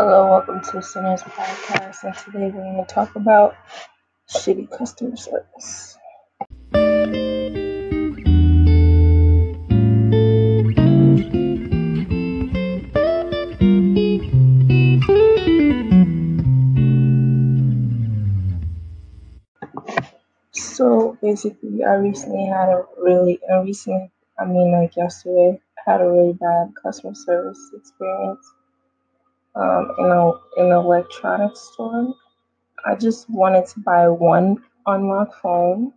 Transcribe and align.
Hello, 0.00 0.30
welcome 0.30 0.60
to 0.60 0.80
Sinners 0.80 1.24
Podcast, 1.24 2.04
and 2.04 2.14
today 2.14 2.52
we're 2.54 2.62
going 2.62 2.86
to 2.86 2.94
talk 2.94 3.16
about 3.16 3.56
shitty 4.30 4.70
customer 4.70 5.16
service. 5.16 5.98
So 20.52 21.18
basically, 21.20 21.82
I 21.82 21.94
recently 21.94 22.46
had 22.46 22.68
a 22.68 22.84
really, 22.98 23.40
uh, 23.50 23.62
recently, 23.62 24.12
I 24.38 24.44
mean 24.44 24.70
like 24.70 24.94
yesterday, 24.94 25.60
had 25.84 26.00
a 26.00 26.08
really 26.08 26.34
bad 26.34 26.72
customer 26.80 27.16
service 27.16 27.72
experience 27.76 28.48
um, 29.58 29.92
in 29.98 30.06
a 30.06 30.30
in 30.58 30.66
an 30.66 30.72
electronics 30.72 31.60
store. 31.74 32.14
I 32.86 32.96
just 32.96 33.30
wanted 33.30 33.66
to 33.68 33.80
buy 33.80 34.08
one 34.08 34.58
unlocked 34.86 35.36
phone, 35.42 35.92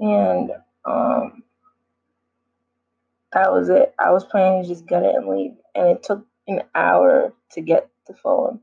and 0.00 0.50
um, 0.84 1.44
that 3.32 3.52
was 3.52 3.68
it. 3.70 3.94
I 3.98 4.12
was 4.12 4.24
planning 4.24 4.62
to 4.62 4.68
just 4.68 4.86
get 4.86 5.04
it 5.04 5.14
and 5.14 5.28
leave, 5.28 5.52
and 5.74 5.88
it 5.88 6.02
took 6.02 6.26
an 6.48 6.62
hour 6.74 7.34
to 7.52 7.60
get 7.62 7.90
the 8.08 8.14
phone. 8.14 8.60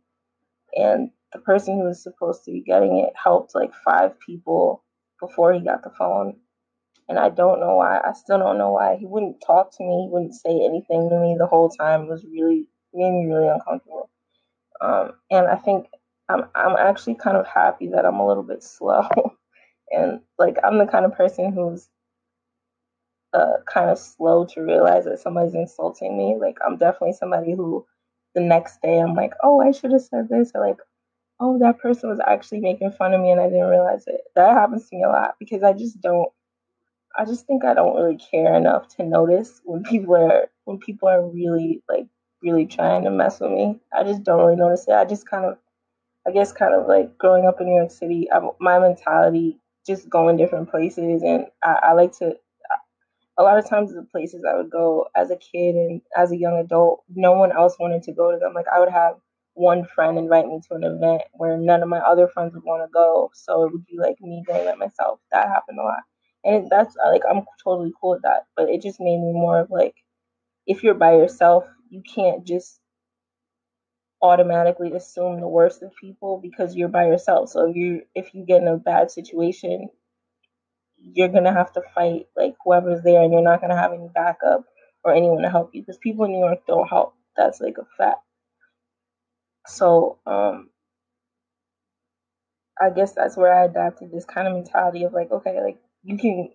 And 0.75 1.11
the 1.33 1.39
person 1.39 1.77
who 1.77 1.85
was 1.85 2.03
supposed 2.03 2.45
to 2.45 2.51
be 2.51 2.61
getting 2.61 2.97
it 2.99 3.13
helped 3.21 3.55
like 3.55 3.73
five 3.85 4.19
people 4.19 4.83
before 5.21 5.53
he 5.53 5.61
got 5.61 5.83
the 5.83 5.91
phone. 5.91 6.37
And 7.09 7.19
I 7.19 7.29
don't 7.29 7.59
know 7.59 7.75
why. 7.77 7.99
I 7.99 8.13
still 8.13 8.39
don't 8.39 8.57
know 8.57 8.71
why. 8.73 8.97
He 8.97 9.05
wouldn't 9.05 9.43
talk 9.45 9.75
to 9.77 9.83
me. 9.83 10.05
He 10.07 10.09
wouldn't 10.11 10.35
say 10.35 10.51
anything 10.51 11.09
to 11.09 11.19
me 11.19 11.35
the 11.37 11.47
whole 11.47 11.69
time. 11.69 12.03
It 12.03 12.09
was 12.09 12.25
really 12.25 12.69
made 12.93 13.11
me 13.11 13.27
really 13.33 13.47
uncomfortable. 13.49 14.09
Um, 14.81 15.13
and 15.31 15.47
I 15.47 15.55
think 15.55 15.87
I'm 16.29 16.45
I'm 16.55 16.75
actually 16.77 17.15
kind 17.15 17.37
of 17.37 17.47
happy 17.47 17.87
that 17.89 18.05
I'm 18.05 18.19
a 18.19 18.27
little 18.27 18.43
bit 18.43 18.63
slow. 18.63 19.07
and 19.91 20.21
like 20.39 20.57
I'm 20.63 20.77
the 20.77 20.87
kind 20.87 21.05
of 21.05 21.15
person 21.15 21.53
who's 21.53 21.89
uh, 23.33 23.57
kind 23.71 23.89
of 23.89 23.99
slow 23.99 24.45
to 24.45 24.61
realize 24.61 25.05
that 25.05 25.19
somebody's 25.19 25.55
insulting 25.55 26.17
me. 26.17 26.37
Like 26.39 26.57
I'm 26.65 26.77
definitely 26.77 27.13
somebody 27.13 27.53
who 27.53 27.85
the 28.33 28.41
next 28.41 28.81
day 28.81 28.99
I'm 28.99 29.13
like, 29.15 29.33
oh, 29.43 29.61
I 29.61 29.71
should 29.71 29.91
have 29.91 30.01
said 30.01 30.29
this, 30.29 30.51
or 30.55 30.65
like, 30.67 30.79
oh, 31.39 31.59
that 31.59 31.79
person 31.79 32.09
was 32.09 32.19
actually 32.25 32.61
making 32.61 32.91
fun 32.93 33.13
of 33.13 33.21
me 33.21 33.31
and 33.31 33.41
I 33.41 33.49
didn't 33.49 33.69
realize 33.69 34.05
it. 34.07 34.21
That 34.35 34.53
happens 34.53 34.89
to 34.89 34.95
me 34.95 35.03
a 35.03 35.09
lot 35.09 35.35
because 35.39 35.63
I 35.63 35.73
just 35.73 36.01
don't. 36.01 36.29
I 37.17 37.25
just 37.25 37.47
think 37.47 37.65
I 37.65 37.73
don't 37.73 37.95
really 37.95 38.17
care 38.17 38.55
enough 38.55 38.89
to 38.97 39.05
notice 39.05 39.61
when 39.65 39.83
people 39.83 40.15
are 40.15 40.49
when 40.65 40.79
people 40.79 41.09
are 41.09 41.25
really 41.27 41.83
like 41.89 42.07
really 42.45 42.67
trying 42.67 43.03
to 43.03 43.11
mess 43.11 43.41
with 43.41 43.51
me. 43.51 43.81
I 43.97 44.03
just 44.03 44.23
don't 44.23 44.39
really 44.39 44.55
notice 44.55 44.87
it. 44.87 44.93
I 44.93 45.03
just 45.03 45.27
kind 45.29 45.45
of, 45.45 45.57
I 46.27 46.31
guess, 46.31 46.53
kind 46.53 46.73
of 46.73 46.87
like 46.87 47.17
growing 47.17 47.45
up 47.45 47.59
in 47.59 47.67
New 47.67 47.75
York 47.75 47.91
City, 47.91 48.31
I, 48.31 48.39
my 48.59 48.79
mentality 48.79 49.59
just 49.85 50.09
going 50.09 50.37
different 50.37 50.71
places, 50.71 51.23
and 51.23 51.47
I, 51.63 51.79
I 51.83 51.93
like 51.93 52.13
to. 52.19 52.37
A 53.37 53.43
lot 53.43 53.57
of 53.59 53.67
times, 53.67 53.93
the 53.93 54.01
places 54.03 54.45
I 54.49 54.55
would 54.55 54.69
go 54.69 55.07
as 55.13 55.29
a 55.29 55.35
kid 55.35 55.75
and 55.75 56.01
as 56.15 56.31
a 56.31 56.37
young 56.37 56.57
adult, 56.57 57.03
no 57.13 57.33
one 57.33 57.51
else 57.51 57.75
wanted 57.77 58.03
to 58.03 58.13
go 58.13 58.31
to 58.31 58.37
them. 58.37 58.53
Like 58.53 58.67
I 58.73 58.79
would 58.79 58.91
have 58.91 59.15
one 59.55 59.85
friend 59.93 60.17
invite 60.17 60.47
me 60.47 60.61
to 60.67 60.75
an 60.75 60.83
event 60.83 61.21
where 61.33 61.57
none 61.57 61.83
of 61.83 61.89
my 61.89 61.99
other 61.99 62.27
friends 62.27 62.53
would 62.53 62.63
want 62.63 62.83
to 62.83 62.91
go, 62.93 63.31
so 63.33 63.65
it 63.65 63.73
would 63.73 63.85
be 63.85 63.97
like 63.99 64.15
me 64.21 64.43
going 64.47 64.65
by 64.65 64.75
myself. 64.75 65.19
That 65.31 65.47
happened 65.49 65.79
a 65.79 65.83
lot, 65.83 66.03
and 66.45 66.69
that's 66.69 66.95
like 67.11 67.23
I'm 67.29 67.43
totally 67.63 67.91
cool 67.99 68.11
with 68.11 68.21
that. 68.23 68.45
But 68.55 68.69
it 68.69 68.81
just 68.81 68.99
made 69.01 69.19
me 69.19 69.33
more 69.33 69.59
of 69.59 69.69
like, 69.69 69.95
if 70.65 70.83
you're 70.83 70.93
by 70.93 71.13
yourself, 71.15 71.65
you 71.89 72.01
can't 72.03 72.45
just 72.45 72.79
automatically 74.21 74.93
assume 74.93 75.39
the 75.39 75.47
worst 75.47 75.83
of 75.83 75.95
people 75.99 76.39
because 76.41 76.75
you're 76.75 76.89
by 76.89 77.05
yourself. 77.07 77.49
So 77.49 77.69
if 77.69 77.75
you 77.75 78.01
if 78.15 78.33
you 78.33 78.45
get 78.45 78.61
in 78.61 78.67
a 78.67 78.77
bad 78.77 79.11
situation, 79.11 79.89
you're 80.97 81.29
gonna 81.29 81.53
have 81.53 81.73
to 81.73 81.81
fight 81.93 82.27
like 82.35 82.55
whoever's 82.63 83.03
there, 83.03 83.21
and 83.23 83.31
you're 83.33 83.41
not 83.43 83.61
gonna 83.61 83.77
have 83.79 83.93
any 83.93 84.09
backup 84.13 84.65
or 85.03 85.13
anyone 85.13 85.43
to 85.43 85.49
help 85.49 85.71
you 85.73 85.81
because 85.81 85.97
people 85.97 86.25
in 86.25 86.31
New 86.33 86.39
York 86.39 86.59
don't 86.67 86.87
help. 86.87 87.15
That's 87.37 87.61
like 87.61 87.77
a 87.79 87.85
fact. 87.97 88.19
So 89.67 90.19
um, 90.25 90.69
I 92.81 92.89
guess 92.89 93.13
that's 93.13 93.37
where 93.37 93.53
I 93.53 93.65
adapted 93.65 94.11
this 94.11 94.25
kind 94.25 94.47
of 94.47 94.53
mentality 94.53 95.03
of 95.03 95.13
like, 95.13 95.31
okay, 95.31 95.61
like 95.61 95.79
you 96.03 96.17
can. 96.17 96.51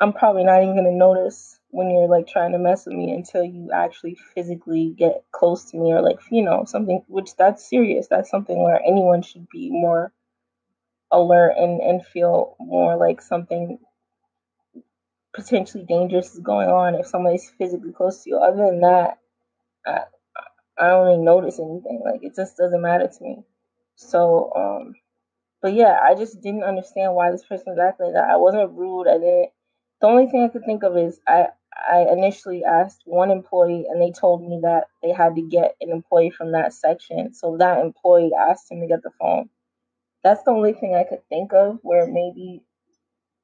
I'm 0.00 0.12
probably 0.14 0.44
not 0.44 0.62
even 0.62 0.76
gonna 0.76 0.92
notice 0.92 1.60
when 1.70 1.90
you're 1.90 2.08
like 2.08 2.26
trying 2.28 2.52
to 2.52 2.58
mess 2.58 2.86
with 2.86 2.96
me 2.96 3.12
until 3.12 3.44
you 3.44 3.70
actually 3.72 4.16
physically 4.34 4.94
get 4.98 5.24
close 5.32 5.70
to 5.70 5.76
me 5.78 5.92
or 5.92 6.02
like 6.02 6.20
you 6.30 6.42
know 6.42 6.64
something 6.66 7.04
which 7.08 7.36
that's 7.36 7.68
serious. 7.68 8.08
That's 8.08 8.30
something 8.30 8.62
where 8.62 8.80
anyone 8.86 9.22
should 9.22 9.48
be 9.50 9.70
more 9.70 10.12
alert 11.12 11.54
and 11.58 11.80
and 11.80 12.06
feel 12.06 12.56
more 12.60 12.96
like 12.96 13.22
something 13.22 13.78
potentially 15.34 15.84
dangerous 15.84 16.34
is 16.34 16.40
going 16.40 16.68
on 16.68 16.94
if 16.96 17.06
somebody's 17.06 17.50
physically 17.58 17.92
close 17.92 18.24
to 18.24 18.30
you. 18.30 18.36
Other 18.38 18.66
than 18.66 18.80
that 18.80 19.18
i 19.86 20.00
i 20.78 20.88
don't 20.88 21.06
really 21.06 21.24
notice 21.24 21.58
anything. 21.60 22.02
Like 22.04 22.22
it 22.24 22.36
just 22.36 22.56
doesn't 22.56 22.82
matter 22.82 23.08
to 23.08 23.24
me. 23.24 23.44
So 23.96 24.52
um 24.56 24.94
but 25.62 25.74
yeah 25.74 25.98
i 26.02 26.14
just 26.14 26.40
didn't 26.42 26.64
understand 26.64 27.14
why 27.14 27.30
this 27.32 27.44
person 27.46 27.66
was 27.74 27.78
acting 27.80 28.06
like 28.06 28.14
that. 28.16 28.30
I 28.30 28.36
wasn't 28.36 28.72
rude. 28.72 29.08
I 29.08 29.18
didn't 29.18 29.50
the 30.00 30.06
only 30.08 30.26
thing 30.26 30.42
I 30.44 30.48
could 30.48 30.64
think 30.64 30.82
of 30.82 30.96
is 30.96 31.20
I 31.26 31.48
I 31.90 32.06
initially 32.10 32.64
asked 32.64 33.02
one 33.06 33.30
employee 33.30 33.86
and 33.88 34.00
they 34.02 34.12
told 34.12 34.42
me 34.42 34.60
that 34.62 34.88
they 35.02 35.12
had 35.12 35.36
to 35.36 35.42
get 35.42 35.76
an 35.80 35.90
employee 35.90 36.30
from 36.30 36.52
that 36.52 36.74
section. 36.74 37.32
So 37.34 37.56
that 37.58 37.80
employee 37.80 38.32
asked 38.38 38.70
him 38.70 38.80
to 38.80 38.86
get 38.86 39.02
the 39.02 39.10
phone. 39.20 39.48
That's 40.24 40.42
the 40.44 40.52
only 40.52 40.74
thing 40.74 40.94
I 40.94 41.04
could 41.04 41.26
think 41.28 41.52
of 41.54 41.78
where 41.82 42.06
maybe 42.06 42.62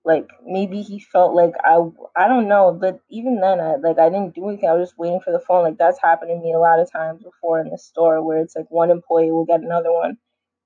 like 0.04 0.28
maybe 0.44 0.82
he 0.82 1.00
felt 1.00 1.34
like 1.34 1.52
I 1.64 1.78
I 2.16 2.28
don't 2.28 2.48
know, 2.48 2.72
but 2.80 3.00
even 3.10 3.40
then 3.40 3.60
I 3.60 3.76
like 3.76 3.98
I 3.98 4.08
didn't 4.08 4.34
do 4.34 4.48
anything. 4.48 4.68
I 4.68 4.74
was 4.74 4.88
just 4.90 4.98
waiting 4.98 5.20
for 5.20 5.32
the 5.32 5.40
phone. 5.40 5.64
Like 5.64 5.78
that's 5.78 6.00
happened 6.00 6.30
to 6.30 6.36
me 6.44 6.52
a 6.52 6.58
lot 6.58 6.80
of 6.80 6.90
times 6.90 7.22
before 7.22 7.60
in 7.60 7.70
the 7.70 7.78
store 7.78 8.22
where 8.24 8.38
it's 8.40 8.56
like 8.56 8.70
one 8.70 8.90
employee 8.90 9.32
will 9.32 9.44
get 9.46 9.60
another 9.62 9.92
one 9.92 10.18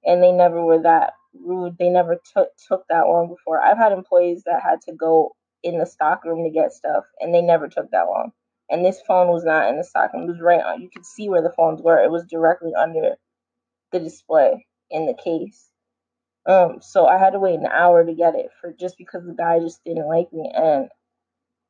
and 0.05 0.23
they 0.23 0.33
never 0.33 0.63
were 0.65 0.83
that 0.83 1.15
rude. 1.35 1.77
They 1.79 1.89
never 1.91 2.21
took 2.35 2.51
took 2.69 2.87
that 2.89 3.07
long 3.07 3.29
before. 3.29 3.63
I've 3.63 3.79
had 3.79 3.93
employees 3.93 4.43
that 4.47 4.63
had 4.63 4.81
to 4.83 4.93
go 4.95 5.35
in 5.63 5.79
the 5.79 5.87
stock 5.87 6.25
room 6.25 6.45
to 6.45 6.51
get 6.51 6.73
stuff, 6.73 7.05
and 7.21 7.35
they 7.35 7.43
never 7.43 7.69
took 7.69 7.91
that 7.91 8.07
long. 8.09 8.33
And 8.71 8.85
this 8.85 9.01
phone 9.07 9.29
was 9.29 9.45
not 9.45 9.69
in 9.69 9.77
the 9.77 9.85
stock 9.85 10.13
room; 10.13 10.25
it 10.25 10.33
was 10.33 10.41
right 10.41 10.63
on. 10.63 10.83
You 10.83 10.91
could 10.91 11.07
see 11.07 11.29
where 11.29 11.43
the 11.43 11.53
phones 11.57 11.83
were. 11.83 12.03
It 12.03 12.11
was 12.11 12.27
directly 12.27 12.73
under 12.75 13.17
the 13.93 14.01
display 14.01 14.67
in 14.91 15.07
the 15.07 15.15
case. 15.15 15.69
Um, 16.47 16.79
so 16.81 17.07
I 17.07 17.19
had 17.19 17.31
to 17.31 17.39
wait 17.41 17.61
an 17.61 17.67
hour 17.67 18.05
to 18.05 18.15
get 18.15 18.35
it 18.35 18.51
for 18.61 18.73
just 18.73 18.97
because 18.99 19.25
the 19.27 19.35
guy 19.35 19.59
just 19.61 19.85
didn't 19.85 20.09
like 20.09 20.33
me 20.33 20.51
and 20.55 20.89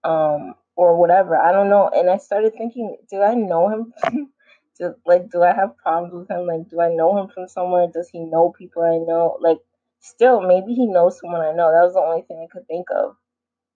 um 0.04 0.54
or 0.76 0.96
whatever. 0.98 1.36
I 1.36 1.52
don't 1.52 1.68
know. 1.68 1.90
And 1.92 2.08
I 2.10 2.18
started 2.18 2.54
thinking, 2.54 2.96
do 3.10 3.20
I 3.22 3.34
know 3.34 3.68
him? 3.68 3.92
do, 4.78 4.94
like, 5.06 5.30
do 5.30 5.42
I 5.42 5.52
have 5.54 5.76
problems 5.76 6.14
with 6.14 6.30
him? 6.30 6.46
Like, 6.46 6.68
do 6.70 6.80
I 6.80 6.88
know 6.88 7.18
him 7.18 7.28
from 7.28 7.48
somewhere? 7.48 7.88
Does 7.92 8.08
he 8.10 8.20
know 8.20 8.54
people 8.56 8.82
I 8.82 8.98
know? 8.98 9.36
Like, 9.40 9.58
still, 10.00 10.40
maybe 10.40 10.74
he 10.74 10.86
knows 10.86 11.20
someone 11.20 11.42
I 11.42 11.52
know. 11.52 11.70
That 11.72 11.84
was 11.84 11.94
the 11.94 12.00
only 12.00 12.22
thing 12.22 12.40
I 12.42 12.52
could 12.52 12.66
think 12.66 12.86
of 12.90 13.16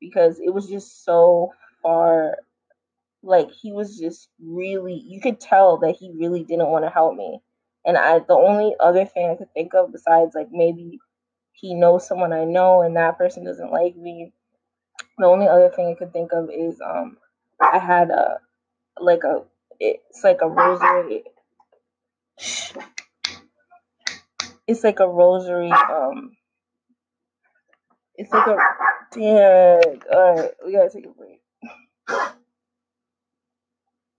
because 0.09 0.41
it 0.41 0.53
was 0.53 0.69
just 0.69 1.05
so 1.05 1.53
far 1.83 2.37
like 3.23 3.51
he 3.51 3.73
was 3.73 3.99
just 3.99 4.29
really 4.43 5.03
you 5.07 5.21
could 5.21 5.41
tell 5.41 5.79
that 5.79 5.97
he 5.97 6.13
really 6.19 6.45
didn't 6.45 6.69
want 6.69 6.85
to 6.85 6.91
help 6.91 7.17
me. 7.17 7.41
And 7.85 7.97
i 7.97 8.19
the 8.19 8.35
only 8.35 8.75
other 8.81 9.05
thing 9.05 9.31
i 9.31 9.37
could 9.37 9.53
think 9.53 9.75
of 9.75 9.93
besides 9.93 10.35
like 10.35 10.49
maybe 10.51 10.99
he 11.53 11.75
knows 11.75 12.07
someone 12.07 12.33
i 12.33 12.45
know 12.45 12.83
and 12.83 12.97
that 12.97 13.19
person 13.19 13.45
doesn't 13.45 13.73
like 13.73 13.97
me 13.97 14.33
the 15.19 15.27
only 15.27 15.49
other 15.49 15.71
thing 15.71 15.89
i 15.89 15.99
could 15.99 16.13
think 16.13 16.33
of 16.33 16.51
is 16.51 16.81
um 16.81 17.19
i 17.61 17.79
had 17.79 18.11
a 18.11 18.39
like 19.01 19.25
a 19.25 19.43
it's 19.81 20.25
like 20.25 20.41
a 20.43 20.49
rosary. 20.49 21.25
It's 24.67 24.85
like 24.85 25.01
a 25.01 25.09
rosary 25.09 25.71
um 25.71 26.37
it's 28.17 28.33
like 28.33 28.47
a 28.47 28.57
Dang. 29.13 30.03
All 30.13 30.35
right, 30.37 30.51
we 30.65 30.73
gotta 30.73 30.91
take 30.91 31.07
a 31.07 31.11
break. 31.11 31.41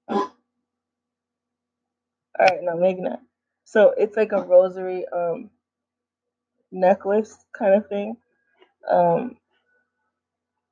All 0.10 0.32
right, 2.40 2.60
no, 2.62 2.78
maybe 2.78 3.02
not. 3.02 3.20
So 3.66 3.94
it's 3.98 4.16
like 4.16 4.32
a 4.32 4.42
rosary 4.44 5.06
um 5.14 5.50
necklace 6.72 7.36
kind 7.58 7.76
of 7.76 7.88
thing. 7.90 8.18
Um, 8.90 9.38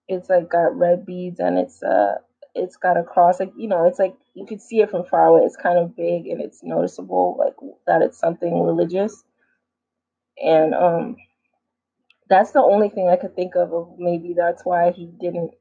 it's 0.07 0.29
like 0.29 0.49
got 0.49 0.77
red 0.77 1.05
beads 1.05 1.39
and 1.39 1.57
it's 1.57 1.81
uh 1.81 2.15
it's 2.55 2.75
got 2.75 2.97
a 2.97 3.03
cross 3.03 3.39
like 3.39 3.51
you 3.57 3.67
know 3.67 3.87
it's 3.87 3.99
like 3.99 4.15
you 4.35 4.45
could 4.45 4.61
see 4.61 4.81
it 4.81 4.91
from 4.91 5.05
far 5.05 5.27
away 5.27 5.41
it's 5.41 5.55
kind 5.55 5.79
of 5.79 5.95
big 5.95 6.27
and 6.27 6.41
it's 6.41 6.61
noticeable 6.63 7.35
like 7.39 7.55
that 7.87 8.01
it's 8.01 8.19
something 8.19 8.61
religious 8.61 9.23
and 10.43 10.73
um 10.73 11.15
that's 12.33 12.51
the 12.51 12.61
only 12.61 12.89
thing 12.89 13.09
I 13.09 13.17
could 13.17 13.35
think 13.35 13.55
of. 13.55 13.73
Of 13.73 13.95
maybe 13.99 14.35
that's 14.37 14.65
why 14.65 14.91
he 14.91 15.07
didn't 15.07 15.51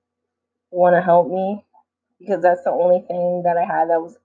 want 0.70 0.96
to 0.96 1.02
help 1.02 1.28
me 1.30 1.64
because 2.20 2.42
that's 2.42 2.64
the 2.64 2.72
only 2.72 3.00
thing 3.08 3.42
that 3.44 3.56
I 3.58 3.64
had 3.64 3.90
that 3.90 4.02
was 4.02 4.16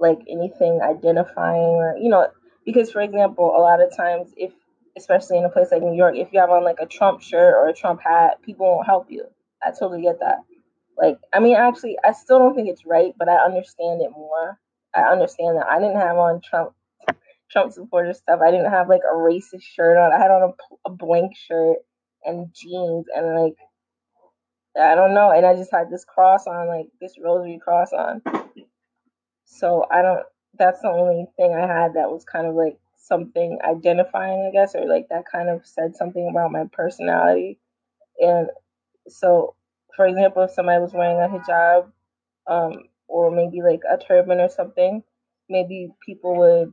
like 0.00 0.20
anything 0.28 0.80
identifying 0.82 1.76
or 1.80 1.96
you 1.98 2.10
know 2.10 2.28
because 2.66 2.92
for 2.92 3.02
example 3.02 3.46
a 3.56 3.60
lot 3.62 3.82
of 3.82 3.96
times 3.96 4.32
if 4.36 4.52
especially 4.98 5.38
in 5.38 5.46
a 5.46 5.50
place 5.50 5.68
like 5.72 5.82
new 5.82 5.96
york 5.96 6.16
if 6.16 6.28
you 6.32 6.40
have 6.40 6.50
on 6.50 6.64
like 6.64 6.78
a 6.82 6.86
trump 6.86 7.22
shirt 7.22 7.54
or 7.54 7.68
a 7.68 7.74
trump 7.74 8.00
hat 8.02 8.42
people 8.42 8.66
won't 8.66 8.86
help 8.86 9.06
you 9.10 9.24
i 9.64 9.70
totally 9.70 10.02
get 10.02 10.20
that 10.20 10.38
like 10.98 11.18
i 11.32 11.40
mean 11.40 11.56
actually 11.56 11.96
i 12.04 12.12
still 12.12 12.38
don't 12.40 12.54
think 12.54 12.68
it's 12.68 12.86
right 12.86 13.14
but 13.18 13.28
i 13.28 13.36
understand 13.36 14.02
it 14.02 14.10
more 14.12 14.58
i 14.94 15.02
understand 15.02 15.56
that 15.56 15.66
i 15.68 15.80
didn't 15.80 15.96
have 16.00 16.18
on 16.18 16.40
trump 16.42 16.72
trump 17.52 17.72
supporter 17.72 18.14
stuff 18.14 18.40
i 18.42 18.50
didn't 18.50 18.70
have 18.70 18.88
like 18.88 19.02
a 19.10 19.14
racist 19.14 19.62
shirt 19.62 19.98
on 19.98 20.12
i 20.12 20.18
had 20.18 20.30
on 20.30 20.52
a, 20.52 20.90
a 20.90 20.90
blank 20.90 21.36
shirt 21.36 21.78
and 22.24 22.48
jeans 22.54 23.06
and 23.14 23.34
like 23.38 23.56
I 24.78 24.94
don't 24.94 25.14
know. 25.14 25.30
And 25.30 25.44
I 25.44 25.54
just 25.54 25.70
had 25.70 25.90
this 25.90 26.04
cross 26.04 26.46
on, 26.46 26.68
like 26.68 26.86
this 27.00 27.14
rosary 27.22 27.60
cross 27.62 27.92
on. 27.92 28.22
So 29.44 29.86
I 29.90 30.02
don't, 30.02 30.24
that's 30.58 30.80
the 30.80 30.88
only 30.88 31.26
thing 31.36 31.54
I 31.54 31.66
had 31.66 31.94
that 31.94 32.10
was 32.10 32.24
kind 32.24 32.46
of 32.46 32.54
like 32.54 32.78
something 32.96 33.58
identifying, 33.64 34.46
I 34.48 34.52
guess, 34.52 34.74
or 34.74 34.86
like 34.86 35.08
that 35.10 35.24
kind 35.30 35.50
of 35.50 35.66
said 35.66 35.94
something 35.96 36.28
about 36.30 36.52
my 36.52 36.64
personality. 36.72 37.58
And 38.18 38.48
so, 39.08 39.54
for 39.96 40.06
example, 40.06 40.44
if 40.44 40.52
somebody 40.52 40.80
was 40.80 40.94
wearing 40.94 41.18
a 41.18 41.28
hijab, 41.28 41.92
um, 42.46 42.84
or 43.08 43.30
maybe 43.30 43.60
like 43.62 43.80
a 43.90 43.98
turban 43.98 44.40
or 44.40 44.48
something, 44.48 45.02
maybe 45.48 45.90
people 46.04 46.36
would 46.36 46.72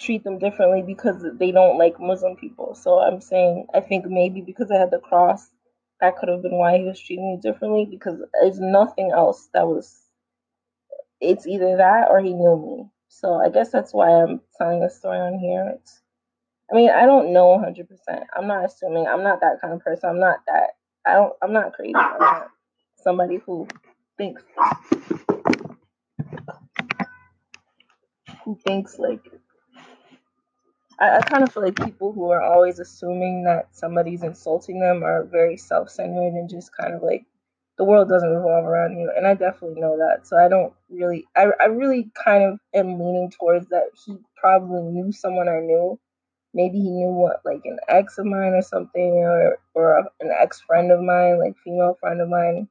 treat 0.00 0.24
them 0.24 0.38
differently 0.38 0.82
because 0.82 1.24
they 1.38 1.52
don't 1.52 1.78
like 1.78 2.00
Muslim 2.00 2.36
people. 2.36 2.74
So 2.74 2.98
I'm 3.00 3.20
saying 3.20 3.66
I 3.74 3.80
think 3.80 4.06
maybe 4.06 4.40
because 4.40 4.70
I 4.70 4.76
had 4.76 4.90
the 4.90 4.98
cross, 5.00 5.48
that 6.00 6.16
could 6.16 6.28
have 6.28 6.42
been 6.42 6.58
why 6.58 6.78
he 6.78 6.84
was 6.84 7.00
treating 7.00 7.32
me 7.32 7.40
differently 7.42 7.86
because 7.90 8.20
there's 8.40 8.60
nothing 8.60 9.12
else 9.12 9.48
that 9.54 9.66
was 9.66 10.02
it's 11.20 11.46
either 11.46 11.78
that 11.78 12.08
or 12.10 12.20
he 12.20 12.32
knew 12.34 12.56
me. 12.56 12.90
So 13.08 13.34
I 13.34 13.48
guess 13.48 13.70
that's 13.70 13.94
why 13.94 14.10
I'm 14.10 14.40
telling 14.58 14.80
the 14.80 14.90
story 14.90 15.18
on 15.18 15.38
here. 15.38 15.74
It's 15.76 16.00
I 16.70 16.74
mean, 16.74 16.90
I 16.90 17.06
don't 17.06 17.32
know 17.32 17.58
100%. 17.58 17.86
I'm 18.36 18.48
not 18.48 18.64
assuming. 18.64 19.06
I'm 19.06 19.22
not 19.22 19.40
that 19.40 19.60
kind 19.60 19.74
of 19.74 19.80
person. 19.80 20.10
I'm 20.10 20.20
not 20.20 20.40
that 20.46 20.70
I 21.06 21.14
don't 21.14 21.32
I'm 21.42 21.52
not 21.52 21.72
crazy. 21.74 21.94
I'm 21.96 22.18
not 22.18 22.50
somebody 23.02 23.40
who 23.46 23.68
thinks 24.18 24.42
who 28.44 28.58
thinks 28.66 28.98
like 28.98 29.20
I, 30.98 31.18
I 31.18 31.20
kind 31.20 31.42
of 31.42 31.52
feel 31.52 31.62
like 31.62 31.76
people 31.76 32.12
who 32.12 32.30
are 32.30 32.42
always 32.42 32.78
assuming 32.78 33.44
that 33.44 33.74
somebody's 33.76 34.22
insulting 34.22 34.80
them 34.80 35.02
are 35.02 35.24
very 35.24 35.56
self 35.56 35.90
centered 35.90 36.34
and 36.34 36.48
just 36.48 36.76
kind 36.76 36.94
of 36.94 37.02
like 37.02 37.24
the 37.78 37.84
world 37.84 38.08
doesn't 38.08 38.30
revolve 38.30 38.64
around 38.64 38.98
you. 38.98 39.12
And 39.16 39.26
I 39.26 39.34
definitely 39.34 39.80
know 39.80 39.98
that. 39.98 40.26
So 40.26 40.36
I 40.38 40.48
don't 40.48 40.72
really, 40.90 41.26
I, 41.36 41.48
I 41.60 41.66
really 41.66 42.10
kind 42.24 42.44
of 42.44 42.58
am 42.74 42.98
leaning 42.98 43.30
towards 43.38 43.68
that 43.68 43.88
he 44.06 44.16
probably 44.36 44.82
knew 44.82 45.12
someone 45.12 45.48
I 45.48 45.60
knew. 45.60 45.98
Maybe 46.54 46.78
he 46.78 46.90
knew 46.90 47.10
what, 47.10 47.42
like 47.44 47.62
an 47.64 47.78
ex 47.88 48.16
of 48.18 48.24
mine 48.26 48.54
or 48.54 48.62
something, 48.62 49.02
or, 49.02 49.58
or 49.74 49.98
an 50.20 50.30
ex 50.40 50.62
friend 50.62 50.90
of 50.90 51.00
mine, 51.00 51.38
like 51.38 51.54
female 51.62 51.98
friend 52.00 52.20
of 52.22 52.30
mine 52.30 52.68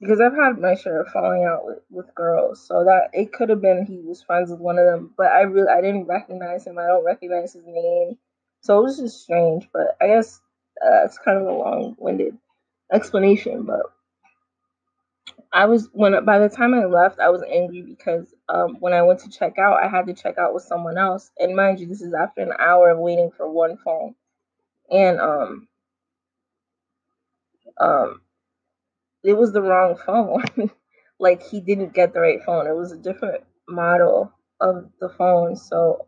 because 0.00 0.20
I've 0.20 0.34
had 0.34 0.58
my 0.58 0.74
share 0.74 1.00
of 1.00 1.08
falling 1.08 1.44
out 1.44 1.66
with, 1.66 1.78
with 1.90 2.14
girls, 2.14 2.66
so 2.66 2.84
that 2.84 3.10
it 3.12 3.32
could 3.32 3.48
have 3.48 3.62
been 3.62 3.86
he 3.86 3.98
was 3.98 4.22
friends 4.22 4.50
with 4.50 4.60
one 4.60 4.78
of 4.78 4.86
them, 4.86 5.12
but 5.16 5.28
I 5.28 5.42
really 5.42 5.68
I 5.68 5.80
didn't 5.80 6.06
recognize 6.06 6.66
him. 6.66 6.78
I 6.78 6.86
don't 6.86 7.04
recognize 7.04 7.54
his 7.54 7.64
name, 7.66 8.18
so 8.60 8.78
it 8.78 8.84
was 8.84 8.98
just 8.98 9.22
strange. 9.22 9.68
But 9.72 9.96
I 10.00 10.08
guess 10.08 10.40
uh, 10.84 11.04
it's 11.04 11.18
kind 11.18 11.38
of 11.38 11.46
a 11.46 11.52
long-winded 11.52 12.36
explanation. 12.92 13.64
But 13.64 13.82
I 15.52 15.66
was 15.66 15.88
when 15.92 16.24
by 16.24 16.38
the 16.38 16.48
time 16.48 16.74
I 16.74 16.84
left, 16.84 17.20
I 17.20 17.30
was 17.30 17.42
angry 17.42 17.82
because 17.82 18.34
um, 18.48 18.76
when 18.80 18.92
I 18.92 19.02
went 19.02 19.20
to 19.20 19.30
check 19.30 19.58
out, 19.58 19.82
I 19.82 19.88
had 19.88 20.06
to 20.06 20.14
check 20.14 20.36
out 20.38 20.52
with 20.54 20.64
someone 20.64 20.98
else, 20.98 21.30
and 21.38 21.56
mind 21.56 21.80
you, 21.80 21.86
this 21.86 22.02
is 22.02 22.12
after 22.14 22.42
an 22.42 22.52
hour 22.58 22.90
of 22.90 22.98
waiting 22.98 23.30
for 23.36 23.48
one 23.48 23.78
phone, 23.78 24.14
and 24.90 25.20
um 25.20 25.68
um 27.80 28.20
it 29.24 29.34
was 29.34 29.52
the 29.52 29.62
wrong 29.62 29.96
phone. 30.06 30.44
like 31.18 31.42
he 31.42 31.60
didn't 31.60 31.94
get 31.94 32.12
the 32.12 32.20
right 32.20 32.42
phone. 32.44 32.66
It 32.66 32.76
was 32.76 32.92
a 32.92 32.98
different 32.98 33.44
model 33.68 34.32
of 34.60 34.90
the 35.00 35.08
phone. 35.08 35.56
So 35.56 36.06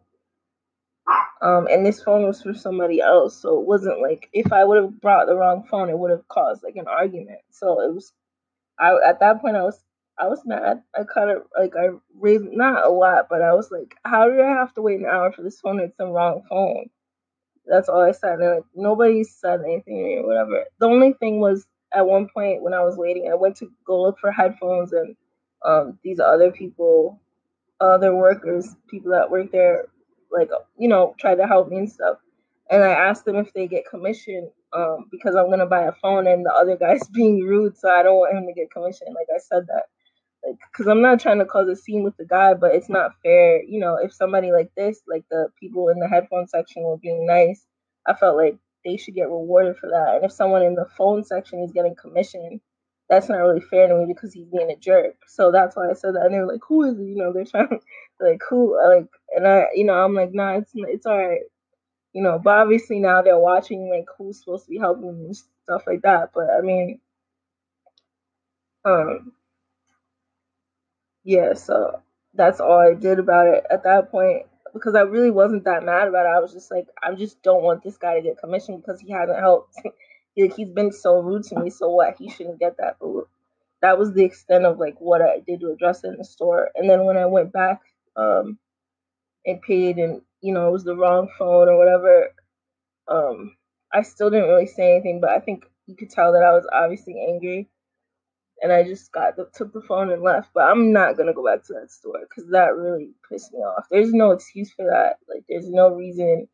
um 1.43 1.67
and 1.71 1.85
this 1.85 2.03
phone 2.03 2.27
was 2.27 2.43
for 2.43 2.55
somebody 2.55 3.01
else. 3.01 3.41
So 3.41 3.61
it 3.61 3.67
wasn't 3.67 4.01
like 4.03 4.29
if 4.33 4.53
I 4.53 4.65
would 4.65 4.83
have 4.83 5.01
brought 5.01 5.27
the 5.27 5.37
wrong 5.37 5.65
phone, 5.71 5.91
it 5.91 5.99
would 5.99 6.11
have 6.11 6.29
caused 6.29 6.63
like 6.63 6.77
an 6.77 6.89
argument. 6.89 7.41
So 7.51 7.81
it 7.81 7.95
was 7.95 8.13
I 8.79 8.95
at 9.07 9.21
that 9.21 9.41
point 9.41 9.57
I 9.57 9.63
was 9.63 9.81
I 10.19 10.29
was 10.29 10.43
mad. 10.47 10.83
I 10.95 11.05
kind 11.05 11.31
of 11.31 11.43
like 11.59 11.75
I 11.77 11.89
raised 12.19 12.45
not 12.45 12.85
a 12.85 12.91
lot, 12.91 13.27
but 13.31 13.43
I 13.43 13.55
was 13.55 13.71
like, 13.71 13.95
how 14.05 14.29
did 14.29 14.41
I 14.41 14.49
have 14.49 14.73
to 14.75 14.83
wait 14.83 15.01
an 15.01 15.07
hour 15.07 15.33
for 15.33 15.43
this 15.43 15.61
phone? 15.61 15.81
It's 15.81 15.97
the 15.99 16.07
wrong 16.07 16.43
phone. 16.49 16.89
That's 17.67 17.89
all 17.89 18.01
I 18.03 18.13
said. 18.13 18.41
And 18.41 18.57
like 18.57 18.65
nobody 18.75 19.25
said 19.25 19.61
anything 19.61 19.99
to 19.99 20.05
me 20.05 20.17
or 20.19 20.27
whatever. 20.27 20.65
The 20.81 20.87
only 20.87 21.15
thing 21.15 21.41
was 21.41 21.67
at 21.97 22.07
one 22.07 22.29
point 22.33 22.63
when 22.63 22.75
I 22.75 22.85
was 22.85 22.97
waiting, 22.99 23.31
I 23.31 23.35
went 23.35 23.57
to 23.59 23.73
go 23.87 24.03
look 24.03 24.19
for 24.21 24.31
headphones, 24.31 24.93
and 24.93 25.17
um, 25.65 25.99
these 26.05 26.21
other 26.21 26.53
people, 26.53 27.21
other 27.81 28.15
workers, 28.15 28.77
people 28.91 29.13
that 29.13 29.31
work 29.31 29.51
there, 29.53 29.87
like 30.31 30.51
you 30.79 30.89
know, 30.89 31.15
tried 31.19 31.37
to 31.37 31.47
help 31.47 31.71
me 31.71 31.79
and 31.79 31.91
stuff. 31.93 32.19
And 32.71 32.85
I 32.85 32.91
asked 32.91 33.25
them 33.25 33.37
if 33.37 33.53
they 33.55 33.67
get 33.69 33.89
commission 33.89 34.51
um, 34.75 35.07
because 35.11 35.35
I'm 35.37 35.51
gonna 35.51 35.67
buy 35.67 35.85
a 35.85 35.93
phone, 36.03 36.27
and 36.27 36.45
the 36.45 36.53
other 36.53 36.77
guy's 36.81 37.09
being 37.09 37.41
rude, 37.41 37.79
so 37.79 37.91
I 37.91 38.03
don't 38.03 38.19
want 38.19 38.37
him 38.37 38.47
to 38.47 38.53
get 38.53 38.71
commission. 38.71 39.09
Like 39.09 39.29
I 39.35 39.39
said 39.39 39.67
that, 39.69 39.85
like, 40.47 40.59
because 40.71 40.89
I'm 40.89 41.03
not 41.03 41.21
trying 41.21 41.39
to 41.39 41.47
cause 41.47 41.69
a 41.69 41.77
scene 41.77 42.05
with 42.05 42.17
the 42.19 42.27
guy, 42.27 42.55
but 42.55 42.75
it's 42.75 42.91
not 42.91 43.13
fair. 43.23 43.63
You 43.63 43.81
know, 43.81 43.97
if 43.97 44.13
somebody 44.13 44.53
like 44.53 44.71
this, 44.77 45.01
like 45.09 45.25
the 45.31 45.49
people 45.59 45.89
in 45.89 45.99
the 45.99 46.09
headphone 46.09 46.47
section 46.49 46.83
were 46.85 46.99
being 46.99 47.27
nice, 47.27 47.67
I 48.07 48.15
felt 48.15 48.37
like 48.37 48.59
they 48.87 48.99
should 48.99 49.17
get 49.17 49.31
rewarded 49.31 49.79
for 49.79 49.91
that. 49.91 50.17
And 50.17 50.27
if 50.27 50.33
someone 50.33 50.63
in 50.65 50.77
the 50.77 50.87
phone 50.99 51.25
section 51.25 51.61
is 51.63 51.73
getting 51.73 51.97
commission, 51.97 52.63
that's 53.11 53.29
not 53.31 53.39
really 53.39 53.61
fair 53.63 53.89
to 53.89 53.97
me 53.97 54.07
because 54.07 54.35
he's 54.35 54.49
being 54.49 54.71
a 54.73 54.77
jerk. 54.77 55.17
So 55.29 55.53
that's 55.53 55.77
why 55.77 55.91
I 55.91 55.95
said 55.95 56.17
that. 56.17 56.27
And 56.27 56.35
they 56.35 56.41
were 56.41 56.53
like, 56.53 56.63
"Who 56.69 56.85
is 56.85 56.99
he?" 56.99 57.07
You 57.07 57.17
know, 57.19 57.35
they're 57.35 57.47
trying 57.47 57.69
to 57.71 57.81
like 58.21 58.43
who 58.51 58.79
like, 58.97 59.09
and 59.37 59.49
I, 59.49 59.67
you 59.77 59.87
know, 59.87 59.95
I'm 59.95 60.15
like, 60.15 60.35
"Nah, 60.35 60.59
it's 60.59 60.73
it's 60.75 61.07
all 61.07 61.19
right." 61.19 61.43
You 62.15 62.23
know, 62.25 62.41
but 62.43 62.59
obviously 62.59 63.01
now 63.01 63.23
they're 63.23 63.39
watching 63.39 63.91
like 63.91 64.07
who's 64.19 64.41
supposed 64.41 64.67
to 64.67 64.73
be 64.73 64.79
helping 64.79 65.11
and 65.11 65.37
stuff 65.65 65.85
like 65.87 66.03
that. 66.03 66.31
But 66.35 66.49
I 66.51 66.63
mean, 66.63 67.01
um, 68.85 69.33
yeah. 71.25 71.55
So 71.55 72.03
that's 72.35 72.61
all 72.61 72.79
I 72.79 72.95
did 72.95 73.19
about 73.19 73.49
it 73.49 73.65
at 73.71 73.85
that 73.85 74.11
point 74.13 74.47
because 74.77 74.95
I 74.95 75.03
really 75.03 75.31
wasn't 75.31 75.65
that 75.65 75.85
mad 75.85 76.09
about 76.09 76.27
it. 76.27 76.37
I 76.37 76.41
was 76.41 76.53
just 76.53 76.71
like, 76.71 76.87
I 77.03 77.15
just 77.15 77.43
don't 77.43 77.63
want 77.63 77.83
this 77.83 77.97
guy 77.97 78.15
to 78.15 78.23
get 78.23 78.39
commission 78.39 78.79
because 78.79 79.01
he 79.01 79.13
hasn't 79.13 79.39
helped. 79.39 79.75
like 80.37 80.55
he's 80.55 80.69
been 80.69 80.93
so 80.93 81.21
rude 81.21 81.45
to 81.45 81.59
me. 81.61 81.71
So 81.71 81.91
what? 81.91 82.17
He 82.19 82.31
shouldn't 82.31 82.61
get 82.61 82.77
that. 82.79 82.97
But 83.01 83.25
that 83.83 83.99
was 83.99 84.13
the 84.13 84.25
extent 84.25 84.65
of 84.65 84.79
like 84.79 84.97
what 84.99 85.23
I 85.23 85.41
did 85.47 85.61
to 85.61 85.71
address 85.71 86.05
it 86.05 86.09
in 86.09 86.17
the 86.19 86.25
store. 86.25 86.71
And 86.75 86.89
then 86.89 87.05
when 87.05 87.17
I 87.17 87.27
went 87.27 87.53
back 87.53 87.81
um, 88.17 88.59
and 89.45 89.61
paid, 89.63 89.99
and 89.99 90.23
you 90.41 90.53
know 90.53 90.69
it 90.69 90.73
was 90.73 90.85
the 90.85 90.97
wrong 90.97 91.29
phone 91.39 91.69
or 91.69 91.79
whatever, 91.79 92.29
um, 93.09 93.57
I 93.93 94.03
still 94.03 94.31
didn't 94.31 94.49
really 94.49 94.67
say 94.67 94.95
anything. 94.95 95.21
But 95.21 95.31
I 95.31 95.41
think 95.41 95.65
you 95.87 95.97
could 95.97 96.11
tell 96.11 96.33
that 96.33 96.43
I 96.43 96.53
was 96.53 96.67
obviously 96.73 97.15
angry 97.29 97.69
and 98.63 98.73
I 98.73 98.85
just 98.85 99.13
got 99.13 99.37
the, 99.37 99.49
took 99.55 99.73
the 99.73 99.83
phone 99.83 100.11
and 100.13 100.23
left. 100.23 100.51
But 100.55 100.65
I'm 100.65 100.93
not 100.93 101.17
gonna 101.17 101.35
go 101.35 101.45
back 101.47 101.65
to 101.67 101.75
that 101.75 101.91
store 101.93 102.21
because 102.29 102.51
that 102.53 102.77
really 102.77 103.11
pissed 103.31 103.53
me 103.53 103.61
off. 103.61 103.87
There's 103.91 104.13
no 104.13 104.33
excuse 104.33 104.73
for 104.73 104.87
that. 104.87 105.19
Like 105.29 105.45
there's 105.49 105.71
no 105.71 105.91
reason 105.95 106.49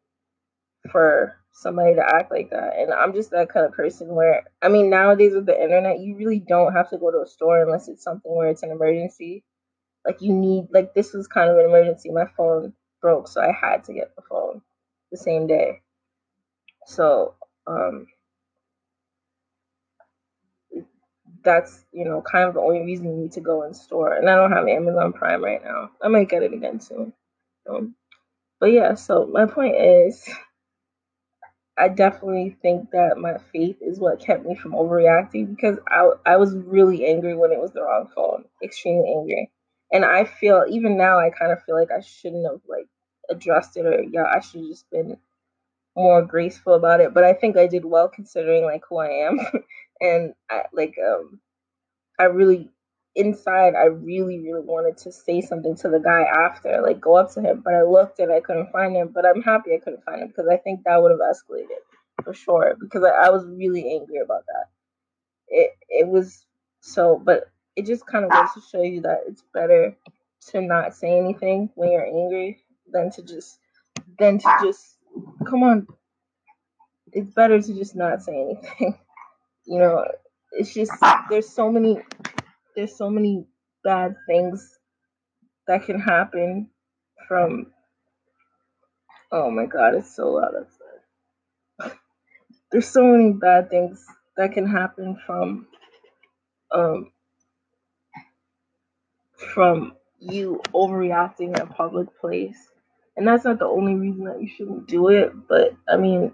for 0.91 1.39
somebody 1.53 1.95
to 1.97 2.03
act 2.05 2.31
like 2.31 2.51
that. 2.51 2.75
And 2.79 2.93
I'm 2.93 3.13
just 3.13 3.31
that 3.33 3.51
kind 3.51 3.67
of 3.67 3.73
person 3.73 4.09
where 4.15 4.45
I 4.63 4.69
mean 4.69 4.91
nowadays 4.91 5.35
with 5.35 5.47
the 5.47 5.61
internet, 5.63 6.01
you 6.01 6.17
really 6.17 6.41
don't 6.41 6.73
have 6.75 6.91
to 6.91 6.99
go 6.99 7.11
to 7.11 7.23
a 7.23 7.29
store 7.29 7.63
unless 7.63 7.89
it's 7.89 8.05
something 8.05 8.35
where 8.35 8.49
it's 8.51 8.63
an 8.63 8.71
emergency. 8.73 9.45
Like 10.07 10.23
you 10.23 10.35
need 10.35 10.69
like 10.73 10.95
this 10.95 11.13
was 11.15 11.29
kind 11.29 11.51
of 11.51 11.59
an 11.59 11.67
emergency. 11.67 12.11
My 12.11 12.27
phone 12.37 12.75
broke, 13.03 13.29
so 13.29 13.41
I 13.43 13.53
had 13.53 13.85
to 13.85 13.95
get 13.95 14.15
the 14.17 14.23
phone 14.29 14.63
the 15.13 15.19
same 15.19 15.47
day. 15.47 15.83
So 16.87 17.35
um 17.67 18.07
that's 21.45 21.85
you 21.93 22.05
know 22.05 22.23
kind 22.23 22.49
of 22.49 22.55
the 22.55 22.61
only 22.61 22.81
reason 22.83 23.07
you 23.07 23.17
need 23.23 23.33
to 23.33 23.41
go 23.41 23.65
in 23.65 23.75
store. 23.75 24.15
And 24.15 24.29
I 24.31 24.37
don't 24.37 24.53
have 24.53 24.69
Amazon 24.69 25.13
Prime 25.13 25.45
right 25.45 25.63
now. 25.65 25.91
I 26.03 26.09
might 26.09 26.29
get 26.29 26.43
it 26.43 26.53
again 26.55 26.81
soon. 26.81 27.13
But 28.61 28.73
yeah, 28.73 28.95
so 28.95 29.27
my 29.27 29.47
point 29.47 29.77
is, 29.77 30.29
I 31.77 31.89
definitely 31.89 32.57
think 32.63 32.91
that 32.93 33.19
my 33.19 33.39
faith 33.53 33.77
is 33.81 33.99
what 34.01 34.21
kept 34.21 34.45
me 34.47 34.55
from 34.55 34.73
overreacting 34.73 35.57
because 35.57 35.79
I 35.89 36.11
I 36.27 36.37
was 36.37 36.55
really 36.55 37.07
angry 37.07 37.37
when 37.37 37.53
it 37.53 37.61
was 37.61 37.73
the 37.73 37.83
wrong 37.83 38.09
phone, 38.15 38.45
extremely 38.63 39.13
angry. 39.17 39.51
And 39.93 40.05
I 40.05 40.25
feel 40.25 40.65
even 40.69 40.97
now 40.97 41.19
I 41.19 41.31
kind 41.31 41.53
of 41.53 41.63
feel 41.65 41.77
like 41.77 41.91
I 41.91 42.01
shouldn't 42.01 42.47
have 42.47 42.61
like 42.69 42.89
addressed 43.31 43.77
it 43.77 43.87
or 43.87 44.03
yeah 44.03 44.25
I 44.25 44.41
should 44.41 44.61
have 44.61 44.71
just 44.71 44.91
been 44.91 45.17
more 45.97 46.23
graceful 46.23 46.75
about 46.75 47.01
it. 47.01 47.15
But 47.15 47.25
I 47.25 47.35
think 47.35 47.57
I 47.57 47.67
did 47.67 47.85
well 47.85 48.09
considering 48.09 48.65
like 48.65 48.83
who 48.89 48.99
I 48.99 49.09
am 49.27 49.39
and 50.01 50.35
I 50.51 50.63
like 50.73 50.95
um 51.05 51.41
I 52.19 52.25
really 52.25 52.71
inside 53.15 53.75
I 53.75 53.85
really, 53.85 54.41
really 54.41 54.63
wanted 54.63 54.97
to 54.99 55.13
say 55.13 55.41
something 55.41 55.77
to 55.77 55.89
the 55.89 56.01
guy 56.01 56.23
after, 56.23 56.81
like 56.83 57.01
go 57.01 57.17
up 57.17 57.33
to 57.35 57.41
him, 57.41 57.63
but 57.65 57.75
I 57.75 57.83
looked 57.83 58.19
and 58.19 58.33
I 58.33 58.41
couldn't 58.41 58.73
find 58.73 58.97
him. 58.97 59.09
But 59.15 59.27
I'm 59.27 59.43
happy 59.43 59.75
I 59.75 59.79
couldn't 59.79 60.05
find 60.05 60.23
him 60.23 60.29
because 60.29 60.49
I 60.51 60.57
think 60.57 60.81
that 60.85 61.03
would 61.03 61.11
have 61.11 61.21
escalated 61.21 62.25
for 62.25 62.35
sure. 62.35 62.75
Because 62.81 63.05
I, 63.05 63.27
I 63.27 63.31
was 63.31 63.45
really 63.47 63.95
angry 63.95 64.19
about 64.25 64.45
that. 64.47 64.67
It 65.49 65.71
it 65.89 66.09
was 66.09 66.45
so, 66.81 67.21
but 67.23 67.51
it 67.77 67.87
just 67.87 68.07
kind 68.07 68.25
of 68.25 68.31
goes 68.31 68.53
to 68.55 68.61
show 68.61 68.83
you 68.83 69.03
that 69.03 69.21
it's 69.27 69.45
better 69.53 69.97
to 70.49 70.61
not 70.61 70.95
say 70.95 71.19
anything 71.19 71.71
when 71.75 71.93
you're 71.93 72.07
angry 72.07 72.63
than 72.91 73.11
to 73.13 73.23
just 73.23 73.59
than 74.19 74.39
to 74.39 74.57
just 74.63 74.99
come 75.49 75.63
on. 75.65 75.87
It's 77.13 77.33
better 77.35 77.61
to 77.63 77.75
just 77.75 77.97
not 77.97 78.23
say 78.23 78.35
anything. 78.35 78.99
you 79.67 79.79
know, 79.79 80.05
it's 80.53 80.75
just 80.75 80.93
there's 81.31 81.49
so 81.49 81.71
many 81.71 81.99
there's 82.77 82.97
so 82.97 83.11
many 83.11 83.47
bad 83.85 84.17
things 84.27 84.79
that 85.69 85.85
can 85.87 86.01
happen 86.01 86.71
from 87.29 87.67
oh 89.33 89.51
my 89.51 89.67
god 89.67 89.95
it's 89.95 90.15
so 90.17 90.33
loud 90.33 90.55
outside 90.57 91.99
there's 92.73 92.89
so 92.89 93.05
many 93.05 93.33
bad 93.33 93.71
things 93.71 94.05
that 94.37 94.53
can 94.53 94.67
happen 94.67 95.19
from 95.27 95.67
um 96.73 97.13
from 99.55 99.95
you 100.21 100.61
overreacting 100.75 101.57
in 101.57 101.63
a 101.63 101.67
public 101.67 102.09
place 102.21 102.59
and 103.17 103.27
that's 103.27 103.45
not 103.45 103.59
the 103.59 103.65
only 103.65 103.95
reason 103.95 104.25
that 104.25 104.41
you 104.41 104.49
shouldn't 104.49 104.87
do 104.87 105.09
it 105.09 105.33
but 105.49 105.75
i 105.89 105.97
mean 105.97 106.33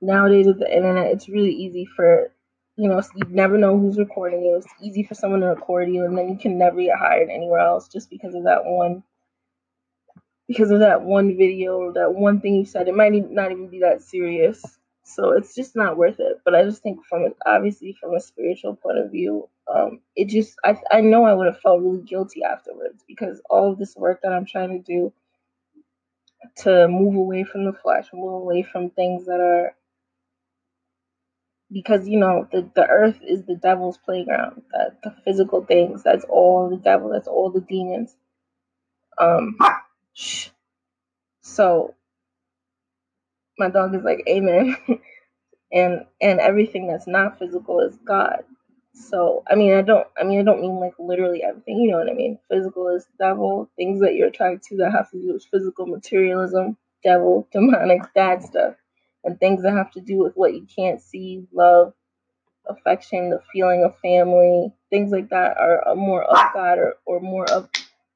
nowadays 0.00 0.46
with 0.46 0.58
the 0.58 0.76
internet 0.76 1.12
it's 1.12 1.28
really 1.28 1.52
easy 1.52 1.86
for 1.96 2.30
you 2.76 2.88
know, 2.88 3.02
you 3.14 3.22
never 3.30 3.56
know 3.56 3.78
who's 3.78 3.98
recording 3.98 4.44
you. 4.44 4.56
It's 4.56 4.66
easy 4.82 5.02
for 5.02 5.14
someone 5.14 5.40
to 5.40 5.46
record 5.46 5.88
you, 5.90 6.04
and 6.04 6.16
then 6.16 6.28
you 6.28 6.36
can 6.36 6.58
never 6.58 6.80
get 6.80 6.98
hired 6.98 7.30
anywhere 7.30 7.60
else 7.60 7.88
just 7.88 8.10
because 8.10 8.34
of 8.34 8.44
that 8.44 8.64
one, 8.64 9.02
because 10.46 10.70
of 10.70 10.80
that 10.80 11.02
one 11.02 11.36
video 11.36 11.78
or 11.78 11.92
that 11.94 12.14
one 12.14 12.40
thing 12.40 12.54
you 12.54 12.66
said. 12.66 12.86
It 12.86 12.94
might 12.94 13.12
not 13.30 13.50
even 13.50 13.68
be 13.68 13.80
that 13.80 14.02
serious, 14.02 14.62
so 15.04 15.30
it's 15.30 15.54
just 15.54 15.74
not 15.74 15.96
worth 15.96 16.20
it. 16.20 16.40
But 16.44 16.54
I 16.54 16.64
just 16.64 16.82
think 16.82 17.00
from 17.06 17.32
obviously 17.46 17.96
from 17.98 18.14
a 18.14 18.20
spiritual 18.20 18.76
point 18.76 18.98
of 18.98 19.10
view, 19.10 19.48
um, 19.74 20.00
it 20.14 20.28
just 20.28 20.56
I 20.62 20.78
I 20.90 21.00
know 21.00 21.24
I 21.24 21.32
would 21.32 21.46
have 21.46 21.60
felt 21.60 21.80
really 21.80 22.02
guilty 22.02 22.44
afterwards 22.44 23.02
because 23.08 23.40
all 23.48 23.72
of 23.72 23.78
this 23.78 23.96
work 23.96 24.20
that 24.22 24.34
I'm 24.34 24.44
trying 24.44 24.70
to 24.70 24.80
do 24.80 25.14
to 26.58 26.88
move 26.88 27.16
away 27.16 27.44
from 27.44 27.64
the 27.66 27.72
flesh, 27.72 28.06
move 28.14 28.42
away 28.42 28.62
from 28.62 28.90
things 28.90 29.26
that 29.26 29.40
are 29.40 29.72
because 31.72 32.08
you 32.08 32.18
know 32.18 32.46
the, 32.52 32.68
the 32.74 32.86
earth 32.86 33.18
is 33.26 33.44
the 33.44 33.56
devil's 33.56 33.98
playground 33.98 34.62
that 34.72 34.98
the 35.02 35.14
physical 35.24 35.64
things 35.64 36.02
that's 36.02 36.24
all 36.28 36.70
the 36.70 36.76
devil 36.76 37.10
that's 37.10 37.28
all 37.28 37.50
the 37.50 37.60
demons 37.62 38.16
um 39.18 39.56
shh. 40.14 40.48
so 41.42 41.94
my 43.58 43.70
dog 43.70 43.94
is 43.94 44.02
like 44.04 44.24
amen 44.28 44.76
and 45.72 46.06
and 46.20 46.40
everything 46.40 46.88
that's 46.88 47.08
not 47.08 47.38
physical 47.38 47.80
is 47.80 47.96
god 48.06 48.44
so 48.96 49.44
i 49.48 49.56
mean 49.56 49.74
i 49.74 49.82
don't 49.82 50.08
i 50.20 50.24
mean 50.24 50.40
i 50.40 50.44
don't 50.44 50.62
mean 50.62 50.80
like 50.80 50.94
literally 50.98 51.44
everything 51.44 51.78
you 51.78 51.90
know 51.92 51.98
what 51.98 52.10
i 52.10 52.14
mean 52.14 52.38
physical 52.50 52.88
is 52.88 53.06
devil 53.18 53.70
things 53.76 54.00
that 54.00 54.14
you're 54.14 54.28
attracted 54.28 54.62
to 54.62 54.76
that 54.78 54.92
have 54.92 55.10
to 55.10 55.20
do 55.20 55.34
with 55.34 55.44
physical 55.52 55.86
materialism 55.86 56.76
devil 57.04 57.48
demonic 57.52 58.02
bad 58.14 58.42
stuff 58.42 58.74
and 59.24 59.38
things 59.40 59.62
that 59.62 59.72
have 59.72 59.90
to 59.92 60.00
do 60.00 60.18
with 60.18 60.34
what 60.36 60.54
you 60.54 60.66
can't 60.74 61.02
see, 61.02 61.46
love, 61.52 61.92
affection, 62.68 63.30
the 63.30 63.42
feeling 63.52 63.84
of 63.84 63.98
family, 64.00 64.72
things 64.90 65.12
like 65.12 65.30
that 65.30 65.56
are 65.58 65.94
more 65.96 66.24
of 66.24 66.38
God 66.54 66.78
or, 66.78 66.94
or 67.06 67.20
more 67.20 67.50
of 67.50 67.68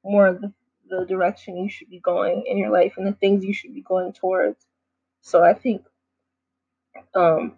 more 0.04 0.28
of 0.28 0.40
the, 0.40 0.52
the 0.90 1.06
direction 1.06 1.56
you 1.56 1.70
should 1.70 1.90
be 1.90 2.00
going 2.00 2.44
in 2.46 2.58
your 2.58 2.70
life 2.70 2.94
and 2.96 3.06
the 3.06 3.12
things 3.12 3.44
you 3.44 3.54
should 3.54 3.74
be 3.74 3.82
going 3.82 4.12
towards. 4.12 4.66
So 5.22 5.44
I 5.44 5.54
think 5.54 5.84
um 7.14 7.56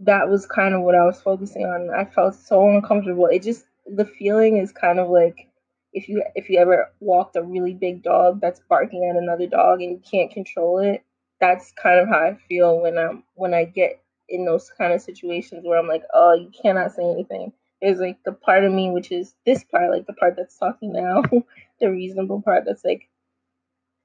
that 0.00 0.28
was 0.28 0.46
kind 0.46 0.74
of 0.74 0.82
what 0.82 0.94
I 0.94 1.04
was 1.04 1.20
focusing 1.20 1.64
on. 1.64 1.90
I 1.90 2.04
felt 2.04 2.34
so 2.34 2.68
uncomfortable. 2.68 3.26
It 3.26 3.42
just 3.42 3.64
the 3.86 4.04
feeling 4.04 4.58
is 4.58 4.72
kind 4.72 4.98
of 4.98 5.08
like 5.08 5.48
if 5.92 6.08
you 6.08 6.22
if 6.34 6.50
you 6.50 6.58
ever 6.58 6.90
walked 7.00 7.36
a 7.36 7.42
really 7.42 7.74
big 7.74 8.02
dog 8.02 8.40
that's 8.40 8.60
barking 8.68 9.08
at 9.08 9.20
another 9.20 9.46
dog 9.46 9.80
and 9.80 9.92
you 9.92 10.02
can't 10.10 10.32
control 10.32 10.78
it 10.78 11.02
that's 11.40 11.72
kind 11.72 12.00
of 12.00 12.08
how 12.08 12.18
I 12.18 12.38
feel 12.48 12.80
when 12.80 12.98
I'm 12.98 13.22
when 13.34 13.54
I 13.54 13.64
get 13.64 14.02
in 14.28 14.44
those 14.44 14.70
kind 14.76 14.92
of 14.92 15.00
situations 15.00 15.64
where 15.64 15.78
I'm 15.78 15.86
like, 15.88 16.02
oh, 16.14 16.34
you 16.34 16.50
cannot 16.50 16.92
say 16.92 17.04
anything. 17.04 17.52
There's 17.80 17.98
like 17.98 18.18
the 18.24 18.32
part 18.32 18.64
of 18.64 18.72
me 18.72 18.90
which 18.90 19.12
is 19.12 19.34
this 19.44 19.62
part, 19.64 19.90
like 19.90 20.06
the 20.06 20.14
part 20.14 20.34
that's 20.36 20.58
talking 20.58 20.92
now, 20.92 21.22
the 21.80 21.90
reasonable 21.90 22.42
part 22.42 22.64
that's 22.66 22.84
like, 22.84 23.08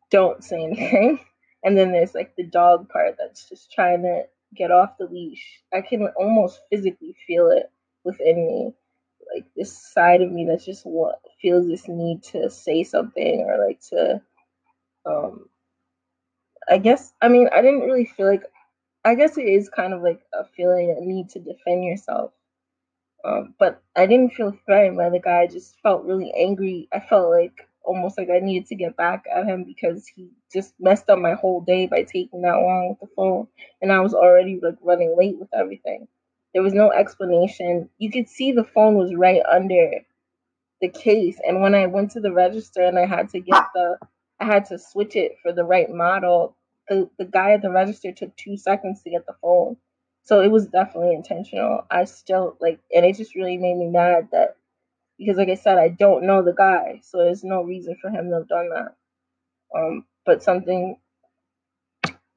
don't 0.09 0.43
say 0.43 0.63
anything. 0.63 1.19
And 1.63 1.77
then 1.77 1.91
there's 1.91 2.15
like 2.15 2.35
the 2.35 2.41
dog 2.43 2.89
part 2.89 3.17
that's 3.19 3.47
just 3.47 3.71
trying 3.71 4.01
to 4.01 4.23
get 4.55 4.71
off 4.71 4.97
the 4.97 5.05
leash. 5.05 5.61
I 5.73 5.81
can 5.81 6.07
almost 6.17 6.61
physically 6.69 7.15
feel 7.27 7.49
it 7.51 7.71
within 8.03 8.47
me. 8.47 8.73
Like 9.35 9.45
this 9.55 9.73
side 9.93 10.21
of 10.21 10.31
me 10.31 10.45
that's 10.45 10.65
just 10.65 10.85
what 10.85 11.21
feels 11.41 11.67
this 11.67 11.87
need 11.87 12.23
to 12.31 12.49
say 12.49 12.83
something 12.83 13.41
or 13.47 13.65
like 13.65 13.79
to 13.89 14.21
um 15.05 15.49
I 16.69 16.77
guess 16.77 17.13
I 17.21 17.27
mean 17.29 17.49
I 17.53 17.61
didn't 17.61 17.81
really 17.81 18.05
feel 18.05 18.27
like 18.27 18.43
I 19.05 19.15
guess 19.15 19.37
it 19.37 19.47
is 19.47 19.69
kind 19.69 19.93
of 19.93 20.01
like 20.01 20.21
a 20.33 20.45
feeling 20.45 20.95
a 20.97 21.05
need 21.05 21.29
to 21.31 21.39
defend 21.39 21.83
yourself. 21.85 22.31
Um, 23.25 23.55
but 23.59 23.81
I 23.95 24.05
didn't 24.07 24.33
feel 24.33 24.53
threatened 24.65 24.97
by 24.97 25.09
the 25.09 25.19
guy. 25.19 25.41
I 25.41 25.47
just 25.47 25.75
felt 25.81 26.05
really 26.05 26.33
angry. 26.33 26.87
I 26.93 26.99
felt 26.99 27.29
like 27.31 27.67
almost 27.83 28.17
like 28.17 28.29
I 28.29 28.39
needed 28.39 28.67
to 28.69 28.75
get 28.75 28.97
back 28.97 29.25
at 29.33 29.45
him 29.47 29.63
because 29.65 30.07
he 30.07 30.29
just 30.53 30.73
messed 30.79 31.09
up 31.09 31.19
my 31.19 31.33
whole 31.33 31.61
day 31.61 31.87
by 31.87 32.03
taking 32.03 32.41
that 32.43 32.55
long 32.57 32.89
with 32.89 32.99
the 32.99 33.15
phone, 33.15 33.47
and 33.81 33.91
I 33.91 34.01
was 34.01 34.13
already 34.13 34.59
like 34.61 34.75
running 34.81 35.15
late 35.17 35.39
with 35.39 35.49
everything. 35.53 36.07
There 36.53 36.63
was 36.63 36.73
no 36.73 36.91
explanation. 36.91 37.89
You 37.99 38.11
could 38.11 38.29
see 38.29 38.51
the 38.51 38.63
phone 38.65 38.95
was 38.95 39.15
right 39.15 39.41
under 39.51 39.91
the 40.81 40.89
case, 40.89 41.39
and 41.47 41.61
when 41.61 41.75
I 41.75 41.87
went 41.87 42.11
to 42.11 42.21
the 42.21 42.33
register 42.33 42.83
and 42.83 42.99
I 42.99 43.05
had 43.05 43.29
to 43.31 43.39
get 43.39 43.65
the 43.73 43.97
I 44.39 44.45
had 44.45 44.65
to 44.67 44.79
switch 44.79 45.15
it 45.15 45.33
for 45.43 45.53
the 45.53 45.63
right 45.65 45.89
model. 45.89 46.57
The 46.89 47.09
the 47.19 47.25
guy 47.25 47.51
at 47.53 47.61
the 47.61 47.71
register 47.71 48.11
took 48.11 48.35
two 48.35 48.57
seconds 48.57 49.03
to 49.03 49.11
get 49.11 49.25
the 49.27 49.35
phone. 49.41 49.77
So 50.23 50.41
it 50.41 50.51
was 50.51 50.67
definitely 50.67 51.15
intentional. 51.15 51.85
I 51.91 52.05
still 52.05 52.57
like 52.61 52.79
and 52.95 53.05
it 53.05 53.17
just 53.17 53.35
really 53.35 53.57
made 53.57 53.77
me 53.77 53.87
mad 53.87 54.29
that 54.33 54.57
because 55.21 55.37
like 55.37 55.49
I 55.49 55.55
said, 55.55 55.77
I 55.77 55.89
don't 55.89 56.25
know 56.25 56.41
the 56.41 56.51
guy, 56.53 56.99
so 57.03 57.19
there's 57.19 57.43
no 57.43 57.61
reason 57.61 57.95
for 58.01 58.09
him 58.09 58.29
to 58.29 58.37
have 58.37 58.47
done 58.47 58.69
that. 58.69 58.95
Um, 59.77 60.05
but 60.25 60.41
something 60.41 60.97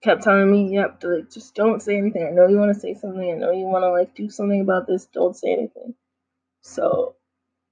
kept 0.03 0.23
telling 0.23 0.53
me, 0.53 0.75
yep, 0.75 1.01
to, 1.01 1.09
like 1.09 1.31
just 1.31 1.55
don't 1.55 1.81
say 1.81 1.97
anything. 1.97 2.27
I 2.27 2.31
know 2.31 2.47
you 2.47 2.59
want 2.59 2.75
to 2.75 2.79
say 2.79 2.93
something. 2.93 3.23
I 3.23 3.39
know 3.39 3.53
you 3.53 3.65
want 3.65 3.85
to 3.85 3.91
like 3.91 4.15
do 4.15 4.29
something 4.29 4.61
about 4.61 4.87
this. 4.87 5.07
Don't 5.07 5.35
say 5.35 5.55
anything. 5.55 5.95
So 6.61 7.17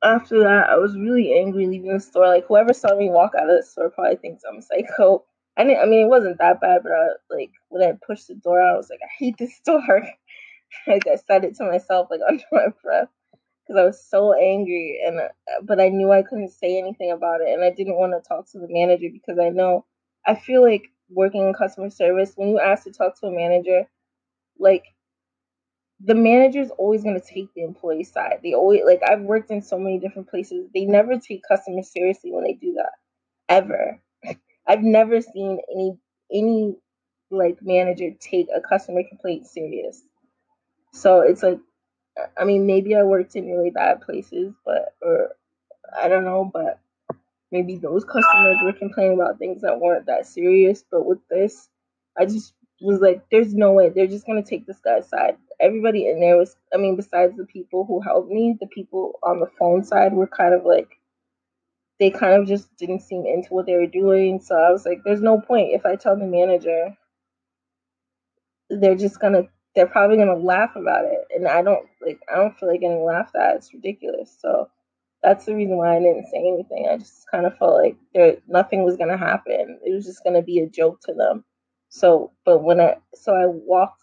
after 0.02 0.44
that, 0.44 0.70
I 0.70 0.76
was 0.76 0.96
really 0.96 1.38
angry 1.38 1.66
leaving 1.66 1.92
the 1.92 2.00
store. 2.00 2.28
Like 2.28 2.46
whoever 2.46 2.72
saw 2.72 2.96
me 2.96 3.10
walk 3.10 3.32
out 3.38 3.50
of 3.50 3.58
the 3.58 3.62
store 3.62 3.90
probably 3.90 4.16
thinks 4.16 4.44
I'm 4.48 4.60
a 4.60 4.62
psycho. 4.62 5.24
I 5.58 5.64
didn't. 5.64 5.82
I 5.82 5.84
mean, 5.84 6.06
it 6.06 6.08
wasn't 6.08 6.38
that 6.38 6.62
bad, 6.62 6.80
but 6.82 6.92
I, 6.92 7.08
like 7.28 7.50
when 7.68 7.82
I 7.82 7.92
pushed 8.06 8.28
the 8.28 8.34
door 8.34 8.62
out, 8.62 8.76
I 8.76 8.78
was 8.78 8.88
like, 8.88 9.00
I 9.04 9.12
hate 9.18 9.36
this 9.36 9.54
store. 9.56 9.84
like 10.86 11.06
I 11.06 11.16
said 11.16 11.44
it 11.44 11.56
to 11.56 11.64
myself 11.64 12.08
like 12.10 12.20
under 12.26 12.44
my 12.50 12.68
breath 12.82 13.08
because 13.66 13.80
I 13.80 13.84
was 13.84 14.04
so 14.04 14.34
angry, 14.34 15.00
and 15.06 15.20
uh, 15.20 15.28
but 15.62 15.80
I 15.80 15.88
knew 15.88 16.12
I 16.12 16.22
couldn't 16.22 16.50
say 16.50 16.78
anything 16.78 17.12
about 17.12 17.40
it, 17.42 17.48
and 17.48 17.64
I 17.64 17.70
didn't 17.70 17.96
want 17.98 18.12
to 18.12 18.26
talk 18.28 18.50
to 18.52 18.58
the 18.58 18.68
manager 18.70 19.08
because 19.12 19.38
I 19.38 19.50
know 19.50 19.84
I 20.26 20.34
feel 20.34 20.62
like 20.62 20.84
working 21.10 21.46
in 21.48 21.54
customer 21.54 21.90
service 21.90 22.32
when 22.36 22.50
you 22.50 22.60
ask 22.60 22.84
to 22.84 22.92
talk 22.92 23.18
to 23.20 23.26
a 23.26 23.32
manager, 23.32 23.88
like 24.58 24.84
the 26.04 26.14
manager's 26.14 26.70
always 26.78 27.02
going 27.02 27.20
to 27.20 27.26
take 27.26 27.52
the 27.54 27.62
employee 27.62 28.04
side. 28.04 28.40
They 28.42 28.54
always 28.54 28.82
like 28.84 29.00
I've 29.08 29.22
worked 29.22 29.50
in 29.50 29.62
so 29.62 29.78
many 29.78 29.98
different 29.98 30.28
places. 30.28 30.68
They 30.74 30.84
never 30.84 31.18
take 31.18 31.42
customers 31.46 31.90
seriously 31.92 32.32
when 32.32 32.44
they 32.44 32.54
do 32.54 32.74
that. 32.74 32.92
Ever. 33.48 34.00
I've 34.66 34.82
never 34.82 35.20
seen 35.20 35.60
any 35.72 35.98
any 36.32 36.76
like 37.30 37.58
manager 37.62 38.10
take 38.20 38.48
a 38.54 38.60
customer 38.60 39.02
complaint 39.08 39.46
serious. 39.46 40.02
So 40.92 41.20
it's 41.20 41.42
like 41.42 41.60
I 42.38 42.44
mean 42.44 42.66
maybe 42.66 42.96
I 42.96 43.02
worked 43.02 43.36
in 43.36 43.50
really 43.50 43.70
bad 43.70 44.00
places, 44.02 44.54
but 44.64 44.94
or 45.02 45.36
I 46.00 46.08
don't 46.08 46.24
know, 46.24 46.50
but 46.52 46.80
maybe 47.50 47.76
those 47.76 48.04
customers 48.04 48.56
were 48.64 48.72
complaining 48.72 49.20
about 49.20 49.38
things 49.38 49.62
that 49.62 49.80
weren't 49.80 50.06
that 50.06 50.26
serious, 50.26 50.84
but 50.90 51.04
with 51.04 51.18
this 51.30 51.68
I 52.18 52.26
just 52.26 52.54
was 52.80 53.00
like, 53.00 53.22
there's 53.30 53.54
no 53.54 53.72
way 53.72 53.88
they're 53.88 54.06
just 54.06 54.26
gonna 54.26 54.42
take 54.42 54.66
this 54.66 54.80
guy's 54.80 55.08
side. 55.08 55.36
Everybody 55.60 56.08
in 56.08 56.20
there 56.20 56.36
was, 56.36 56.56
I 56.74 56.78
mean, 56.78 56.96
besides 56.96 57.36
the 57.36 57.44
people 57.44 57.84
who 57.84 58.00
helped 58.00 58.30
me, 58.30 58.56
the 58.60 58.66
people 58.66 59.18
on 59.22 59.40
the 59.40 59.50
phone 59.58 59.84
side 59.84 60.12
were 60.12 60.26
kind 60.26 60.54
of 60.54 60.64
like, 60.64 60.98
they 62.00 62.10
kind 62.10 62.34
of 62.40 62.48
just 62.48 62.74
didn't 62.76 63.00
seem 63.00 63.24
into 63.26 63.50
what 63.50 63.66
they 63.66 63.76
were 63.76 63.86
doing. 63.86 64.40
So 64.40 64.56
I 64.56 64.70
was 64.72 64.84
like, 64.84 64.98
there's 65.04 65.20
no 65.20 65.40
point 65.40 65.72
if 65.72 65.86
I 65.86 65.94
tell 65.94 66.16
the 66.18 66.26
manager, 66.26 66.96
they're 68.70 68.96
just 68.96 69.20
gonna, 69.20 69.44
they're 69.74 69.86
probably 69.86 70.16
gonna 70.16 70.36
laugh 70.36 70.76
about 70.76 71.04
it, 71.04 71.26
and 71.34 71.48
I 71.48 71.62
don't 71.62 71.86
like, 72.04 72.20
I 72.32 72.36
don't 72.36 72.56
feel 72.58 72.68
like 72.70 72.80
getting 72.80 73.04
laughed 73.04 73.36
at. 73.36 73.56
It's 73.56 73.72
ridiculous. 73.74 74.36
So 74.40 74.68
that's 75.22 75.46
the 75.46 75.54
reason 75.54 75.76
why 75.78 75.96
I 75.96 76.00
didn't 76.00 76.26
say 76.28 76.38
anything. 76.38 76.88
I 76.90 76.98
just 76.98 77.30
kind 77.30 77.46
of 77.46 77.56
felt 77.58 77.74
like 77.82 77.96
there 78.14 78.36
nothing 78.48 78.84
was 78.84 78.96
gonna 78.96 79.16
happen. 79.18 79.78
It 79.84 79.94
was 79.94 80.04
just 80.06 80.24
gonna 80.24 80.42
be 80.42 80.60
a 80.60 80.68
joke 80.68 81.00
to 81.02 81.14
them. 81.14 81.44
So, 81.88 82.32
but 82.44 82.62
when 82.64 82.80
I 82.80 82.96
so 83.14 83.34
I 83.34 83.46
walked 83.46 84.02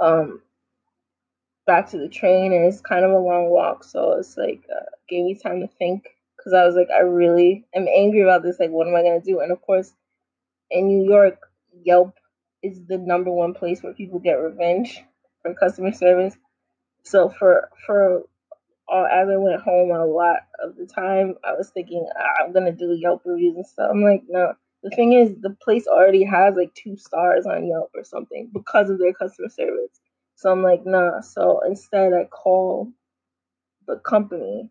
um 0.00 0.42
back 1.66 1.88
to 1.90 1.98
the 1.98 2.08
train, 2.08 2.52
and 2.52 2.64
it's 2.64 2.80
kind 2.80 3.04
of 3.04 3.10
a 3.12 3.18
long 3.18 3.50
walk, 3.50 3.84
so 3.84 4.12
it's 4.14 4.36
like 4.36 4.62
uh, 4.74 4.84
gave 5.08 5.24
me 5.24 5.34
time 5.34 5.60
to 5.60 5.68
think 5.78 6.04
because 6.36 6.52
I 6.52 6.64
was 6.66 6.74
like, 6.74 6.88
I 6.90 7.00
really 7.00 7.66
am 7.74 7.86
angry 7.88 8.22
about 8.22 8.42
this. 8.42 8.58
Like, 8.60 8.70
what 8.70 8.88
am 8.88 8.94
I 8.96 9.02
gonna 9.02 9.20
do? 9.20 9.40
And 9.40 9.52
of 9.52 9.60
course, 9.62 9.92
in 10.70 10.88
New 10.88 11.08
York, 11.08 11.38
Yelp 11.84 12.14
is 12.62 12.80
the 12.86 12.98
number 12.98 13.30
one 13.30 13.54
place 13.54 13.82
where 13.82 13.94
people 13.94 14.18
get 14.18 14.34
revenge 14.34 15.02
for 15.42 15.54
customer 15.54 15.92
service. 15.92 16.36
So 17.04 17.30
for 17.30 17.70
for 17.86 18.22
uh, 18.92 19.04
as 19.04 19.28
I 19.28 19.36
went 19.36 19.62
home 19.62 19.90
a 19.90 20.04
lot 20.04 20.38
of 20.62 20.76
the 20.76 20.86
time, 20.86 21.34
I 21.44 21.52
was 21.52 21.70
thinking 21.70 22.06
ah, 22.16 22.44
I'm 22.44 22.52
gonna 22.52 22.72
do 22.72 22.96
Yelp 22.98 23.22
reviews 23.24 23.56
and 23.56 23.66
stuff. 23.66 23.90
I'm 23.90 24.02
like, 24.02 24.22
no. 24.28 24.54
The 24.82 24.90
thing 24.90 25.12
is, 25.12 25.36
the 25.40 25.56
place 25.62 25.86
already 25.86 26.24
has 26.24 26.54
like 26.56 26.74
two 26.74 26.96
stars 26.96 27.44
on 27.46 27.66
Yelp 27.66 27.90
or 27.94 28.02
something 28.02 28.50
because 28.52 28.88
of 28.88 28.98
their 28.98 29.12
customer 29.12 29.50
service. 29.50 30.00
So 30.36 30.50
I'm 30.50 30.62
like, 30.62 30.86
nah. 30.86 31.20
So 31.20 31.60
instead, 31.66 32.12
I 32.14 32.24
call 32.24 32.90
the 33.86 33.96
company 33.96 34.70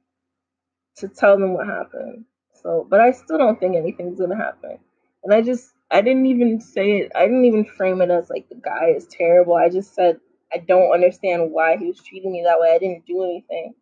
to 0.97 1.07
tell 1.07 1.37
them 1.37 1.53
what 1.53 1.67
happened. 1.67 2.25
So, 2.61 2.85
but 2.89 2.99
I 2.99 3.11
still 3.11 3.37
don't 3.37 3.59
think 3.59 3.75
anything's 3.75 4.19
gonna 4.19 4.35
happen. 4.35 4.79
And 5.23 5.33
I 5.33 5.41
just, 5.41 5.71
I 5.91 6.01
didn't 6.01 6.27
even 6.27 6.61
say 6.61 6.99
it. 6.99 7.11
I 7.15 7.23
didn't 7.25 7.45
even 7.45 7.65
frame 7.65 8.01
it 8.01 8.11
as 8.11 8.29
like 8.29 8.49
the 8.49 8.55
guy 8.55 8.93
is 8.95 9.07
terrible. 9.07 9.55
I 9.55 9.69
just 9.69 9.95
said 9.95 10.19
I 10.53 10.57
don't 10.59 10.93
understand 10.93 11.51
why 11.51 11.77
he 11.77 11.87
was 11.87 12.01
treating 12.01 12.31
me 12.31 12.43
that 12.43 12.59
way. 12.59 12.71
I 12.73 12.79
didn't 12.79 13.05
do 13.05 13.23
anything. 13.23 13.73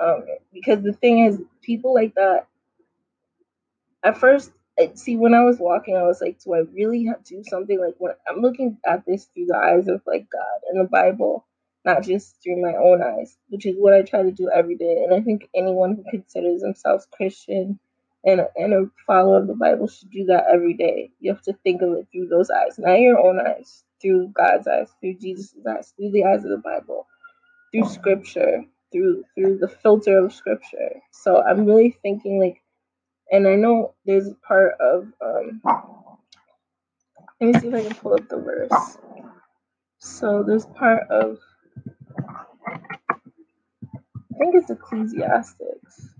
Um, 0.00 0.24
because 0.52 0.82
the 0.82 0.92
thing 0.92 1.24
is, 1.26 1.40
people 1.62 1.94
like 1.94 2.14
that. 2.14 2.46
At 4.02 4.18
first, 4.18 4.52
see 4.94 5.16
when 5.16 5.34
I 5.34 5.44
was 5.44 5.58
walking, 5.58 5.96
I 5.96 6.02
was 6.02 6.20
like, 6.20 6.38
do 6.42 6.54
I 6.54 6.60
really 6.74 7.04
have 7.06 7.22
to 7.24 7.36
do 7.36 7.42
something? 7.48 7.80
Like 7.80 7.94
when 7.98 8.12
I'm 8.28 8.40
looking 8.40 8.78
at 8.86 9.04
this 9.06 9.26
through 9.26 9.46
the 9.46 9.56
eyes 9.56 9.88
of 9.88 10.02
like 10.06 10.26
God 10.30 10.60
and 10.70 10.80
the 10.80 10.88
Bible, 10.88 11.46
not 11.84 12.02
just 12.02 12.42
through 12.42 12.62
my 12.62 12.76
own 12.76 13.02
eyes, 13.02 13.36
which 13.48 13.66
is 13.66 13.76
what 13.78 13.94
I 13.94 14.02
try 14.02 14.22
to 14.22 14.32
do 14.32 14.50
every 14.54 14.76
day. 14.76 15.04
And 15.04 15.14
I 15.14 15.20
think 15.22 15.48
anyone 15.54 15.96
who 15.96 16.04
considers 16.10 16.60
themselves 16.60 17.08
Christian 17.12 17.78
and 18.26 18.40
a, 18.42 18.48
and 18.56 18.74
a 18.74 18.90
follower 19.06 19.38
of 19.40 19.48
the 19.48 19.56
Bible 19.56 19.88
should 19.88 20.10
do 20.12 20.26
that 20.26 20.46
every 20.54 20.74
day. 20.74 21.12
You 21.20 21.32
have 21.34 21.42
to 21.44 21.54
think 21.64 21.82
of 21.82 21.94
it 21.94 22.08
through 22.12 22.28
those 22.28 22.50
eyes, 22.50 22.78
not 22.78 23.00
your 23.00 23.18
own 23.20 23.40
eyes, 23.40 23.84
through 24.02 24.30
God's 24.36 24.68
eyes, 24.68 24.90
through 25.00 25.16
Jesus' 25.16 25.56
eyes, 25.68 25.94
through 25.96 26.12
the 26.12 26.24
eyes 26.26 26.44
of 26.44 26.50
the 26.50 26.58
Bible, 26.64 27.08
through 27.72 27.88
Scripture, 27.88 28.64
through 28.92 29.24
through 29.34 29.58
the 29.58 29.68
filter 29.68 30.18
of 30.24 30.34
Scripture. 30.34 31.02
So 31.12 31.42
I'm 31.42 31.66
really 31.66 31.96
thinking 32.02 32.40
like 32.40 32.62
and 33.32 33.48
I 33.48 33.56
know 33.56 33.94
there's 34.06 34.28
a 34.28 34.36
part 34.46 34.74
of 34.80 35.08
um 35.24 35.62
let 37.40 37.54
me 37.54 37.60
see 37.60 37.68
if 37.68 37.74
I 37.74 37.82
can 37.82 37.94
pull 37.96 38.14
up 38.14 38.28
the 38.28 38.38
verse. 38.38 38.98
So 40.00 40.44
there's 40.46 40.66
part 40.66 41.04
of 41.10 41.38
I 44.34 44.38
think 44.38 44.56
it's 44.56 44.70
Ecclesiastics. 44.70 46.15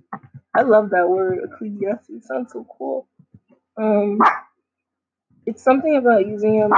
I 0.57 0.63
love 0.63 0.91
that 0.91 1.09
word, 1.09 1.41
Ecclesiastes. 1.45 2.11
It 2.11 2.25
sounds 2.25 2.53
so 2.53 2.67
cool. 2.79 3.09
Um 3.79 4.21
it's 5.47 5.63
something 5.63 5.97
about 5.97 6.27
using 6.27 6.55
your 6.57 6.71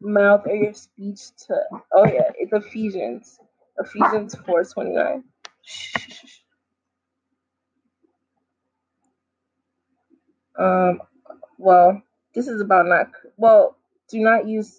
mouth 0.00 0.42
or 0.46 0.54
your 0.54 0.74
speech 0.74 1.20
to 1.46 1.56
oh 1.94 2.06
yeah, 2.06 2.30
it's 2.38 2.52
Ephesians. 2.52 3.38
Ephesians 3.78 4.34
four 4.46 4.64
twenty 4.64 4.92
nine. 4.92 5.24
Um, 10.58 11.02
well, 11.58 12.02
this 12.34 12.48
is 12.48 12.62
about 12.62 12.86
not, 12.86 13.08
well, 13.38 13.76
do 14.10 14.20
not 14.20 14.48
use, 14.48 14.74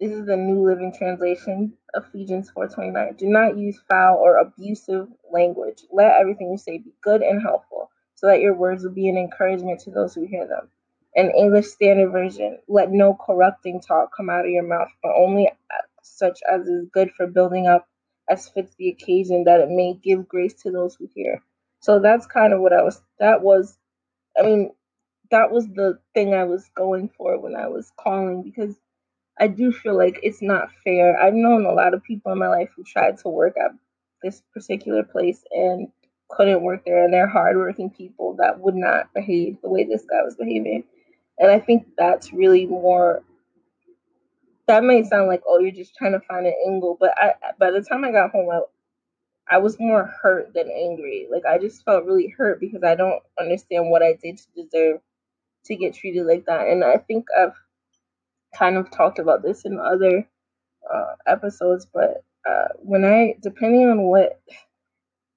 this 0.00 0.12
is 0.12 0.26
the 0.26 0.36
New 0.36 0.66
Living 0.66 0.94
Translation, 0.98 1.74
Ephesians 1.94 2.50
4.29. 2.56 3.18
Do 3.18 3.26
not 3.28 3.58
use 3.58 3.80
foul 3.88 4.18
or 4.18 4.38
abusive 4.38 5.08
language. 5.32 5.84
Let 5.92 6.20
everything 6.20 6.50
you 6.52 6.58
say 6.58 6.78
be 6.78 6.92
good 7.02 7.22
and 7.22 7.42
helpful, 7.42 7.90
so 8.14 8.26
that 8.28 8.40
your 8.40 8.54
words 8.54 8.84
will 8.84 8.92
be 8.92 9.08
an 9.08 9.18
encouragement 9.18 9.80
to 9.80 9.90
those 9.90 10.14
who 10.14 10.26
hear 10.26 10.46
them. 10.46 10.68
An 11.16 11.30
English 11.36 11.68
Standard 11.68 12.10
Version, 12.12 12.58
let 12.68 12.90
no 12.92 13.14
corrupting 13.14 13.80
talk 13.80 14.10
come 14.16 14.30
out 14.30 14.44
of 14.44 14.50
your 14.50 14.62
mouth, 14.66 14.88
but 15.02 15.12
only 15.16 15.50
such 16.02 16.40
as 16.52 16.66
is 16.68 16.86
good 16.92 17.10
for 17.16 17.26
building 17.26 17.66
up 17.66 17.88
as 18.30 18.48
fits 18.48 18.74
the 18.78 18.90
occasion, 18.90 19.44
that 19.44 19.60
it 19.60 19.70
may 19.70 19.94
give 19.94 20.28
grace 20.28 20.54
to 20.54 20.70
those 20.70 20.94
who 20.96 21.08
hear. 21.14 21.42
So 21.80 22.00
that's 22.00 22.26
kind 22.26 22.52
of 22.52 22.60
what 22.60 22.72
I 22.74 22.82
was, 22.82 23.00
that 23.20 23.42
was, 23.42 23.78
I 24.38 24.42
mean, 24.44 24.72
that 25.30 25.50
was 25.50 25.66
the 25.68 25.98
thing 26.14 26.34
I 26.34 26.44
was 26.44 26.70
going 26.76 27.10
for 27.16 27.38
when 27.40 27.56
I 27.56 27.68
was 27.68 27.92
calling 27.98 28.42
because 28.42 28.74
I 29.40 29.48
do 29.48 29.72
feel 29.72 29.96
like 29.96 30.20
it's 30.22 30.42
not 30.42 30.68
fair. 30.84 31.20
I've 31.20 31.34
known 31.34 31.64
a 31.64 31.72
lot 31.72 31.94
of 31.94 32.02
people 32.02 32.32
in 32.32 32.38
my 32.38 32.48
life 32.48 32.70
who 32.76 32.84
tried 32.84 33.18
to 33.18 33.28
work 33.28 33.54
at 33.56 33.72
this 34.22 34.42
particular 34.52 35.04
place 35.04 35.44
and 35.52 35.88
couldn't 36.28 36.62
work 36.62 36.84
there, 36.84 37.04
and 37.04 37.12
they're 37.12 37.28
hardworking 37.28 37.90
people 37.90 38.36
that 38.38 38.60
would 38.60 38.74
not 38.74 39.12
behave 39.14 39.56
the 39.62 39.68
way 39.68 39.84
this 39.84 40.04
guy 40.10 40.22
was 40.22 40.36
behaving. 40.36 40.84
And 41.38 41.50
I 41.50 41.60
think 41.60 41.86
that's 41.96 42.32
really 42.32 42.66
more. 42.66 43.22
That 44.66 44.84
might 44.84 45.06
sound 45.06 45.28
like, 45.28 45.42
oh, 45.48 45.58
you're 45.60 45.70
just 45.70 45.94
trying 45.94 46.12
to 46.12 46.20
find 46.20 46.46
an 46.46 46.54
angle, 46.66 46.96
but 47.00 47.14
I, 47.16 47.32
by 47.58 47.70
the 47.70 47.80
time 47.80 48.04
I 48.04 48.12
got 48.12 48.32
home, 48.32 48.50
I, 48.50 48.60
I 49.50 49.58
was 49.58 49.78
more 49.80 50.12
hurt 50.22 50.52
than 50.52 50.70
angry. 50.70 51.26
Like 51.30 51.46
I 51.46 51.58
just 51.58 51.84
felt 51.84 52.04
really 52.04 52.28
hurt 52.28 52.60
because 52.60 52.82
I 52.84 52.94
don't 52.94 53.22
understand 53.40 53.90
what 53.90 54.02
I 54.02 54.18
did 54.22 54.38
to 54.38 54.62
deserve 54.62 55.00
to 55.64 55.76
get 55.76 55.94
treated 55.94 56.26
like 56.26 56.44
that. 56.46 56.68
And 56.68 56.84
I 56.84 56.98
think 56.98 57.26
I've 57.38 57.54
kind 58.56 58.76
of 58.76 58.90
talked 58.90 59.18
about 59.18 59.42
this 59.42 59.64
in 59.64 59.78
other 59.78 60.28
uh, 60.92 61.14
episodes, 61.26 61.86
but 61.92 62.24
uh, 62.48 62.68
when 62.78 63.04
I, 63.04 63.34
depending 63.42 63.88
on 63.88 64.02
what, 64.02 64.40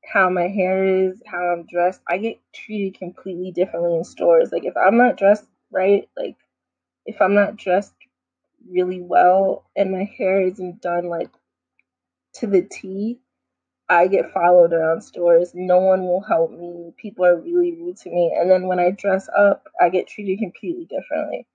how 0.03 0.29
my 0.29 0.47
hair 0.47 0.83
is, 0.83 1.21
how 1.25 1.39
I'm 1.39 1.65
dressed, 1.65 2.01
I 2.09 2.17
get 2.17 2.39
treated 2.53 2.99
completely 2.99 3.51
differently 3.51 3.95
in 3.95 4.03
stores. 4.03 4.51
Like 4.51 4.65
if 4.65 4.75
I'm 4.77 4.97
not 4.97 5.17
dressed 5.17 5.45
right, 5.71 6.07
like 6.17 6.35
if 7.05 7.21
I'm 7.21 7.33
not 7.33 7.57
dressed 7.57 7.93
really 8.69 9.01
well 9.01 9.65
and 9.75 9.91
my 9.91 10.09
hair 10.17 10.41
isn't 10.41 10.81
done 10.81 11.09
like 11.09 11.31
to 12.35 12.47
the 12.47 12.61
T, 12.61 13.19
I 13.89 14.07
get 14.07 14.31
followed 14.31 14.73
around 14.73 15.01
stores. 15.01 15.51
No 15.53 15.79
one 15.79 16.03
will 16.03 16.21
help 16.21 16.51
me. 16.51 16.93
People 16.97 17.25
are 17.25 17.39
really 17.39 17.73
rude 17.73 17.97
to 17.97 18.09
me. 18.09 18.33
And 18.37 18.49
then 18.49 18.67
when 18.67 18.79
I 18.79 18.91
dress 18.91 19.27
up, 19.37 19.67
I 19.81 19.89
get 19.89 20.07
treated 20.07 20.39
completely 20.39 20.85
differently. 20.85 21.45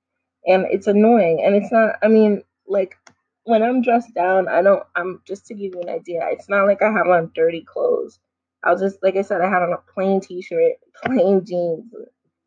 And 0.46 0.66
it's 0.70 0.87
annoying. 0.87 1.42
And 1.44 1.54
it's 1.54 1.72
not, 1.72 1.96
I 2.02 2.09
mean, 2.09 2.42
like 2.68 2.96
when 3.44 3.62
I'm 3.62 3.82
dressed 3.82 4.14
down, 4.14 4.48
I 4.48 4.62
don't, 4.62 4.82
I'm 4.96 5.22
just 5.26 5.46
to 5.46 5.54
give 5.54 5.74
you 5.74 5.80
an 5.82 5.88
idea, 5.88 6.20
it's 6.30 6.48
not 6.48 6.66
like 6.66 6.82
I 6.82 6.90
have 6.92 7.09
on 7.09 7.32
dirty 7.35 7.62
clothes. 7.64 8.18
I'll 8.64 8.78
just, 8.78 8.98
like 9.02 9.16
I 9.16 9.22
said, 9.22 9.40
I 9.40 9.48
had 9.48 9.62
on 9.62 9.72
a 9.72 9.92
plain 9.92 10.20
t 10.20 10.42
shirt, 10.42 10.74
plain 11.04 11.44
jeans, 11.44 11.85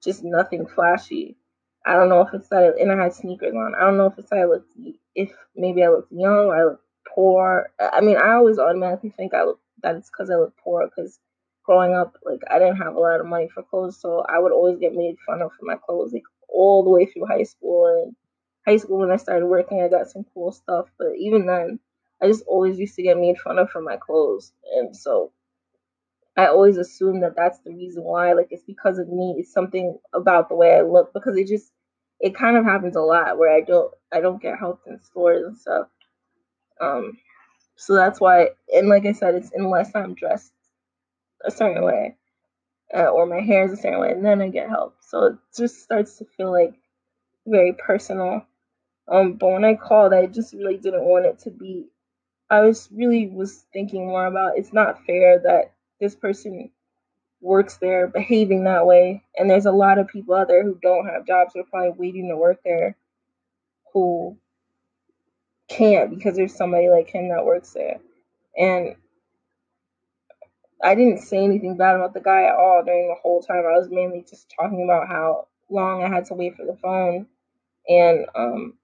just 0.03 0.23
nothing 0.23 0.65
flashy. 0.67 1.37
I 1.85 1.93
don't 1.93 2.09
know 2.09 2.21
if 2.21 2.33
it's 2.33 2.49
that, 2.49 2.75
and 2.79 2.91
I 2.91 3.01
had 3.03 3.13
sneakers 3.13 3.55
on. 3.55 3.73
I 3.75 3.81
don't 3.81 3.97
know 3.97 4.07
if 4.07 4.17
it's 4.19 4.29
that 4.29 4.39
I 4.39 4.45
look, 4.45 4.65
if 5.15 5.31
maybe 5.55 5.83
I 5.83 5.89
look 5.89 6.07
young 6.11 6.47
or 6.47 6.55
I 6.55 6.63
look 6.65 6.81
poor. 7.13 7.71
I 7.79 8.01
mean, 8.01 8.17
I 8.17 8.33
always 8.33 8.59
automatically 8.59 9.11
think 9.15 9.33
I 9.33 9.43
look 9.43 9.59
that 9.83 9.95
it's 9.95 10.09
because 10.09 10.29
I 10.29 10.35
look 10.35 10.53
poor. 10.63 10.85
Because 10.87 11.19
growing 11.65 11.95
up, 11.95 12.17
like 12.25 12.41
I 12.51 12.59
didn't 12.59 12.77
have 12.77 12.95
a 12.95 12.99
lot 12.99 13.21
of 13.21 13.25
money 13.25 13.49
for 13.53 13.63
clothes, 13.63 13.99
so 13.99 14.23
I 14.29 14.39
would 14.39 14.51
always 14.51 14.77
get 14.77 14.93
made 14.93 15.15
fun 15.25 15.41
of 15.41 15.51
for 15.57 15.65
my 15.65 15.75
clothes, 15.77 16.11
like 16.13 16.23
all 16.53 16.83
the 16.83 16.89
way 16.89 17.05
through 17.05 17.25
high 17.27 17.43
school. 17.43 17.87
And 17.87 18.15
high 18.65 18.77
school, 18.77 18.99
when 18.99 19.11
I 19.11 19.17
started 19.17 19.47
working, 19.47 19.81
I 19.81 19.89
got 19.89 20.09
some 20.09 20.25
cool 20.33 20.51
stuff, 20.51 20.87
but 20.97 21.09
even 21.17 21.45
then, 21.45 21.79
I 22.21 22.27
just 22.27 22.43
always 22.47 22.79
used 22.79 22.95
to 22.95 23.03
get 23.03 23.17
made 23.17 23.37
fun 23.39 23.59
of 23.59 23.69
for 23.71 23.81
my 23.81 23.97
clothes, 23.97 24.53
and 24.75 24.95
so 24.95 25.31
I 26.37 26.47
always 26.47 26.77
assume 26.77 27.21
that 27.21 27.35
that's 27.35 27.59
the 27.59 27.71
reason 27.71 28.03
why. 28.03 28.33
Like 28.33 28.47
it's 28.51 28.63
because 28.63 28.97
of 28.99 29.09
me. 29.09 29.35
It's 29.39 29.53
something 29.53 29.99
about 30.13 30.49
the 30.49 30.55
way 30.55 30.75
I 30.75 30.81
look 30.81 31.13
because 31.13 31.37
it 31.37 31.47
just 31.47 31.71
it 32.19 32.35
kind 32.35 32.57
of 32.57 32.65
happens 32.65 32.95
a 32.95 33.01
lot 33.01 33.37
where 33.37 33.55
I 33.55 33.61
don't 33.61 33.93
I 34.13 34.21
don't 34.21 34.41
get 34.41 34.59
helped 34.59 34.87
in 34.87 35.01
stores 35.03 35.45
and 35.45 35.57
stuff. 35.57 35.87
Um, 36.81 37.17
so 37.77 37.95
that's 37.95 38.21
why, 38.21 38.49
and 38.73 38.89
like 38.89 39.05
I 39.05 39.13
said, 39.13 39.35
it's 39.35 39.51
unless 39.55 39.95
I'm 39.95 40.15
dressed 40.15 40.53
a 41.45 41.51
certain 41.51 41.83
way 41.85 42.17
uh, 42.95 43.07
or 43.07 43.25
my 43.25 43.41
hair 43.41 43.65
is 43.65 43.73
a 43.73 43.77
certain 43.77 43.99
way, 43.99 44.11
and 44.11 44.25
then 44.25 44.41
I 44.41 44.49
get 44.49 44.69
help. 44.69 44.95
So 45.01 45.23
it 45.25 45.35
just 45.55 45.81
starts 45.83 46.17
to 46.17 46.25
feel 46.37 46.51
like 46.51 46.73
very 47.45 47.73
personal. 47.73 48.45
Um, 49.07 49.33
but 49.33 49.49
when 49.49 49.65
I 49.65 49.75
called, 49.75 50.13
I 50.13 50.27
just 50.27 50.53
really 50.53 50.77
didn't 50.77 51.05
want 51.05 51.25
it 51.25 51.39
to 51.39 51.51
be. 51.51 51.87
I 52.49 52.61
was 52.61 52.89
really 52.91 53.27
was 53.27 53.65
thinking 53.73 54.07
more 54.07 54.25
about 54.25 54.57
it's 54.57 54.73
not 54.73 55.05
fair 55.05 55.39
that 55.39 55.73
this 55.99 56.15
person 56.15 56.71
works 57.41 57.77
there 57.77 58.07
behaving 58.07 58.63
that 58.65 58.85
way, 58.85 59.23
and 59.37 59.49
there's 59.49 59.65
a 59.65 59.71
lot 59.71 59.99
of 59.99 60.07
people 60.07 60.35
out 60.35 60.47
there 60.47 60.63
who 60.63 60.77
don't 60.81 61.07
have 61.07 61.27
jobs 61.27 61.53
who 61.53 61.61
are 61.61 61.65
probably 61.65 61.93
waiting 61.97 62.29
to 62.29 62.37
work 62.37 62.59
there, 62.63 62.95
who 63.93 64.37
can't 65.67 66.09
because 66.09 66.35
there's 66.35 66.55
somebody 66.55 66.89
like 66.89 67.09
him 67.09 67.29
that 67.29 67.45
works 67.45 67.71
there. 67.73 67.99
And 68.57 68.95
I 70.83 70.95
didn't 70.95 71.19
say 71.19 71.43
anything 71.43 71.77
bad 71.77 71.95
about 71.95 72.13
the 72.13 72.21
guy 72.21 72.43
at 72.45 72.55
all 72.55 72.83
during 72.85 73.09
the 73.09 73.15
whole 73.21 73.41
time. 73.41 73.65
I 73.65 73.77
was 73.77 73.89
mainly 73.89 74.25
just 74.29 74.51
talking 74.57 74.83
about 74.83 75.07
how 75.07 75.47
long 75.69 76.03
I 76.03 76.09
had 76.09 76.25
to 76.27 76.35
wait 76.35 76.55
for 76.55 76.65
the 76.65 76.77
phone 76.77 77.27
and 77.89 78.25
um, 78.35 78.75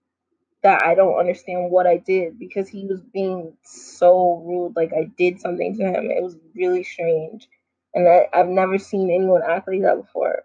that 0.63 0.83
I 0.85 0.95
don't 0.95 1.19
understand 1.19 1.71
what 1.71 1.87
I 1.87 1.97
did 1.97 2.39
because 2.39 2.69
he 2.69 2.85
was 2.87 3.01
being 3.01 3.57
so 3.63 4.43
rude. 4.45 4.75
Like 4.75 4.93
I 4.93 5.11
did 5.17 5.41
something 5.41 5.77
to 5.77 5.83
him. 5.83 6.11
It 6.11 6.23
was 6.23 6.37
really 6.55 6.83
strange. 6.83 7.47
And 7.93 8.07
I, 8.07 8.27
I've 8.33 8.47
never 8.47 8.77
seen 8.79 9.11
anyone 9.11 9.41
act 9.47 9.67
like 9.67 9.81
that 9.83 9.97
before. 10.01 10.43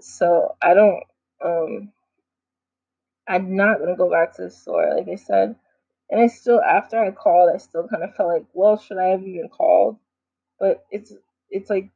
So 0.00 0.56
I 0.62 0.74
don't 0.74 1.04
um 1.44 1.92
I'm 3.28 3.54
not 3.56 3.78
gonna 3.78 3.96
go 3.96 4.10
back 4.10 4.34
to 4.36 4.42
the 4.42 4.50
store, 4.50 4.94
like 4.96 5.08
I 5.08 5.14
said. 5.16 5.54
And 6.10 6.20
I 6.20 6.26
still 6.28 6.60
after 6.60 6.98
I 6.98 7.12
called 7.12 7.50
I 7.54 7.58
still 7.58 7.88
kinda 7.88 8.08
felt 8.16 8.28
like, 8.30 8.46
well, 8.54 8.76
should 8.78 8.98
I 8.98 9.08
have 9.08 9.22
even 9.22 9.48
called? 9.48 9.98
But 10.60 10.84
it's 10.90 11.12
it's 11.50 11.70
like 11.70 11.90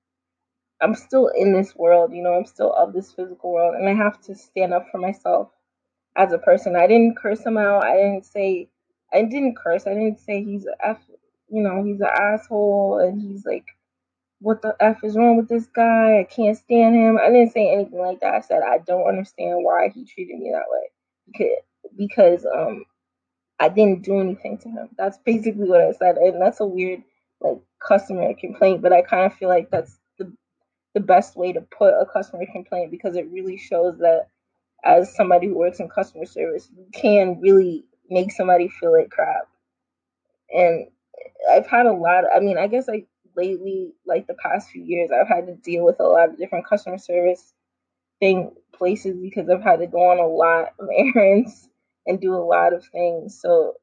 I'm 0.80 0.94
still 0.94 1.28
in 1.28 1.52
this 1.54 1.74
world, 1.76 2.12
you 2.12 2.22
know, 2.22 2.34
I'm 2.34 2.46
still 2.46 2.72
of 2.74 2.92
this 2.92 3.12
physical 3.12 3.52
world 3.52 3.76
and 3.76 3.88
I 3.88 3.94
have 3.94 4.20
to 4.22 4.34
stand 4.34 4.74
up 4.74 4.86
for 4.92 4.98
myself 4.98 5.50
as 6.16 6.32
a 6.32 6.38
person. 6.38 6.76
I 6.76 6.86
didn't 6.88 7.16
curse 7.16 7.44
him 7.46 7.58
out. 7.58 7.84
I 7.84 7.96
didn't 7.96 8.26
say 8.26 8.68
I 9.12 9.22
didn't 9.22 9.56
curse. 9.56 9.86
I 9.86 9.94
didn't 9.94 10.20
say 10.20 10.44
he's 10.44 10.66
a 10.66 10.86
f 10.88 11.00
you 11.50 11.62
know, 11.62 11.84
he's 11.84 12.00
an 12.00 12.08
asshole 12.12 13.00
and 13.00 13.20
he's 13.22 13.44
like 13.46 13.66
what 14.40 14.62
the 14.62 14.76
f 14.80 15.04
is 15.04 15.16
wrong 15.16 15.36
with 15.38 15.48
this 15.48 15.66
guy? 15.68 16.20
I 16.20 16.24
can't 16.24 16.56
stand 16.58 16.96
him. 16.96 17.18
I 17.18 17.28
didn't 17.30 17.52
say 17.52 17.72
anything 17.72 17.98
like 18.00 18.20
that. 18.20 18.34
I 18.34 18.40
said 18.40 18.62
I 18.62 18.78
don't 18.78 19.08
understand 19.08 19.64
why 19.64 19.90
he 19.94 20.04
treated 20.04 20.38
me 20.38 20.52
that 20.52 20.66
way. 20.70 20.90
Because 21.26 21.64
because 21.96 22.46
um 22.46 22.84
I 23.60 23.68
didn't 23.70 24.02
do 24.04 24.20
anything 24.20 24.58
to 24.58 24.68
him. 24.70 24.90
That's 24.98 25.18
basically 25.24 25.68
what 25.68 25.80
I 25.80 25.92
said. 25.92 26.16
And 26.18 26.42
that's 26.42 26.60
a 26.60 26.66
weird 26.66 27.02
like 27.42 27.58
customer 27.86 28.32
complaint, 28.38 28.82
but 28.82 28.92
I 28.92 29.02
kind 29.02 29.26
of 29.26 29.36
feel 29.36 29.48
like 29.48 29.70
that's 29.70 29.98
the 30.18 30.32
the 30.94 31.00
best 31.00 31.36
way 31.36 31.52
to 31.52 31.60
put 31.60 31.94
a 31.94 32.06
customer 32.12 32.44
complaint 32.52 32.90
because 32.90 33.16
it 33.16 33.30
really 33.30 33.56
shows 33.56 33.98
that 33.98 34.28
as 34.84 35.14
somebody 35.14 35.46
who 35.46 35.56
works 35.56 35.80
in 35.80 35.88
customer 35.88 36.26
service, 36.26 36.68
you 36.76 36.86
can 36.92 37.40
really 37.40 37.84
make 38.10 38.32
somebody 38.32 38.68
feel 38.68 38.92
like 38.92 39.10
crap. 39.10 39.48
And 40.50 40.88
I've 41.50 41.66
had 41.66 41.86
a 41.86 41.92
lot. 41.92 42.24
Of, 42.24 42.30
I 42.34 42.40
mean, 42.40 42.58
I 42.58 42.66
guess 42.66 42.88
like 42.88 43.06
lately, 43.36 43.92
like 44.06 44.26
the 44.26 44.34
past 44.34 44.70
few 44.70 44.82
years, 44.82 45.10
I've 45.10 45.28
had 45.28 45.46
to 45.46 45.54
deal 45.54 45.84
with 45.84 46.00
a 46.00 46.04
lot 46.04 46.30
of 46.30 46.38
different 46.38 46.66
customer 46.66 46.98
service 46.98 47.54
thing 48.20 48.52
places 48.74 49.16
because 49.20 49.48
I've 49.48 49.62
had 49.62 49.80
to 49.80 49.86
go 49.86 50.10
on 50.10 50.18
a 50.18 50.26
lot 50.26 50.72
of 50.78 50.88
errands 51.16 51.68
and 52.06 52.20
do 52.20 52.34
a 52.34 52.44
lot 52.44 52.72
of 52.72 52.84
things. 52.86 53.40
So, 53.40 53.74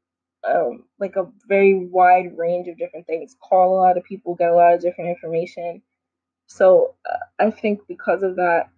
um, 0.47 0.83
like 0.99 1.15
a 1.15 1.27
very 1.47 1.75
wide 1.85 2.37
range 2.37 2.67
of 2.67 2.77
different 2.77 3.07
things. 3.07 3.35
Call 3.41 3.73
a 3.73 3.81
lot 3.81 3.97
of 3.97 4.03
people, 4.03 4.35
get 4.35 4.49
a 4.51 4.55
lot 4.55 4.73
of 4.73 4.81
different 4.81 5.09
information. 5.09 5.81
So, 6.47 6.95
uh, 7.09 7.17
I 7.45 7.51
think 7.51 7.81
because 7.87 8.23
of 8.23 8.37
that, 8.37 8.69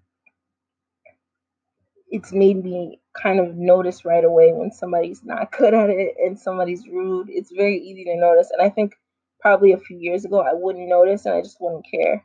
it's 2.10 2.34
made 2.34 2.64
me 2.64 3.00
kind 3.14 3.40
of 3.40 3.56
notice 3.56 4.06
right 4.06 4.24
away 4.24 4.52
when 4.54 4.72
somebody's 4.72 5.24
not 5.24 5.52
good 5.58 5.74
at 5.74 5.90
it 5.90 6.16
and 6.24 6.38
somebody's 6.40 6.88
rude. 6.88 7.30
It's 7.30 7.52
very 7.52 7.78
easy 7.78 8.04
to 8.06 8.18
notice. 8.18 8.52
And 8.52 8.62
I 8.62 8.70
think 8.70 8.94
probably 9.40 9.72
a 9.72 9.80
few 9.80 9.98
years 9.98 10.26
ago 10.26 10.42
I 10.42 10.54
wouldn't 10.54 10.90
notice 10.90 11.26
and 11.26 11.36
I 11.36 11.42
just 11.42 11.58
wouldn't 11.60 11.86
care 11.90 12.24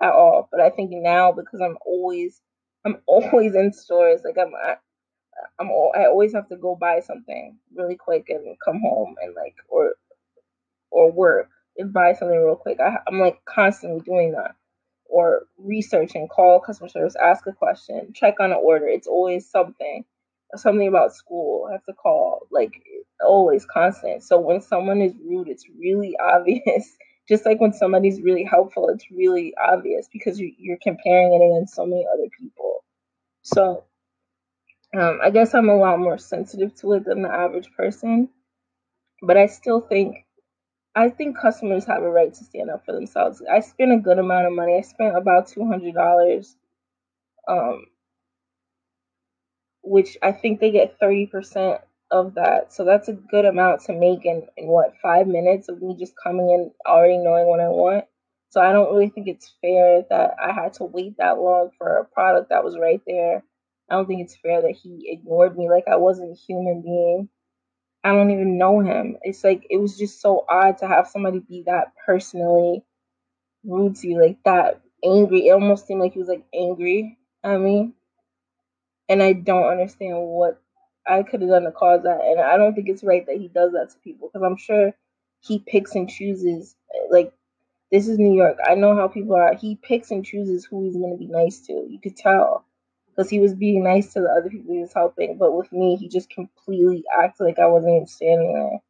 at 0.00 0.12
all. 0.12 0.48
But 0.50 0.60
I 0.60 0.70
think 0.70 0.90
now 0.92 1.32
because 1.32 1.60
I'm 1.60 1.76
always 1.84 2.40
I'm 2.84 2.98
always 3.06 3.54
in 3.54 3.72
stores, 3.72 4.20
like 4.24 4.38
I'm 4.38 4.54
I'm 5.58 5.68
I 5.68 6.06
always 6.06 6.34
have 6.34 6.48
to 6.48 6.56
go 6.56 6.76
buy 6.76 7.00
something 7.00 7.58
really 7.74 7.96
quick 7.96 8.26
and 8.28 8.56
come 8.64 8.80
home 8.80 9.16
and 9.22 9.34
like 9.34 9.54
or 9.68 9.94
or 10.90 11.12
work 11.12 11.50
and 11.78 11.92
buy 11.92 12.14
something 12.14 12.38
real 12.38 12.56
quick. 12.56 12.78
I, 12.80 12.98
I'm 13.08 13.20
like 13.20 13.38
constantly 13.44 14.00
doing 14.00 14.32
that 14.32 14.56
or 15.08 15.46
researching, 15.58 16.28
call 16.28 16.60
customer 16.60 16.88
service, 16.88 17.16
ask 17.16 17.46
a 17.46 17.52
question, 17.52 18.12
check 18.14 18.36
on 18.40 18.52
an 18.52 18.58
order. 18.62 18.86
It's 18.88 19.06
always 19.06 19.48
something, 19.48 20.04
something 20.56 20.88
about 20.88 21.14
school. 21.14 21.66
I 21.68 21.72
have 21.72 21.84
to 21.84 21.92
call, 21.92 22.46
like 22.50 22.82
always 23.24 23.64
constant. 23.66 24.22
So 24.22 24.38
when 24.40 24.60
someone 24.60 25.00
is 25.00 25.14
rude, 25.24 25.48
it's 25.48 25.66
really 25.78 26.16
obvious. 26.22 26.96
Just 27.28 27.44
like 27.44 27.60
when 27.60 27.72
somebody's 27.72 28.22
really 28.22 28.44
helpful, 28.44 28.88
it's 28.88 29.10
really 29.10 29.52
obvious 29.56 30.08
because 30.12 30.40
you're 30.40 30.78
comparing 30.82 31.32
it 31.34 31.44
against 31.44 31.74
so 31.74 31.84
many 31.84 32.06
other 32.12 32.28
people. 32.38 32.84
So 33.42 33.84
um, 34.98 35.20
I 35.22 35.30
guess 35.30 35.54
I'm 35.54 35.68
a 35.68 35.76
lot 35.76 35.98
more 35.98 36.18
sensitive 36.18 36.74
to 36.76 36.94
it 36.94 37.04
than 37.04 37.22
the 37.22 37.30
average 37.32 37.70
person, 37.76 38.28
but 39.22 39.36
I 39.36 39.46
still 39.46 39.80
think 39.80 40.26
I 40.94 41.10
think 41.10 41.38
customers 41.38 41.84
have 41.86 42.02
a 42.02 42.10
right 42.10 42.32
to 42.32 42.44
stand 42.44 42.70
up 42.70 42.84
for 42.86 42.92
themselves. 42.92 43.42
I 43.50 43.60
spent 43.60 43.92
a 43.92 43.98
good 43.98 44.18
amount 44.18 44.46
of 44.46 44.54
money. 44.54 44.78
I 44.78 44.82
spent 44.82 45.16
about 45.16 45.48
two 45.48 45.66
hundred 45.66 45.94
dollars, 45.94 46.56
um, 47.48 47.86
which 49.82 50.16
I 50.22 50.32
think 50.32 50.60
they 50.60 50.70
get 50.72 50.98
thirty 51.00 51.26
percent 51.26 51.80
of 52.10 52.34
that. 52.34 52.72
So 52.72 52.84
that's 52.84 53.08
a 53.08 53.14
good 53.14 53.44
amount 53.44 53.82
to 53.82 53.92
make 53.92 54.24
in, 54.24 54.46
in 54.56 54.68
what 54.68 54.94
five 55.02 55.26
minutes 55.26 55.68
of 55.68 55.82
me 55.82 55.96
just 55.98 56.14
coming 56.22 56.50
in 56.50 56.70
already 56.86 57.18
knowing 57.18 57.46
what 57.46 57.60
I 57.60 57.68
want. 57.68 58.04
So 58.50 58.60
I 58.62 58.72
don't 58.72 58.92
really 58.92 59.10
think 59.10 59.28
it's 59.28 59.54
fair 59.60 60.04
that 60.10 60.36
I 60.42 60.52
had 60.52 60.74
to 60.74 60.84
wait 60.84 61.16
that 61.18 61.38
long 61.38 61.70
for 61.78 61.98
a 61.98 62.04
product 62.04 62.50
that 62.50 62.64
was 62.64 62.78
right 62.78 63.02
there. 63.06 63.44
I 63.90 63.96
don't 63.96 64.06
think 64.06 64.22
it's 64.22 64.36
fair 64.36 64.62
that 64.62 64.76
he 64.82 65.08
ignored 65.10 65.56
me 65.58 65.70
like 65.70 65.84
I 65.88 65.96
wasn't 65.96 66.32
a 66.32 66.34
human 66.40 66.82
being. 66.82 67.28
I 68.04 68.12
don't 68.12 68.30
even 68.30 68.58
know 68.58 68.80
him. 68.80 69.18
It's 69.22 69.44
like 69.44 69.66
it 69.70 69.78
was 69.78 69.98
just 69.98 70.20
so 70.20 70.44
odd 70.48 70.78
to 70.78 70.88
have 70.88 71.08
somebody 71.08 71.40
be 71.40 71.64
that 71.66 71.92
personally 72.06 72.84
rude 73.64 73.96
to 73.96 74.08
you, 74.08 74.22
like 74.22 74.38
that 74.44 74.82
angry. 75.04 75.48
It 75.48 75.52
almost 75.52 75.86
seemed 75.86 76.02
like 76.02 76.14
he 76.14 76.20
was 76.20 76.28
like 76.28 76.44
angry 76.54 77.18
at 77.44 77.60
me. 77.60 77.92
And 79.08 79.22
I 79.22 79.34
don't 79.34 79.70
understand 79.70 80.16
what 80.18 80.62
I 81.06 81.24
could 81.24 81.42
have 81.42 81.50
done 81.50 81.64
to 81.64 81.72
cause 81.72 82.04
that. 82.04 82.22
And 82.22 82.40
I 82.40 82.58
don't 82.58 82.74
think 82.74 82.88
it's 82.90 83.04
right 83.04 83.26
that 83.26 83.38
he 83.38 83.48
does 83.48 83.72
that 83.72 83.90
to 83.92 83.98
people 84.00 84.28
because 84.28 84.44
I'm 84.46 84.58
sure 84.58 84.94
he 85.42 85.60
picks 85.60 85.96
and 85.96 86.10
chooses. 86.10 86.76
Eh, 86.94 87.08
like, 87.10 87.32
this 87.92 88.08
is 88.08 88.18
New 88.18 88.36
York. 88.36 88.58
I 88.68 88.76
know 88.76 88.96
how 88.96 89.08
people 89.08 89.36
are. 89.36 89.54
He 89.56 89.76
picks 89.76 90.12
and 90.12 90.26
chooses 90.26 90.66
who 90.66 90.84
he's 90.84 90.96
going 90.98 91.12
to 91.12 91.18
be 91.18 91.28
nice 91.32 91.60
to. 91.68 91.74
You 91.74 92.00
could 92.02 92.16
tell 92.16 92.65
because 93.16 93.30
he 93.30 93.40
was 93.40 93.54
being 93.54 93.84
nice 93.84 94.12
to 94.14 94.20
the 94.20 94.28
other 94.30 94.50
people 94.50 94.74
he 94.74 94.80
was 94.80 94.92
helping. 94.94 95.38
But 95.38 95.56
with 95.56 95.72
me, 95.72 95.96
he 95.96 96.08
just 96.08 96.30
completely 96.30 97.04
acted 97.18 97.44
like 97.44 97.58
I 97.58 97.66
wasn't 97.66 97.96
even 97.96 98.06
standing 98.06 98.54
there. 98.54 98.80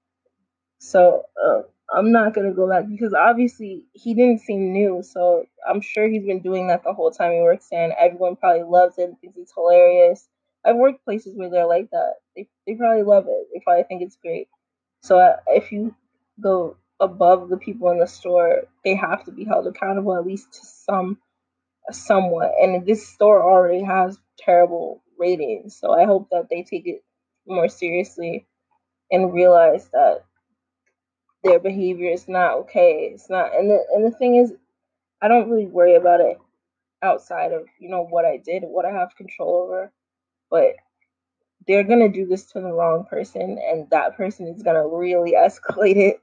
So 0.78 1.24
uh, 1.44 1.62
I'm 1.94 2.12
not 2.12 2.34
gonna 2.34 2.52
go 2.52 2.68
back 2.68 2.86
because 2.88 3.14
obviously 3.14 3.84
he 3.94 4.14
didn't 4.14 4.40
seem 4.40 4.72
new. 4.72 5.02
So 5.02 5.46
I'm 5.68 5.80
sure 5.80 6.08
he's 6.08 6.24
been 6.26 6.42
doing 6.42 6.68
that 6.68 6.84
the 6.84 6.92
whole 6.94 7.10
time 7.10 7.32
he 7.32 7.40
works 7.40 7.68
and 7.72 7.92
everyone 7.98 8.36
probably 8.36 8.64
loves 8.64 8.98
it, 8.98 9.10
thinks 9.20 9.36
it's 9.38 9.54
hilarious. 9.54 10.28
I've 10.64 10.76
worked 10.76 11.04
places 11.04 11.36
where 11.36 11.50
they're 11.50 11.66
like 11.66 11.90
that. 11.92 12.14
They 12.36 12.48
they 12.66 12.74
probably 12.74 13.04
love 13.04 13.26
it. 13.28 13.48
They 13.54 13.60
probably 13.64 13.84
think 13.84 14.02
it's 14.02 14.16
great. 14.16 14.48
So 15.02 15.18
uh, 15.18 15.36
if 15.48 15.72
you 15.72 15.94
go 16.40 16.76
above 17.00 17.48
the 17.48 17.58
people 17.58 17.90
in 17.90 17.98
the 17.98 18.06
store, 18.06 18.62
they 18.84 18.96
have 18.96 19.24
to 19.26 19.32
be 19.32 19.44
held 19.44 19.66
accountable 19.66 20.16
at 20.16 20.26
least 20.26 20.52
to 20.54 20.66
some 20.66 21.18
somewhat. 21.92 22.52
And 22.60 22.86
this 22.86 23.08
store 23.08 23.42
already 23.42 23.82
has 23.84 24.18
terrible 24.38 25.02
ratings, 25.18 25.78
so 25.78 25.92
I 25.92 26.04
hope 26.04 26.28
that 26.30 26.48
they 26.50 26.62
take 26.62 26.86
it 26.86 27.04
more 27.46 27.68
seriously 27.68 28.46
and 29.10 29.32
realize 29.34 29.88
that 29.92 30.24
their 31.44 31.60
behavior 31.60 32.10
is 32.12 32.28
not 32.28 32.54
okay. 32.54 33.10
It's 33.14 33.30
not, 33.30 33.54
and 33.56 33.70
the 33.70 33.84
and 33.94 34.04
the 34.06 34.16
thing 34.16 34.36
is, 34.36 34.52
I 35.22 35.28
don't 35.28 35.50
really 35.50 35.66
worry 35.66 35.96
about 35.96 36.20
it 36.20 36.38
outside 37.02 37.52
of 37.52 37.66
you 37.80 37.90
know 37.90 38.04
what 38.04 38.24
I 38.24 38.38
did, 38.38 38.64
what 38.64 38.86
I 38.86 38.92
have 38.92 39.16
control 39.16 39.64
over, 39.64 39.92
but 40.50 40.76
they're 41.68 41.84
gonna 41.84 42.10
do 42.10 42.26
this 42.26 42.46
to 42.52 42.60
the 42.60 42.72
wrong 42.72 43.06
person, 43.10 43.58
and 43.62 43.90
that 43.90 44.16
person 44.16 44.48
is 44.48 44.62
gonna 44.62 44.86
really 44.88 45.32
escalate 45.38 45.96
it 45.96 46.20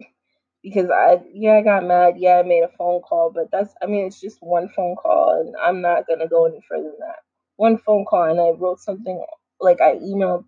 because 0.63 0.89
I 0.89 1.21
yeah 1.33 1.55
I 1.57 1.61
got 1.63 1.85
mad. 1.85 2.15
Yeah 2.17 2.39
I 2.39 2.43
made 2.43 2.63
a 2.63 2.69
phone 2.77 3.01
call 3.01 3.31
but 3.31 3.51
that's 3.51 3.73
I 3.81 3.87
mean 3.87 4.07
it's 4.07 4.21
just 4.21 4.39
one 4.41 4.69
phone 4.75 4.95
call 4.95 5.41
and 5.41 5.55
I'm 5.63 5.81
not 5.81 6.07
gonna 6.07 6.27
go 6.27 6.45
any 6.45 6.61
further 6.69 6.83
than 6.85 6.99
that. 7.01 7.19
One 7.57 7.77
phone 7.77 8.05
call 8.05 8.23
and 8.25 8.39
I 8.41 8.51
wrote 8.51 8.79
something 8.79 9.23
like 9.61 9.81
I 9.81 9.95
emailed 9.95 10.45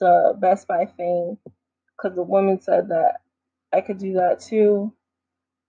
the 0.00 0.34
Best 0.40 0.68
Buy 0.68 0.86
thing 0.86 1.38
because 1.96 2.16
the 2.16 2.22
woman 2.22 2.60
said 2.60 2.88
that 2.90 3.20
I 3.72 3.80
could 3.82 3.98
do 3.98 4.14
that 4.14 4.40
too. 4.40 4.92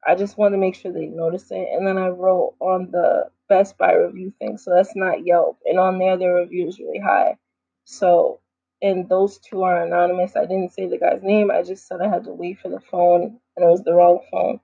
I 0.08 0.16
just 0.16 0.38
wanted 0.38 0.58
to 0.58 0.62
make 0.62 0.76
sure 0.76 0.92
they 0.94 1.08
noticed 1.08 1.52
it 1.52 1.70
and 1.74 1.88
then 1.88 1.98
I 1.98 2.10
wrote 2.10 2.56
on 2.60 2.92
the 2.92 3.30
Best 3.50 3.78
Buy 3.78 3.94
review 3.94 4.34
thing 4.40 4.58
so 4.58 4.72
that's 4.76 4.96
not 4.96 5.26
Yelp 5.26 5.60
and 5.66 5.80
on 5.80 6.00
there 6.00 6.18
their 6.18 6.36
review 6.38 6.68
is 6.68 6.80
really 6.80 7.00
high. 7.00 7.38
So 7.86 8.40
and 8.82 9.10
those 9.10 9.40
two 9.40 9.64
are 9.64 9.84
anonymous. 9.86 10.36
I 10.36 10.44
didn't 10.44 10.74
say 10.74 10.88
the 10.88 11.00
guy's 11.00 11.24
name. 11.24 11.52
I 11.52 11.64
just 11.64 11.88
said 11.88 12.02
I 12.02 12.10
had 12.10 12.26
to 12.26 12.34
wait 12.34 12.60
for 12.60 12.70
the 12.70 12.80
phone, 12.80 13.40
and 13.58 13.66
it 13.66 13.70
was 13.70 13.84
the 13.84 13.94
wrong 13.94 14.20
phone. 14.32 14.60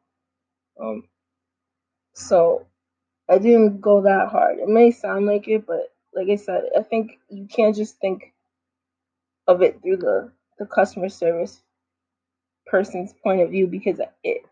Um, 0.82 1.04
so 2.14 2.68
I 3.30 3.40
didn't 3.40 3.82
go 3.82 4.02
that 4.04 4.30
hard. 4.30 4.60
It 4.60 4.70
may 4.70 4.92
sound 4.92 5.28
like 5.28 5.48
it, 5.48 5.66
but 5.68 5.94
like 6.16 6.30
I 6.30 6.38
said, 6.38 6.64
I 6.78 6.84
think 6.84 7.14
you 7.30 7.48
can't 7.48 7.76
just 7.76 7.98
think 8.00 8.34
of 9.48 9.62
it 9.62 9.82
through 9.82 9.98
the 9.98 10.32
the 10.60 10.66
customer 10.68 11.10
service 11.10 11.62
person's 12.68 13.14
point 13.24 13.42
of 13.42 13.52
view 13.52 13.68
because 13.68 14.00
it 14.24 14.44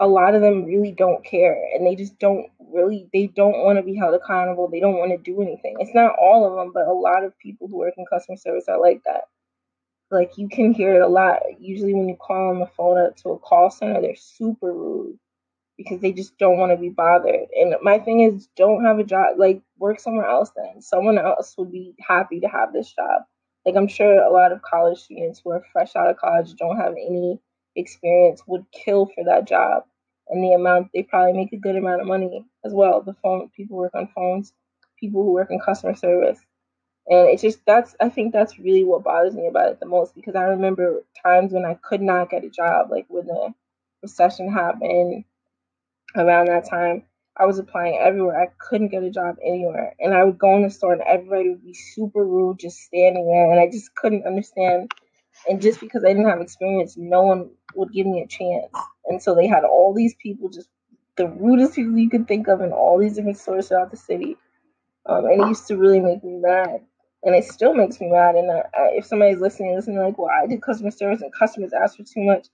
a 0.00 0.06
lot 0.06 0.34
of 0.34 0.42
them 0.42 0.64
really 0.64 0.92
don't 0.92 1.24
care 1.24 1.56
and 1.74 1.86
they 1.86 1.94
just 1.94 2.18
don't 2.18 2.46
really 2.72 3.08
they 3.12 3.26
don't 3.28 3.64
want 3.64 3.78
to 3.78 3.82
be 3.82 3.94
held 3.94 4.14
accountable 4.14 4.68
they 4.68 4.80
don't 4.80 4.98
want 4.98 5.10
to 5.10 5.18
do 5.18 5.42
anything 5.42 5.76
it's 5.78 5.94
not 5.94 6.14
all 6.20 6.46
of 6.46 6.56
them 6.56 6.72
but 6.72 6.88
a 6.88 6.92
lot 6.92 7.24
of 7.24 7.38
people 7.38 7.68
who 7.68 7.78
work 7.78 7.94
in 7.96 8.04
customer 8.06 8.36
service 8.36 8.64
are 8.68 8.80
like 8.80 9.02
that 9.04 9.22
like 10.10 10.32
you 10.36 10.48
can 10.48 10.72
hear 10.72 10.94
it 10.94 11.02
a 11.02 11.08
lot 11.08 11.40
usually 11.58 11.94
when 11.94 12.08
you 12.08 12.16
call 12.16 12.50
on 12.50 12.60
the 12.60 12.66
phone 12.76 12.98
up 12.98 13.16
to 13.16 13.30
a 13.30 13.38
call 13.38 13.70
center 13.70 14.00
they're 14.00 14.16
super 14.16 14.72
rude 14.72 15.18
because 15.80 16.00
they 16.00 16.12
just 16.12 16.36
don't 16.36 16.58
want 16.58 16.70
to 16.72 16.76
be 16.76 16.90
bothered. 16.90 17.48
And 17.58 17.74
my 17.80 17.98
thing 17.98 18.20
is, 18.20 18.48
don't 18.54 18.84
have 18.84 18.98
a 18.98 19.04
job, 19.04 19.38
like 19.38 19.62
work 19.78 19.98
somewhere 19.98 20.26
else 20.26 20.50
then. 20.54 20.82
Someone 20.82 21.16
else 21.16 21.54
would 21.56 21.72
be 21.72 21.94
happy 22.06 22.38
to 22.40 22.48
have 22.48 22.74
this 22.74 22.92
job. 22.92 23.22
Like 23.64 23.76
I'm 23.76 23.88
sure 23.88 24.22
a 24.22 24.30
lot 24.30 24.52
of 24.52 24.60
college 24.60 24.98
students 24.98 25.40
who 25.42 25.52
are 25.52 25.64
fresh 25.72 25.96
out 25.96 26.10
of 26.10 26.18
college, 26.18 26.54
don't 26.56 26.76
have 26.76 26.92
any 26.92 27.40
experience, 27.76 28.42
would 28.46 28.64
kill 28.72 29.06
for 29.06 29.24
that 29.24 29.48
job. 29.48 29.84
And 30.28 30.44
the 30.44 30.54
amount 30.54 30.90
they 30.94 31.02
probably 31.02 31.32
make 31.32 31.52
a 31.52 31.56
good 31.56 31.76
amount 31.76 32.00
of 32.00 32.06
money 32.06 32.44
as 32.64 32.72
well. 32.72 33.02
The 33.02 33.14
phone 33.14 33.50
people 33.56 33.76
work 33.76 33.94
on 33.94 34.08
phones, 34.14 34.52
people 34.98 35.24
who 35.24 35.32
work 35.32 35.50
in 35.50 35.60
customer 35.60 35.94
service. 35.96 36.38
And 37.08 37.28
it's 37.28 37.42
just 37.42 37.60
that's 37.66 37.96
I 38.00 38.08
think 38.08 38.32
that's 38.32 38.58
really 38.58 38.84
what 38.84 39.02
bothers 39.02 39.34
me 39.34 39.48
about 39.48 39.72
it 39.72 39.80
the 39.80 39.86
most 39.86 40.14
because 40.14 40.36
I 40.36 40.44
remember 40.44 41.02
times 41.24 41.52
when 41.52 41.64
I 41.64 41.74
could 41.74 42.00
not 42.00 42.30
get 42.30 42.44
a 42.44 42.50
job, 42.50 42.90
like 42.90 43.06
when 43.08 43.26
the 43.26 43.52
recession 44.02 44.52
happened 44.52 45.24
around 46.16 46.46
that 46.48 46.68
time, 46.68 47.04
I 47.36 47.46
was 47.46 47.58
applying 47.58 47.98
everywhere. 47.98 48.40
I 48.40 48.48
couldn't 48.58 48.88
get 48.88 49.02
a 49.02 49.10
job 49.10 49.36
anywhere. 49.44 49.94
And 49.98 50.14
I 50.14 50.24
would 50.24 50.38
go 50.38 50.56
in 50.56 50.62
the 50.62 50.70
store 50.70 50.92
and 50.92 51.02
everybody 51.02 51.50
would 51.50 51.64
be 51.64 51.74
super 51.74 52.24
rude 52.24 52.58
just 52.58 52.78
standing 52.78 53.26
there. 53.26 53.50
And 53.50 53.60
I 53.60 53.70
just 53.70 53.94
couldn't 53.94 54.26
understand. 54.26 54.92
And 55.48 55.60
just 55.60 55.80
because 55.80 56.04
I 56.04 56.08
didn't 56.08 56.28
have 56.28 56.40
experience, 56.40 56.96
no 56.96 57.22
one 57.22 57.50
would 57.74 57.92
give 57.92 58.06
me 58.06 58.22
a 58.22 58.28
chance. 58.28 58.72
And 59.06 59.22
so 59.22 59.34
they 59.34 59.46
had 59.46 59.64
all 59.64 59.94
these 59.94 60.14
people, 60.22 60.48
just 60.48 60.68
the 61.16 61.28
rudest 61.28 61.74
people 61.74 61.98
you 61.98 62.10
could 62.10 62.28
think 62.28 62.48
of 62.48 62.60
in 62.60 62.72
all 62.72 62.98
these 62.98 63.14
different 63.14 63.38
stores 63.38 63.68
throughout 63.68 63.90
the 63.90 63.96
city. 63.96 64.36
Um, 65.06 65.24
and 65.26 65.42
it 65.42 65.48
used 65.48 65.66
to 65.68 65.76
really 65.76 66.00
make 66.00 66.22
me 66.22 66.36
mad. 66.36 66.80
And 67.22 67.34
it 67.34 67.44
still 67.44 67.74
makes 67.74 68.00
me 68.00 68.10
mad. 68.10 68.34
And 68.36 68.50
I, 68.50 68.60
I, 68.74 68.90
if 68.96 69.06
somebody's 69.06 69.40
listening, 69.40 69.74
listening 69.74 69.98
like, 69.98 70.18
well, 70.18 70.30
I 70.30 70.46
did 70.46 70.62
customer 70.62 70.90
service 70.90 71.22
and 71.22 71.32
customers 71.34 71.72
ask 71.72 71.96
for 71.96 72.04
too 72.04 72.22
much. 72.22 72.48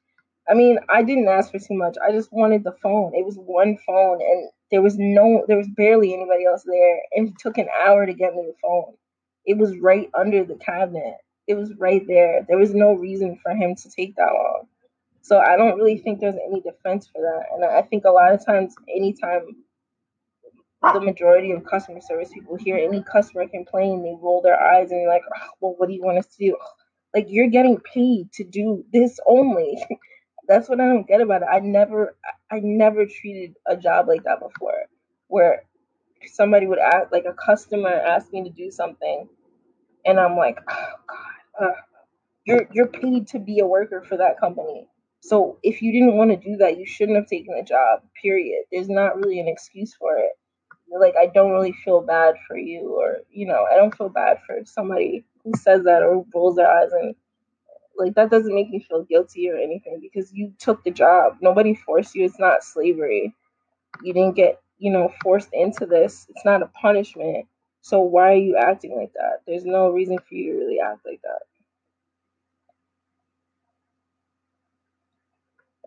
I 0.49 0.55
mean, 0.55 0.79
I 0.88 1.03
didn't 1.03 1.29
ask 1.29 1.51
for 1.51 1.59
too 1.59 1.75
much. 1.77 1.96
I 2.07 2.12
just 2.12 2.33
wanted 2.33 2.64
the 2.64 2.77
phone. 2.83 3.12
It 3.14 3.25
was 3.25 3.37
one 3.37 3.77
phone, 3.85 4.20
and 4.20 4.49
there 4.70 4.83
was 4.83 4.96
no, 4.96 5.44
there 5.49 5.57
was 5.57 5.68
barely 5.77 6.14
anybody 6.14 6.44
else 6.44 6.62
there. 6.64 7.01
And 7.14 7.29
it 7.29 7.35
took 7.40 7.59
an 7.59 7.68
hour 7.85 8.07
to 8.07 8.14
get 8.14 8.35
me 8.35 8.44
the 8.46 8.55
phone. 8.62 8.94
It 9.44 9.59
was 9.59 9.77
right 9.79 10.09
under 10.18 10.44
the 10.44 10.55
cabinet. 10.55 11.16
It 11.47 11.55
was 11.55 11.75
right 11.79 12.07
there. 12.07 12.45
There 12.49 12.59
was 12.59 12.75
no 12.75 12.95
reason 12.95 13.39
for 13.43 13.53
him 13.53 13.75
to 13.77 13.91
take 13.91 14.17
that 14.17 14.33
long. 14.33 14.65
So 15.23 15.39
I 15.39 15.57
don't 15.57 15.77
really 15.77 15.99
think 15.99 16.21
there's 16.21 16.37
any 16.49 16.61
defense 16.61 17.09
for 17.09 17.23
that. 17.23 17.45
And 17.55 17.65
I 17.65 17.83
think 17.83 18.05
a 18.05 18.11
lot 18.11 18.33
of 18.35 18.45
times, 18.45 18.75
anytime 18.95 19.57
the 20.83 21.01
majority 21.01 21.53
of 21.53 21.65
customer 21.65 22.01
service 22.01 22.31
people 22.33 22.57
hear 22.57 22.77
any 22.77 23.03
customer 23.03 23.49
complain, 23.49 24.03
they 24.03 24.17
roll 24.21 24.43
their 24.43 24.61
eyes 24.61 24.91
and 24.93 25.07
like, 25.09 25.23
oh, 25.37 25.49
well, 25.61 25.75
what 25.79 25.89
do 25.89 25.95
you 25.95 26.03
want 26.03 26.19
us 26.19 26.27
to 26.27 26.39
do? 26.39 26.57
Like, 27.15 27.27
you're 27.29 27.49
getting 27.49 27.81
paid 27.81 28.33
to 28.35 28.45
do 28.45 28.85
this 28.93 29.19
only. 29.27 29.77
that's 30.49 30.69
what 30.69 30.81
I 30.81 30.87
don't 30.87 31.07
get 31.07 31.21
about 31.21 31.43
it. 31.43 31.49
I 31.51 31.61
never 31.61 32.17
I 32.51 32.61
never 32.63 33.07
treated 33.07 33.57
a 33.67 33.77
job 33.77 34.09
like 34.09 34.25
that 34.25 34.41
before, 34.41 34.87
where 35.29 35.65
somebody 36.27 36.67
would 36.67 36.79
ask 36.79 37.13
like 37.13 37.27
a 37.27 37.35
customer 37.35 37.91
ask 37.91 38.33
me 38.33 38.45
to 38.45 38.51
do 38.51 38.71
something, 38.71 39.29
and 40.07 40.21
I'm 40.21 40.37
like, 40.37 40.59
oh 40.69 40.95
God, 41.09 41.36
uh, 41.61 41.73
you're 42.45 42.69
you're 42.73 42.88
paid 42.88 43.29
to 43.29 43.38
be 43.38 43.61
a 43.61 43.66
worker 43.66 44.03
for 44.09 44.16
that 44.19 44.40
company. 44.40 44.88
So 45.21 45.59
if 45.62 45.83
you 45.83 45.92
didn't 45.92 46.16
want 46.16 46.31
to 46.31 46.37
do 46.37 46.57
that, 46.59 46.79
you 46.79 46.87
shouldn't 46.87 47.16
have 47.19 47.29
taken 47.29 47.57
the 47.57 47.64
job. 47.64 48.03
Period. 48.21 48.64
There's 48.73 48.88
not 48.88 49.16
really 49.16 49.40
an 49.40 49.49
excuse 49.49 49.95
for 49.95 50.16
it. 50.16 50.33
Like 51.01 51.14
I 51.21 51.27
don't 51.27 51.53
really 51.53 51.75
feel 51.85 52.01
bad 52.01 52.37
for 52.47 52.57
you, 52.57 52.97
or 52.99 53.19
you 53.31 53.47
know, 53.47 53.66
I 53.71 53.77
don't 53.77 53.97
feel 53.97 54.09
bad 54.09 54.38
for 54.47 54.59
somebody 54.64 55.25
who 55.45 55.53
says 55.59 55.85
that 55.85 56.03
or 56.03 56.25
rolls 56.35 56.57
their 56.57 56.71
eyes 56.71 56.92
and 56.92 57.14
like 57.97 58.14
that 58.14 58.31
doesn't 58.31 58.55
make 58.55 58.71
me 58.71 58.81
feel 58.81 59.05
guilty 59.05 59.49
or 59.51 59.57
anything 59.57 60.01
because 60.01 60.33
you 60.33 60.53
took 60.59 60.85
the 60.85 60.90
job. 60.90 61.35
Nobody 61.40 61.75
forced 61.75 62.14
you. 62.14 62.25
It's 62.25 62.38
not 62.38 62.64
slavery. 62.64 63.35
You 64.03 64.12
didn't 64.12 64.37
get, 64.37 64.61
you 64.79 64.92
know, 64.92 65.12
forced 65.23 65.51
into 65.53 65.87
this. 65.87 66.27
It's 66.31 66.45
not 66.45 66.62
a 66.62 66.66
punishment. 66.81 67.47
So 67.87 68.01
why 68.01 68.33
are 68.33 68.37
you 68.37 68.57
acting 68.57 68.96
like 68.96 69.12
that? 69.12 69.42
There's 69.46 69.64
no 69.64 69.90
reason 69.90 70.18
for 70.18 70.35
you 70.35 70.53
to 70.53 70.59
really 70.59 70.81
act 70.81 71.07
like 71.07 71.20
that. 71.22 71.57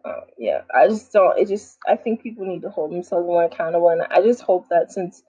Um, 0.10 0.22
yeah, 0.38 0.62
I 0.74 0.88
just 0.88 1.12
don't. 1.12 1.38
It 1.38 1.50
just 1.50 1.78
I 1.86 1.98
think 1.98 2.22
people 2.24 2.46
need 2.46 2.62
to 2.62 2.70
hold 2.70 2.92
themselves 2.94 3.26
more 3.28 3.44
accountable, 3.44 3.90
and 3.90 4.02
I 4.10 4.22
just 4.22 4.42
hope 4.42 4.70
that 4.70 4.94
since 4.94 5.24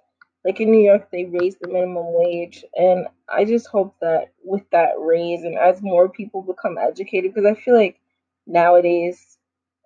like 0.44 0.61
in 0.61 0.70
New 0.70 0.80
York, 0.80 1.09
they 1.11 1.24
raised 1.24 1.59
the 1.61 1.66
minimum 1.66 2.06
wage, 2.14 2.64
and 2.76 3.09
I 3.28 3.44
just 3.44 3.66
hope 3.66 3.96
that 4.00 4.33
with 4.44 4.62
that 4.70 4.92
raise 5.00 5.42
and 5.42 5.59
as 5.59 5.83
more 5.83 6.09
people 6.09 6.40
become 6.40 6.78
educated, 6.78 7.35
because 7.35 7.50
I 7.50 7.61
feel 7.61 7.74
like 7.74 7.98
nowadays, 8.46 9.38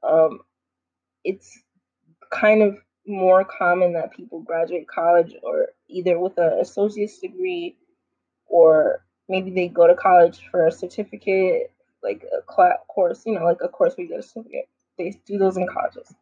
um, 0.02 0.40
it's 1.24 1.58
kind 2.30 2.62
of 2.62 2.76
more 3.06 3.44
common 3.44 3.92
that 3.92 4.12
people 4.12 4.40
graduate 4.40 4.88
college 4.88 5.34
or 5.42 5.68
either 5.88 6.18
with 6.18 6.38
an 6.38 6.58
associate's 6.60 7.18
degree 7.18 7.76
or 8.46 9.04
maybe 9.28 9.50
they 9.50 9.68
go 9.68 9.86
to 9.86 9.94
college 9.94 10.40
for 10.50 10.66
a 10.66 10.72
certificate, 10.72 11.70
like 12.02 12.24
a 12.36 12.42
class 12.42 12.78
course, 12.88 13.22
you 13.26 13.34
know, 13.34 13.44
like 13.44 13.58
a 13.62 13.68
course 13.68 13.94
where 13.96 14.06
you 14.06 14.10
get 14.10 14.20
a 14.20 14.22
certificate. 14.22 14.68
They 14.96 15.18
do 15.26 15.38
those 15.38 15.56
in 15.56 15.66
colleges 15.66 16.14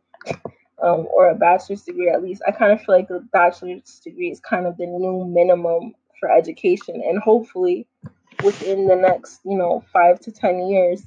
um, 0.82 1.06
or 1.10 1.30
a 1.30 1.34
bachelor's 1.34 1.82
degree 1.82 2.10
at 2.10 2.22
least. 2.22 2.42
I 2.46 2.50
kind 2.50 2.72
of 2.72 2.80
feel 2.80 2.96
like 2.96 3.10
a 3.10 3.20
bachelor's 3.20 4.00
degree 4.00 4.30
is 4.30 4.40
kind 4.40 4.66
of 4.66 4.76
the 4.76 4.86
new 4.86 5.24
minimum 5.24 5.94
for 6.18 6.30
education, 6.30 7.02
and 7.06 7.18
hopefully, 7.18 7.86
within 8.42 8.86
the 8.86 8.96
next 8.96 9.40
you 9.44 9.56
know 9.56 9.84
five 9.92 10.20
to 10.20 10.32
ten 10.32 10.66
years, 10.66 11.02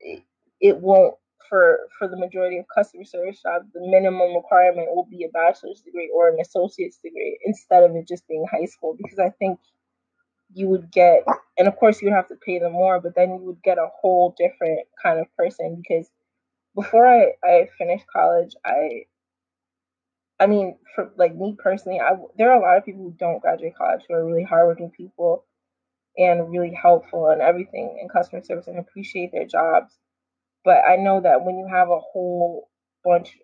it, 0.00 0.22
it 0.60 0.78
won't 0.78 1.14
for 1.48 1.78
for 1.98 2.08
the 2.08 2.16
majority 2.16 2.58
of 2.58 2.66
customer 2.74 3.04
service 3.04 3.40
jobs 3.42 3.66
the 3.74 3.80
minimum 3.80 4.34
requirement 4.34 4.88
will 4.94 5.06
be 5.10 5.24
a 5.24 5.28
bachelor's 5.28 5.80
degree 5.80 6.10
or 6.14 6.28
an 6.28 6.38
associate's 6.40 6.98
degree 6.98 7.38
instead 7.44 7.82
of 7.84 7.94
it 7.96 8.08
just 8.08 8.26
being 8.28 8.46
high 8.50 8.66
school 8.66 8.96
because 9.02 9.18
i 9.18 9.30
think 9.38 9.58
you 10.54 10.68
would 10.68 10.90
get 10.92 11.24
and 11.58 11.68
of 11.68 11.76
course 11.76 12.00
you 12.00 12.08
would 12.08 12.14
have 12.14 12.28
to 12.28 12.36
pay 12.46 12.58
them 12.58 12.72
more 12.72 13.00
but 13.00 13.14
then 13.16 13.30
you 13.30 13.42
would 13.42 13.62
get 13.62 13.78
a 13.78 13.88
whole 14.00 14.34
different 14.38 14.80
kind 15.02 15.20
of 15.20 15.26
person 15.36 15.82
because 15.82 16.08
before 16.76 17.08
I, 17.08 17.32
I 17.42 17.68
finished 17.78 18.06
college, 18.12 18.54
I 18.64 19.06
I 20.38 20.46
mean, 20.46 20.76
for 20.94 21.10
like 21.16 21.34
me 21.34 21.56
personally, 21.58 21.98
I 21.98 22.12
there 22.36 22.52
are 22.52 22.58
a 22.58 22.62
lot 22.62 22.76
of 22.76 22.84
people 22.84 23.02
who 23.02 23.16
don't 23.18 23.40
graduate 23.40 23.76
college 23.76 24.02
who 24.06 24.14
are 24.14 24.24
really 24.26 24.44
hardworking 24.44 24.90
people 24.90 25.44
and 26.18 26.50
really 26.50 26.74
helpful 26.74 27.28
and 27.30 27.40
everything 27.42 27.98
in 28.00 28.08
customer 28.08 28.42
service 28.42 28.68
and 28.68 28.78
appreciate 28.78 29.32
their 29.32 29.46
jobs. 29.46 29.98
But 30.66 30.80
I 30.88 30.96
know 30.98 31.22
that 31.22 31.46
when 31.46 31.58
you 31.58 31.68
have 31.68 31.90
a 31.90 32.00
whole 32.00 32.70
bunch 33.04 33.38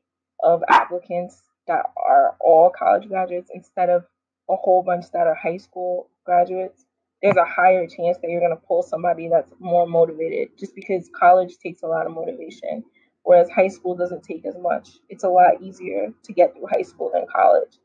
of 0.45 0.63
applicants 0.69 1.43
that 1.69 1.87
are 1.97 2.37
all 2.43 2.73
college 2.79 3.09
graduates 3.09 3.51
instead 3.55 3.91
of 3.91 4.05
a 4.51 4.57
whole 4.57 4.85
bunch 4.85 5.07
that 5.15 5.29
are 5.29 5.37
high 5.37 5.59
school 5.59 6.11
graduates, 6.27 6.87
there's 7.23 7.39
a 7.39 7.47
higher 7.47 7.89
chance 7.89 8.19
that 8.23 8.31
you're 8.31 8.41
going 8.43 8.57
to 8.57 8.67
pull 8.69 8.85
somebody 8.85 9.31
that's 9.31 9.53
more 9.61 9.87
motivated 9.89 10.51
just 10.61 10.77
because 10.77 11.11
college 11.19 11.59
takes 11.65 11.85
a 11.85 11.89
lot 11.89 12.07
of 12.07 12.13
motivation 12.13 12.85
whereas 13.25 13.51
high 13.51 13.69
school 13.69 13.97
doesn't 13.97 14.25
take 14.25 14.47
as 14.47 14.57
much. 14.59 14.91
It's 15.11 15.25
a 15.25 15.31
lot 15.31 15.63
easier 15.63 16.13
to 16.25 16.35
get 16.35 16.55
through 16.55 16.69
high 16.73 16.83
school 16.83 17.13
than 17.15 17.27
college. 17.35 17.79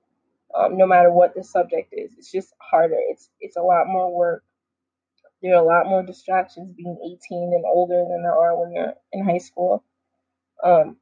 Um, 0.56 0.78
no 0.78 0.88
matter 0.88 1.12
what 1.12 1.36
the 1.36 1.44
subject 1.44 1.94
is, 1.94 2.14
it's 2.18 2.32
just 2.32 2.54
harder. 2.60 2.98
It's 2.98 3.30
it's 3.42 3.58
a 3.58 3.64
lot 3.64 3.88
more 3.88 4.16
work. 4.16 4.44
There 5.42 5.56
are 5.56 5.64
a 5.64 5.68
lot 5.68 5.86
more 5.88 6.04
distractions 6.04 6.74
being 6.76 6.98
18 7.04 7.54
and 7.54 7.66
older 7.66 8.06
than 8.10 8.24
there 8.24 8.36
are 8.36 8.60
when 8.60 8.72
you're 8.74 8.94
in 9.14 9.26
high 9.26 9.38
school. 9.38 9.84
Um, 10.64 10.98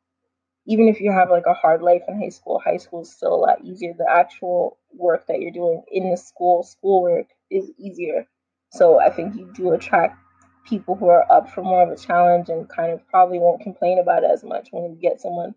even 0.68 0.88
if 0.88 1.00
you 1.00 1.12
have 1.12 1.30
like 1.30 1.46
a 1.48 1.54
hard 1.54 1.82
life 1.82 2.04
in 2.08 2.20
high 2.20 2.30
school, 2.30 2.60
high 2.60 2.78
school 2.78 3.02
is 3.02 3.12
still 3.12 3.34
a 3.34 3.38
lot 3.38 3.64
easier. 3.64 3.94
The 3.98 4.10
actual 4.10 4.78
work 4.94 5.28
that 5.28 5.40
you're 5.40 5.52
doing 5.52 5.84
in 5.92 6.10
the 6.10 6.18
school, 6.18 6.64
schoolwork 6.64 7.28
is 7.52 7.72
easier. 7.78 8.28
So 8.72 9.00
I 9.00 9.10
think 9.10 9.36
you 9.36 9.52
do 9.56 9.72
attract 9.74 10.18
people 10.66 10.96
who 10.96 11.08
are 11.10 11.32
up 11.32 11.50
for 11.50 11.64
more 11.64 11.84
of 11.84 11.90
a 11.90 11.96
challenge 11.96 12.50
and 12.50 12.68
kind 12.68 12.92
of 12.92 13.08
probably 13.08 13.40
won't 13.40 13.62
complain 13.62 14.00
about 14.00 14.24
it 14.24 14.32
as 14.32 14.44
much 14.44 14.70
when 14.72 14.84
you 14.84 14.98
get 15.00 15.22
someone 15.22 15.54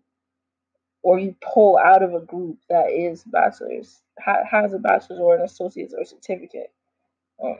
or 1.01 1.19
you 1.19 1.35
pull 1.41 1.77
out 1.77 2.03
of 2.03 2.13
a 2.13 2.19
group 2.19 2.57
that 2.69 2.91
is 2.91 3.23
bachelor's 3.23 4.01
ha- 4.19 4.43
has 4.49 4.73
a 4.73 4.79
bachelor's 4.79 5.19
or 5.19 5.35
an 5.35 5.41
associate's 5.41 5.93
or 5.97 6.05
certificate 6.05 6.71
um, 7.43 7.57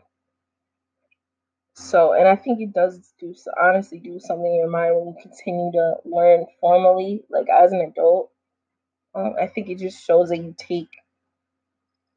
so 1.80 2.14
and 2.14 2.28
i 2.28 2.36
think 2.36 2.60
it 2.60 2.74
does 2.74 3.14
do 3.20 3.34
honestly 3.62 4.00
do 4.00 4.20
something 4.20 4.46
in 4.46 4.60
your 4.60 4.70
mind 4.70 4.96
when 4.96 5.08
you 5.08 5.16
continue 5.22 5.72
to 5.72 5.96
learn 6.06 6.46
formally 6.60 7.24
like 7.30 7.48
as 7.50 7.72
an 7.72 7.82
adult. 7.82 8.32
Um, 9.16 9.34
i 9.42 9.48
think 9.48 9.70
it 9.70 9.80
just 9.80 10.06
shows 10.06 10.30
that 10.30 10.38
you 10.38 10.54
take 10.58 10.90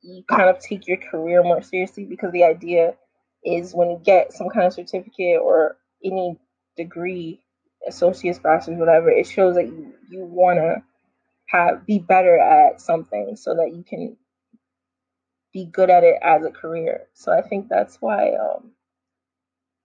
you 0.03 0.25
kind 0.29 0.51
of 0.51 0.59
take 0.59 0.89
your 0.89 0.97
career 0.97 1.43
more 1.45 1.63
seriously 1.63 2.05
because 2.05 2.33
the 2.33 2.45
idea 2.45 2.95
is 3.45 3.73
when 3.73 3.91
you 3.91 4.01
get 4.05 4.33
some 4.33 4.49
kind 4.49 4.67
of 4.67 4.73
certificate 4.73 5.41
or 5.41 5.77
any 6.05 6.39
degree 6.77 7.41
associate's 7.87 8.41
bachelor's 8.41 8.79
whatever 8.79 9.11
it 9.11 9.27
shows 9.27 9.55
that 9.55 9.67
you 9.67 9.93
you 10.11 10.25
want 10.25 10.59
to 10.59 10.83
have 11.47 11.87
be 11.87 11.99
better 12.01 12.39
at 12.39 12.81
something 12.81 13.37
so 13.37 13.55
that 13.55 13.75
you 13.75 13.85
can 13.85 14.17
be 15.53 15.67
good 15.67 15.91
at 15.91 16.03
it 16.03 16.17
as 16.23 16.45
a 16.45 16.51
career. 16.51 17.07
So 17.15 17.33
i 17.33 17.43
think 17.43 17.69
that's 17.69 17.99
why 18.01 18.35
um 18.35 18.73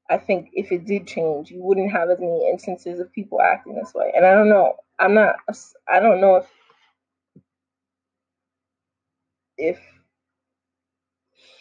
i 0.09 0.17
think 0.17 0.49
if 0.53 0.71
it 0.71 0.85
did 0.85 1.07
change 1.07 1.51
you 1.51 1.61
wouldn't 1.63 1.91
have 1.91 2.09
as 2.09 2.19
many 2.19 2.49
instances 2.49 2.99
of 2.99 3.11
people 3.13 3.41
acting 3.41 3.75
this 3.75 3.93
way. 3.93 4.11
And 4.15 4.25
i 4.25 4.33
don't 4.33 4.49
know 4.49 4.75
i'm 4.99 5.13
not 5.13 5.35
i 5.87 5.99
don't 5.99 6.21
know 6.21 6.35
if 6.37 6.47
if 9.57 9.79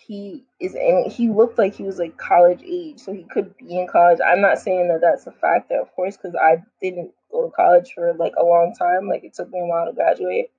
he 0.07 0.45
is 0.61 0.75
and 0.75 1.11
he 1.11 1.29
looked 1.29 1.59
like 1.59 1.75
he 1.75 1.83
was 1.83 1.99
like 1.99 2.17
college 2.17 2.63
age 2.65 3.01
so 3.01 3.13
he 3.13 3.25
could 3.25 3.57
be 3.57 3.79
in 3.79 3.89
college. 3.89 4.19
I'm 4.25 4.41
not 4.41 4.59
saying 4.59 4.89
that 4.89 5.01
that's 5.01 5.27
a 5.27 5.33
factor 5.33 5.81
of 5.81 5.93
course 5.95 6.17
because 6.17 6.35
i 6.41 6.63
didn't 6.81 7.13
go 7.33 7.45
to 7.47 7.51
college 7.51 7.93
for 7.95 8.15
like 8.15 8.35
a 8.39 8.45
long 8.45 8.75
time. 8.79 9.09
Like 9.09 9.25
it 9.25 9.35
took 9.35 9.51
me 9.51 9.61
a 9.61 9.67
while 9.67 9.87
to 9.87 9.93
graduate. 9.93 10.51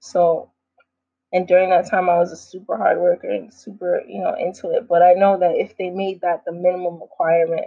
So 0.00 0.50
and 1.32 1.48
during 1.48 1.70
that 1.70 1.88
time 1.90 2.08
i 2.10 2.18
was 2.18 2.32
a 2.32 2.36
super 2.36 2.76
hard 2.76 2.98
worker 2.98 3.30
and 3.30 3.52
super 3.52 4.02
you 4.08 4.20
know 4.20 4.34
into 4.38 4.70
it. 4.70 4.88
But 4.88 5.02
i 5.02 5.12
know 5.14 5.38
that 5.38 5.56
if 5.56 5.76
they 5.76 5.90
made 5.90 6.20
that 6.22 6.44
the 6.46 6.52
minimum 6.52 7.00
requirement 7.00 7.66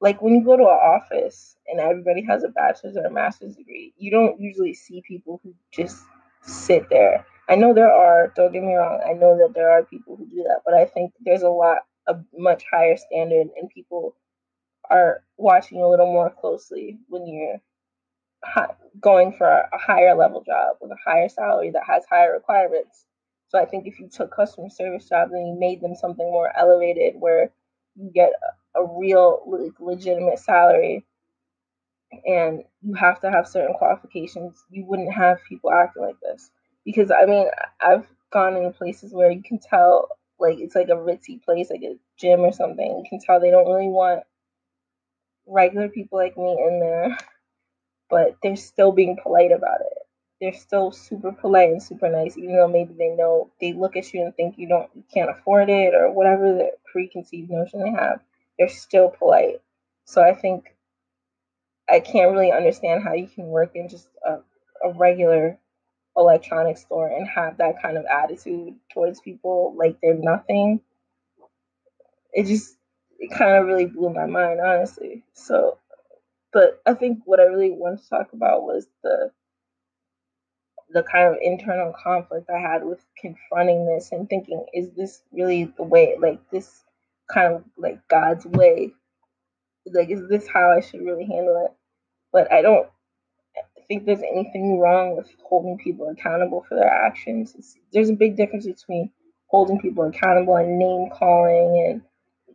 like 0.00 0.20
when 0.22 0.34
you 0.34 0.44
go 0.44 0.56
to 0.56 0.64
an 0.64 0.68
office 0.68 1.56
and 1.68 1.80
everybody 1.80 2.24
has 2.24 2.44
a 2.44 2.48
bachelor's 2.48 2.96
or 2.96 3.06
a 3.06 3.10
master's 3.10 3.56
degree 3.56 3.94
you 3.98 4.10
don't 4.10 4.40
usually 4.40 4.74
see 4.74 5.02
people 5.06 5.40
who 5.42 5.54
just 5.72 6.04
sit 6.42 6.88
there. 6.90 7.26
I 7.48 7.56
know 7.56 7.74
there 7.74 7.92
are, 7.92 8.32
don't 8.36 8.52
get 8.52 8.62
me 8.62 8.74
wrong, 8.74 9.00
I 9.08 9.12
know 9.12 9.36
that 9.38 9.54
there 9.54 9.70
are 9.70 9.84
people 9.84 10.16
who 10.16 10.26
do 10.26 10.44
that, 10.44 10.60
but 10.64 10.74
I 10.74 10.84
think 10.86 11.12
there's 11.20 11.42
a 11.42 11.48
lot, 11.48 11.78
a 12.06 12.16
much 12.36 12.64
higher 12.70 12.96
standard, 12.96 13.48
and 13.60 13.70
people 13.70 14.16
are 14.90 15.22
watching 15.36 15.80
a 15.80 15.88
little 15.88 16.06
more 16.06 16.30
closely 16.30 16.98
when 17.08 17.26
you're 17.26 17.60
going 19.00 19.32
for 19.32 19.46
a 19.48 19.78
higher 19.78 20.14
level 20.14 20.42
job 20.42 20.76
with 20.80 20.90
a 20.90 20.96
higher 21.04 21.28
salary 21.28 21.70
that 21.70 21.84
has 21.86 22.04
higher 22.08 22.32
requirements. 22.32 23.06
So 23.48 23.58
I 23.58 23.64
think 23.64 23.86
if 23.86 23.98
you 23.98 24.08
took 24.08 24.34
customer 24.34 24.70
service 24.70 25.08
jobs 25.08 25.32
and 25.32 25.46
you 25.46 25.58
made 25.58 25.80
them 25.80 25.94
something 25.94 26.24
more 26.24 26.50
elevated 26.56 27.14
where 27.18 27.50
you 27.96 28.10
get 28.14 28.32
a, 28.74 28.84
real 28.84 29.42
like, 29.46 29.78
legitimate 29.80 30.38
salary 30.38 31.04
and 32.26 32.62
you 32.82 32.94
have 32.94 33.20
to 33.20 33.30
have 33.30 33.46
certain 33.46 33.74
qualifications, 33.74 34.64
you 34.70 34.84
wouldn't 34.86 35.12
have 35.12 35.38
people 35.48 35.70
acting 35.70 36.02
like 36.02 36.20
this 36.22 36.50
because 36.84 37.10
I 37.10 37.26
mean 37.26 37.46
I've 37.80 38.06
gone 38.32 38.56
in 38.56 38.72
places 38.72 39.12
where 39.12 39.30
you 39.30 39.42
can 39.42 39.58
tell 39.58 40.08
like 40.38 40.58
it's 40.58 40.74
like 40.74 40.88
a 40.88 40.92
ritzy 40.92 41.42
place, 41.42 41.70
like 41.70 41.82
a 41.82 41.96
gym 42.18 42.40
or 42.40 42.52
something. 42.52 42.86
You 42.86 43.04
can 43.08 43.20
tell 43.20 43.40
they 43.40 43.50
don't 43.50 43.68
really 43.70 43.88
want 43.88 44.22
regular 45.46 45.88
people 45.88 46.18
like 46.18 46.36
me 46.36 46.52
in 46.52 46.80
there, 46.80 47.18
but 48.12 48.36
they're 48.42 48.56
still 48.56 48.92
being 48.92 49.16
polite 49.22 49.52
about 49.52 49.80
it. 49.80 49.98
They're 50.38 50.52
still 50.52 50.92
super 50.92 51.32
polite 51.32 51.70
and 51.70 51.82
super 51.82 52.10
nice, 52.10 52.36
even 52.36 52.54
though 52.54 52.68
maybe 52.68 52.92
they 52.92 53.08
know 53.08 53.50
they 53.58 53.72
look 53.72 53.96
at 53.96 54.12
you 54.12 54.20
and 54.20 54.36
think 54.36 54.58
you 54.58 54.68
don't 54.68 54.90
you 54.94 55.02
can't 55.12 55.30
afford 55.30 55.70
it 55.70 55.94
or 55.94 56.12
whatever 56.12 56.52
the 56.52 56.72
preconceived 56.92 57.50
notion 57.50 57.80
they 57.80 57.90
have. 57.90 58.20
They're 58.58 58.68
still 58.68 59.08
polite. 59.08 59.62
So 60.04 60.22
I 60.22 60.34
think 60.34 60.76
I 61.88 62.00
can't 62.00 62.32
really 62.32 62.52
understand 62.52 63.02
how 63.02 63.14
you 63.14 63.28
can 63.28 63.46
work 63.46 63.70
in 63.74 63.88
just 63.88 64.08
a, 64.26 64.40
a 64.86 64.92
regular 64.92 65.58
electronics 66.14 66.82
store 66.82 67.08
and 67.08 67.26
have 67.26 67.56
that 67.56 67.80
kind 67.80 67.96
of 67.96 68.04
attitude 68.04 68.74
towards 68.92 69.20
people 69.20 69.74
like 69.78 69.96
they're 70.02 70.12
nothing 70.14 70.82
it 72.34 72.46
just 72.46 72.76
it 73.18 73.30
kind 73.30 73.56
of 73.56 73.66
really 73.66 73.86
blew 73.86 74.10
my 74.10 74.26
mind 74.26 74.60
honestly 74.60 75.24
so 75.32 75.78
but 76.52 76.80
i 76.86 76.94
think 76.94 77.20
what 77.24 77.40
i 77.40 77.44
really 77.44 77.70
wanted 77.72 78.02
to 78.02 78.08
talk 78.08 78.32
about 78.32 78.62
was 78.62 78.86
the 79.02 79.30
the 80.90 81.02
kind 81.04 81.28
of 81.28 81.38
internal 81.42 81.92
conflict 82.02 82.48
i 82.50 82.58
had 82.58 82.84
with 82.84 83.04
confronting 83.18 83.86
this 83.86 84.10
and 84.12 84.28
thinking 84.28 84.64
is 84.74 84.90
this 84.96 85.22
really 85.32 85.72
the 85.76 85.82
way 85.82 86.16
like 86.20 86.40
this 86.50 86.84
kind 87.32 87.54
of 87.54 87.64
like 87.78 88.00
god's 88.08 88.46
way 88.46 88.92
like 89.92 90.10
is 90.10 90.28
this 90.28 90.46
how 90.48 90.70
i 90.70 90.80
should 90.80 91.02
really 91.02 91.26
handle 91.26 91.64
it 91.66 91.72
but 92.32 92.52
i 92.52 92.62
don't 92.62 92.88
think 93.88 94.06
there's 94.06 94.22
anything 94.22 94.78
wrong 94.78 95.16
with 95.16 95.30
holding 95.44 95.78
people 95.78 96.08
accountable 96.08 96.64
for 96.68 96.76
their 96.76 96.90
actions. 96.90 97.54
It's, 97.58 97.76
there's 97.92 98.10
a 98.10 98.14
big 98.14 98.36
difference 98.36 98.66
between 98.66 99.10
holding 99.48 99.80
people 99.80 100.04
accountable 100.04 100.56
and 100.56 100.78
name 100.78 101.10
calling. 101.12 101.90
And 101.90 102.02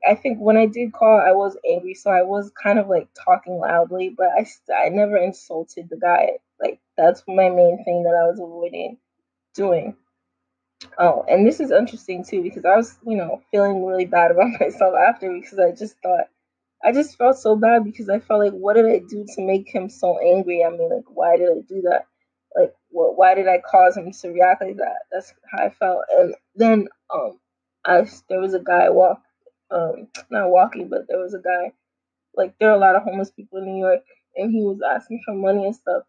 I 0.08 0.16
think 0.16 0.40
when 0.40 0.58
I 0.58 0.66
did 0.66 0.94
call, 0.94 1.20
I 1.20 1.32
was 1.32 1.58
angry, 1.70 1.94
so 1.94 2.12
I 2.12 2.24
was 2.24 2.52
kind 2.62 2.80
of 2.80 2.88
like 2.90 3.10
talking 3.26 3.60
loudly, 3.60 4.14
but 4.18 4.30
I 4.38 4.46
I 4.74 4.90
never 4.90 5.18
insulted 5.18 5.90
the 5.90 5.98
guy. 5.98 6.32
Like 6.62 6.80
that's 6.98 7.24
my 7.28 7.50
main 7.50 7.84
thing 7.86 8.04
that 8.04 8.20
I 8.22 8.28
was 8.28 8.40
avoiding 8.40 8.98
doing. 9.56 9.96
Oh, 11.00 11.26
and 11.28 11.46
this 11.48 11.60
is 11.60 11.72
interesting 11.72 12.24
too 12.26 12.44
because 12.44 12.66
I 12.66 12.76
was, 12.76 12.98
you 13.06 13.18
know, 13.18 13.42
feeling 13.52 13.86
really 13.86 14.06
bad 14.06 14.32
about 14.32 14.52
myself 14.60 14.96
after 14.96 15.32
because 15.34 15.60
I 15.60 15.72
just 15.72 15.96
thought 16.04 16.26
I 16.84 16.92
just 16.92 17.18
felt 17.18 17.38
so 17.38 17.56
bad 17.56 17.84
because 17.84 18.10
I 18.10 18.20
felt 18.20 18.42
like, 18.42 18.54
what 18.54 18.76
did 18.76 18.86
I 18.86 19.00
do 19.00 19.26
to 19.36 19.42
make 19.42 19.70
him 19.74 19.90
so 19.90 20.20
angry? 20.20 20.64
I 20.64 20.70
mean, 20.70 20.90
like, 20.90 21.06
why 21.10 21.38
did 21.38 21.50
I 21.50 21.62
do 21.68 21.82
that? 21.90 22.06
Like, 22.56 22.74
what? 22.90 23.18
Why 23.18 23.36
did 23.36 23.48
I 23.48 23.60
cause 23.70 23.98
him 23.98 24.12
to 24.12 24.30
react 24.30 24.62
like 24.62 24.78
that? 24.78 24.98
That's 25.12 25.34
how 25.52 25.66
I 25.66 25.70
felt. 25.72 26.04
And 26.12 26.36
then, 26.56 26.88
um, 27.14 27.40
I 27.86 28.08
there 28.30 28.40
was 28.42 28.54
a 28.54 28.60
guy 28.60 28.90
walk, 28.90 29.22
um, 29.72 30.08
not 30.30 30.50
walking, 30.50 30.90
but 30.90 31.08
there 31.08 31.20
was 31.20 31.34
a 31.34 31.40
guy. 31.40 31.74
Like, 32.36 32.56
there 32.60 32.70
are 32.70 32.76
a 32.76 32.80
lot 32.80 32.96
of 32.96 33.04
homeless 33.04 33.32
people 33.32 33.60
in 33.60 33.66
New 33.66 33.80
York, 33.86 34.04
and 34.36 34.52
he 34.52 34.62
was 34.62 34.80
asking 34.82 35.22
for 35.26 35.34
money 35.34 35.66
and 35.66 35.76
stuff. 35.76 36.04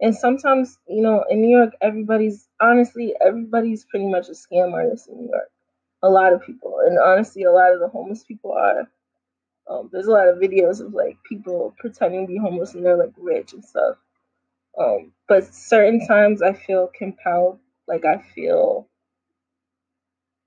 And 0.00 0.14
sometimes, 0.14 0.78
you 0.88 1.02
know, 1.02 1.24
in 1.30 1.40
New 1.40 1.56
York, 1.56 1.74
everybody's 1.80 2.48
honestly, 2.60 3.14
everybody's 3.24 3.84
pretty 3.84 4.06
much 4.06 4.28
a 4.28 4.32
scam 4.32 4.72
artist 4.72 5.08
in 5.08 5.16
New 5.16 5.28
York. 5.30 5.50
A 6.02 6.08
lot 6.08 6.32
of 6.32 6.44
people, 6.44 6.76
and 6.86 6.98
honestly, 6.98 7.44
a 7.44 7.50
lot 7.50 7.72
of 7.72 7.80
the 7.80 7.88
homeless 7.88 8.22
people 8.24 8.52
are 8.52 8.88
um, 9.68 9.88
there's 9.92 10.06
a 10.06 10.12
lot 10.12 10.28
of 10.28 10.38
videos 10.38 10.80
of 10.80 10.94
like 10.94 11.16
people 11.28 11.74
pretending 11.78 12.26
to 12.26 12.32
be 12.32 12.38
homeless 12.38 12.74
and 12.74 12.84
they're 12.84 12.96
like 12.96 13.12
rich 13.16 13.52
and 13.52 13.64
stuff. 13.64 13.96
Um, 14.78 15.12
but 15.28 15.52
certain 15.54 16.06
times 16.06 16.42
I 16.42 16.52
feel 16.52 16.90
compelled, 16.96 17.58
like 17.88 18.04
I 18.04 18.22
feel, 18.34 18.88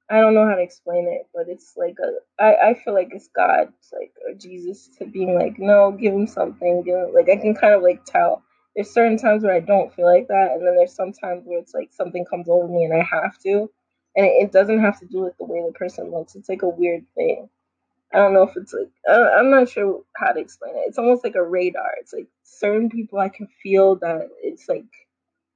I 0.09 0.21
don't 0.21 0.35
know 0.35 0.47
how 0.47 0.55
to 0.55 0.61
explain 0.61 1.07
it, 1.09 1.27
but 1.33 1.47
it's 1.49 1.73
like 1.77 1.97
a, 2.03 2.43
I, 2.43 2.71
I 2.71 2.73
feel 2.75 2.93
like 2.95 3.09
it's 3.13 3.29
God, 3.35 3.73
like 3.93 4.13
or 4.27 4.35
Jesus, 4.35 4.89
to 4.99 5.05
being 5.05 5.35
like, 5.35 5.59
no, 5.59 5.91
give 5.91 6.13
him 6.13 6.27
something, 6.27 6.83
give 6.83 6.95
him, 6.95 7.13
like 7.13 7.29
I 7.29 7.37
can 7.37 7.55
kind 7.55 7.75
of 7.75 7.83
like 7.83 8.05
tell. 8.05 8.43
There's 8.75 8.91
certain 8.91 9.17
times 9.17 9.43
where 9.43 9.55
I 9.55 9.61
don't 9.61 9.93
feel 9.93 10.05
like 10.07 10.27
that, 10.29 10.51
and 10.53 10.65
then 10.67 10.75
there's 10.75 10.95
some 10.95 11.13
times 11.13 11.43
where 11.45 11.59
it's 11.59 11.73
like 11.73 11.89
something 11.93 12.25
comes 12.25 12.49
over 12.49 12.67
me 12.67 12.85
and 12.85 12.93
I 12.93 13.03
have 13.03 13.37
to, 13.39 13.69
and 14.15 14.25
it, 14.25 14.31
it 14.43 14.51
doesn't 14.53 14.81
have 14.81 14.99
to 15.01 15.07
do 15.07 15.21
with 15.21 15.37
the 15.39 15.45
way 15.45 15.63
the 15.65 15.73
person 15.73 16.11
looks. 16.11 16.35
It's 16.35 16.49
like 16.49 16.63
a 16.63 16.69
weird 16.69 17.05
thing 17.15 17.47
I 18.13 18.19
don't 18.19 18.33
know 18.33 18.43
if 18.43 18.57
it's 18.57 18.73
like 18.73 18.89
I'm 19.09 19.51
not 19.51 19.69
sure 19.69 20.01
how 20.17 20.33
to 20.33 20.41
explain 20.41 20.75
it. 20.77 20.85
It's 20.87 20.99
almost 20.99 21.23
like 21.25 21.35
a 21.35 21.43
radar. 21.43 21.91
It's 22.01 22.13
like 22.13 22.27
certain 22.43 22.89
people 22.89 23.19
I 23.19 23.29
can 23.29 23.47
feel 23.63 23.97
that 23.97 24.29
it's 24.43 24.69
like 24.69 24.85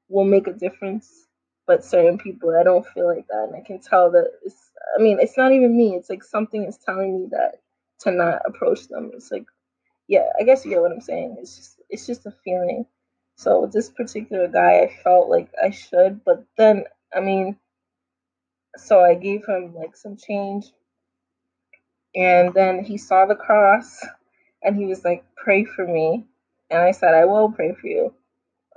will 0.10 0.26
make 0.26 0.48
a 0.48 0.54
difference, 0.54 1.28
but 1.68 1.86
certain 1.86 2.18
people 2.18 2.56
I 2.60 2.64
don't 2.64 2.86
feel 2.88 3.08
like 3.08 3.28
that, 3.28 3.48
and 3.50 3.56
I 3.56 3.62
can 3.66 3.80
tell 3.80 4.12
that 4.12 4.32
it's. 4.46 4.72
I 4.98 5.02
mean, 5.02 5.20
it's 5.20 5.38
not 5.38 5.52
even 5.54 5.76
me. 5.78 5.96
It's 5.96 6.10
like 6.10 6.24
something 6.24 6.66
is 6.66 6.78
telling 6.78 7.20
me 7.22 7.28
that 7.32 7.62
to 8.02 8.12
not 8.12 8.42
approach 8.46 8.88
them. 8.90 9.12
It's 9.14 9.32
like, 9.32 9.46
yeah, 10.08 10.28
I 10.40 10.44
guess 10.44 10.66
you 10.66 10.72
get 10.72 10.82
what 10.82 10.92
I'm 10.92 11.02
saying. 11.02 11.38
It's 11.40 11.56
just 11.58 11.82
it's 11.90 12.08
just 12.08 12.26
a 12.26 12.34
feeling. 12.44 12.86
So 13.38 13.62
with 13.62 13.74
this 13.74 13.90
particular 13.90 14.48
guy, 14.48 14.82
I 14.82 14.96
felt 15.04 15.30
like 15.30 15.50
I 15.64 15.72
should, 15.72 16.24
but 16.26 16.46
then 16.58 16.86
I 17.16 17.22
mean, 17.22 17.58
so 18.78 19.02
I 19.02 19.16
gave 19.16 19.46
him 19.48 19.76
like 19.76 19.96
some 19.98 20.18
change 20.18 20.68
and 22.16 22.54
then 22.54 22.84
he 22.84 22.98
saw 22.98 23.26
the 23.26 23.36
cross 23.36 24.06
and 24.64 24.76
he 24.76 24.86
was 24.86 25.04
like, 25.04 25.24
Pray 25.36 25.66
for 25.66 25.86
me. 25.88 26.26
And 26.70 26.82
I 26.82 26.92
said, 26.92 27.14
I 27.14 27.26
will 27.26 27.52
pray 27.52 27.74
for 27.80 27.88
you. 27.88 28.14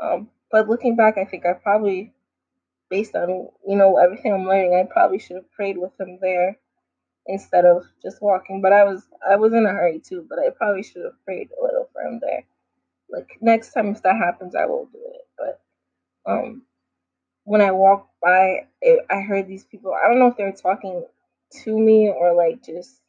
Um, 0.00 0.28
but 0.50 0.68
looking 0.68 0.96
back, 0.96 1.18
I 1.18 1.24
think 1.24 1.46
I 1.46 1.54
probably, 1.54 2.12
based 2.90 3.14
on, 3.14 3.48
you 3.66 3.76
know, 3.76 3.98
everything 3.98 4.32
I'm 4.32 4.46
learning, 4.46 4.74
I 4.74 4.92
probably 4.92 5.18
should 5.18 5.36
have 5.36 5.50
prayed 5.52 5.78
with 5.78 5.92
him 6.00 6.18
there 6.20 6.58
instead 7.26 7.64
of 7.64 7.84
just 8.02 8.22
walking. 8.22 8.60
But 8.62 8.72
I 8.72 8.84
was 8.84 9.06
I 9.28 9.36
was 9.36 9.52
in 9.52 9.66
a 9.66 9.70
hurry 9.70 10.00
too, 10.00 10.26
but 10.28 10.38
I 10.38 10.50
probably 10.50 10.82
should 10.82 11.04
have 11.04 11.24
prayed 11.24 11.48
a 11.58 11.62
little 11.62 11.88
for 11.92 12.02
him 12.02 12.20
there. 12.20 12.44
Like 13.10 13.38
next 13.40 13.72
time 13.72 13.88
if 13.88 14.02
that 14.02 14.16
happens, 14.16 14.54
I 14.54 14.66
will 14.66 14.86
do 14.92 15.00
it. 15.14 15.26
But 15.38 15.60
um, 16.30 16.62
when 17.44 17.60
I 17.60 17.72
walked 17.72 18.10
by, 18.22 18.66
it, 18.82 19.06
I 19.10 19.20
heard 19.20 19.48
these 19.48 19.64
people. 19.64 19.94
I 19.94 20.08
don't 20.08 20.18
know 20.18 20.28
if 20.28 20.36
they 20.36 20.44
were 20.44 20.52
talking 20.52 21.04
to 21.64 21.78
me 21.78 22.08
or 22.10 22.34
like 22.34 22.64
just 22.64 23.00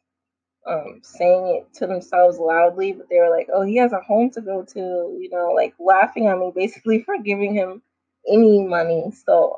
um, 0.66 1.00
saying 1.02 1.48
it 1.48 1.74
to 1.78 1.86
themselves 1.86 2.38
loudly, 2.38 2.92
but 2.92 3.08
they 3.10 3.18
were 3.18 3.30
like, 3.30 3.48
"Oh, 3.52 3.62
he 3.62 3.76
has 3.76 3.92
a 3.92 4.00
home 4.00 4.30
to 4.30 4.40
go 4.40 4.64
to," 4.64 4.78
you 5.20 5.28
know, 5.30 5.52
like 5.54 5.74
laughing 5.78 6.26
at 6.28 6.38
me 6.38 6.52
basically 6.54 7.02
for 7.04 7.18
giving 7.18 7.54
him 7.54 7.82
any 8.30 8.62
money. 8.64 9.12
So, 9.26 9.56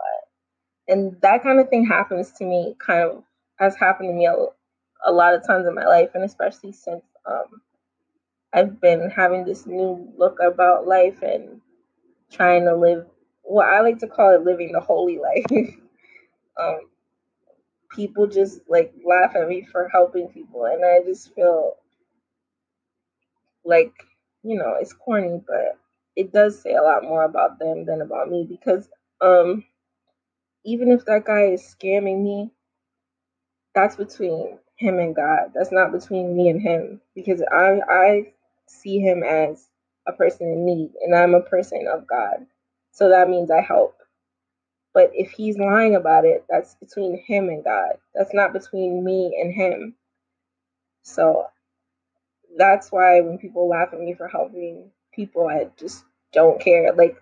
and 0.88 1.16
that 1.22 1.42
kind 1.42 1.60
of 1.60 1.68
thing 1.68 1.86
happens 1.86 2.32
to 2.32 2.44
me, 2.44 2.76
kind 2.84 3.02
of 3.10 3.24
has 3.58 3.76
happened 3.76 4.10
to 4.10 4.14
me 4.14 4.26
a, 4.26 4.34
a 5.06 5.12
lot 5.12 5.34
of 5.34 5.46
times 5.46 5.66
in 5.66 5.74
my 5.74 5.86
life, 5.86 6.10
and 6.14 6.24
especially 6.24 6.72
since 6.72 7.04
um, 7.26 7.62
I've 8.52 8.80
been 8.80 9.10
having 9.10 9.44
this 9.44 9.66
new 9.66 10.12
look 10.16 10.38
about 10.40 10.86
life 10.86 11.22
and 11.22 11.60
trying 12.30 12.64
to 12.64 12.74
live 12.76 13.06
what 13.42 13.66
I 13.68 13.80
like 13.80 13.98
to 14.00 14.08
call 14.08 14.34
it 14.34 14.44
living 14.44 14.72
the 14.72 14.80
holy 14.80 15.18
life. 15.18 15.46
um, 16.60 16.80
people 17.90 18.26
just 18.26 18.60
like 18.68 18.92
laugh 19.04 19.34
at 19.36 19.48
me 19.48 19.66
for 19.70 19.88
helping 19.88 20.28
people, 20.28 20.64
and 20.66 20.84
I 20.84 21.04
just 21.04 21.34
feel 21.34 21.76
like 23.64 23.92
you 24.42 24.56
know 24.56 24.76
it's 24.80 24.92
corny, 24.92 25.40
but 25.46 25.78
it 26.16 26.32
does 26.32 26.60
say 26.62 26.74
a 26.74 26.82
lot 26.82 27.02
more 27.04 27.24
about 27.24 27.58
them 27.58 27.86
than 27.86 28.00
about 28.02 28.28
me 28.30 28.46
because 28.48 28.88
um 29.20 29.64
even 30.64 30.90
if 30.92 31.04
that 31.06 31.24
guy 31.24 31.46
is 31.46 31.62
scamming 31.62 32.22
me, 32.22 32.50
that's 33.74 33.96
between 33.96 34.58
him 34.76 34.98
and 34.98 35.16
God. 35.16 35.52
That's 35.54 35.72
not 35.72 35.92
between 35.92 36.36
me 36.36 36.50
and 36.50 36.60
him 36.60 37.00
because 37.14 37.42
I 37.52 37.80
I 37.88 38.32
see 38.68 39.00
him 39.00 39.22
as 39.22 39.68
a 40.06 40.12
person 40.12 40.48
in 40.48 40.64
need 40.66 40.92
and 41.02 41.14
I'm 41.14 41.34
a 41.34 41.40
person 41.42 41.86
of 41.92 42.06
God. 42.06 42.46
So 42.92 43.08
that 43.10 43.28
means 43.30 43.50
I 43.50 43.60
help. 43.62 43.96
But 44.94 45.10
if 45.14 45.30
he's 45.32 45.58
lying 45.58 45.96
about 45.96 46.24
it, 46.24 46.44
that's 46.50 46.74
between 46.76 47.22
him 47.26 47.48
and 47.48 47.64
God. 47.64 47.94
That's 48.14 48.34
not 48.34 48.52
between 48.52 49.04
me 49.04 49.38
and 49.40 49.54
him. 49.54 49.94
So 51.02 51.46
that's 52.56 52.90
why 52.92 53.20
when 53.20 53.38
people 53.38 53.68
laugh 53.68 53.90
at 53.92 54.00
me 54.00 54.14
for 54.14 54.28
helping 54.28 54.90
people, 55.12 55.48
I 55.48 55.68
just 55.78 56.04
don't 56.32 56.60
care. 56.60 56.92
Like, 56.94 57.16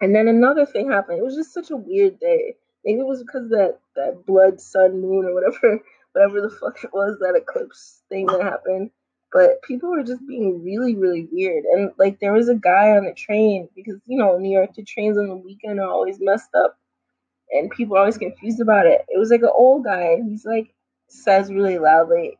and 0.00 0.14
then 0.14 0.28
another 0.28 0.66
thing 0.66 0.90
happened. 0.90 1.18
It 1.18 1.24
was 1.24 1.34
just 1.36 1.52
such 1.52 1.70
a 1.70 1.76
weird 1.76 2.20
day. 2.20 2.54
Maybe 2.84 3.00
it 3.00 3.06
was 3.06 3.22
because 3.22 3.50
that 3.50 3.80
that 3.96 4.24
blood 4.26 4.60
sun 4.60 5.00
moon 5.00 5.26
or 5.26 5.34
whatever, 5.34 5.80
whatever 6.12 6.40
the 6.40 6.50
fuck 6.50 6.82
it 6.84 6.92
was, 6.92 7.18
that 7.20 7.36
eclipse 7.36 8.02
thing 8.08 8.26
that 8.26 8.42
happened. 8.42 8.90
But 9.32 9.60
people 9.62 9.90
were 9.90 10.04
just 10.04 10.26
being 10.26 10.64
really, 10.64 10.94
really 10.96 11.28
weird. 11.30 11.64
And 11.64 11.92
like 11.98 12.18
there 12.20 12.32
was 12.32 12.48
a 12.48 12.54
guy 12.54 12.90
on 12.96 13.04
the 13.04 13.12
train 13.14 13.68
because 13.74 14.00
you 14.06 14.18
know 14.18 14.38
New 14.38 14.52
York 14.56 14.74
the 14.74 14.84
trains 14.84 15.18
on 15.18 15.28
the 15.28 15.36
weekend 15.36 15.80
are 15.80 15.90
always 15.90 16.18
messed 16.20 16.54
up, 16.54 16.78
and 17.50 17.70
people 17.70 17.96
are 17.96 18.00
always 18.00 18.18
confused 18.18 18.60
about 18.60 18.86
it. 18.86 19.02
It 19.08 19.18
was 19.18 19.30
like 19.30 19.42
an 19.42 19.50
old 19.54 19.84
guy, 19.84 20.18
he's 20.28 20.44
like 20.46 20.72
says 21.08 21.50
really 21.52 21.78
loudly, 21.78 22.38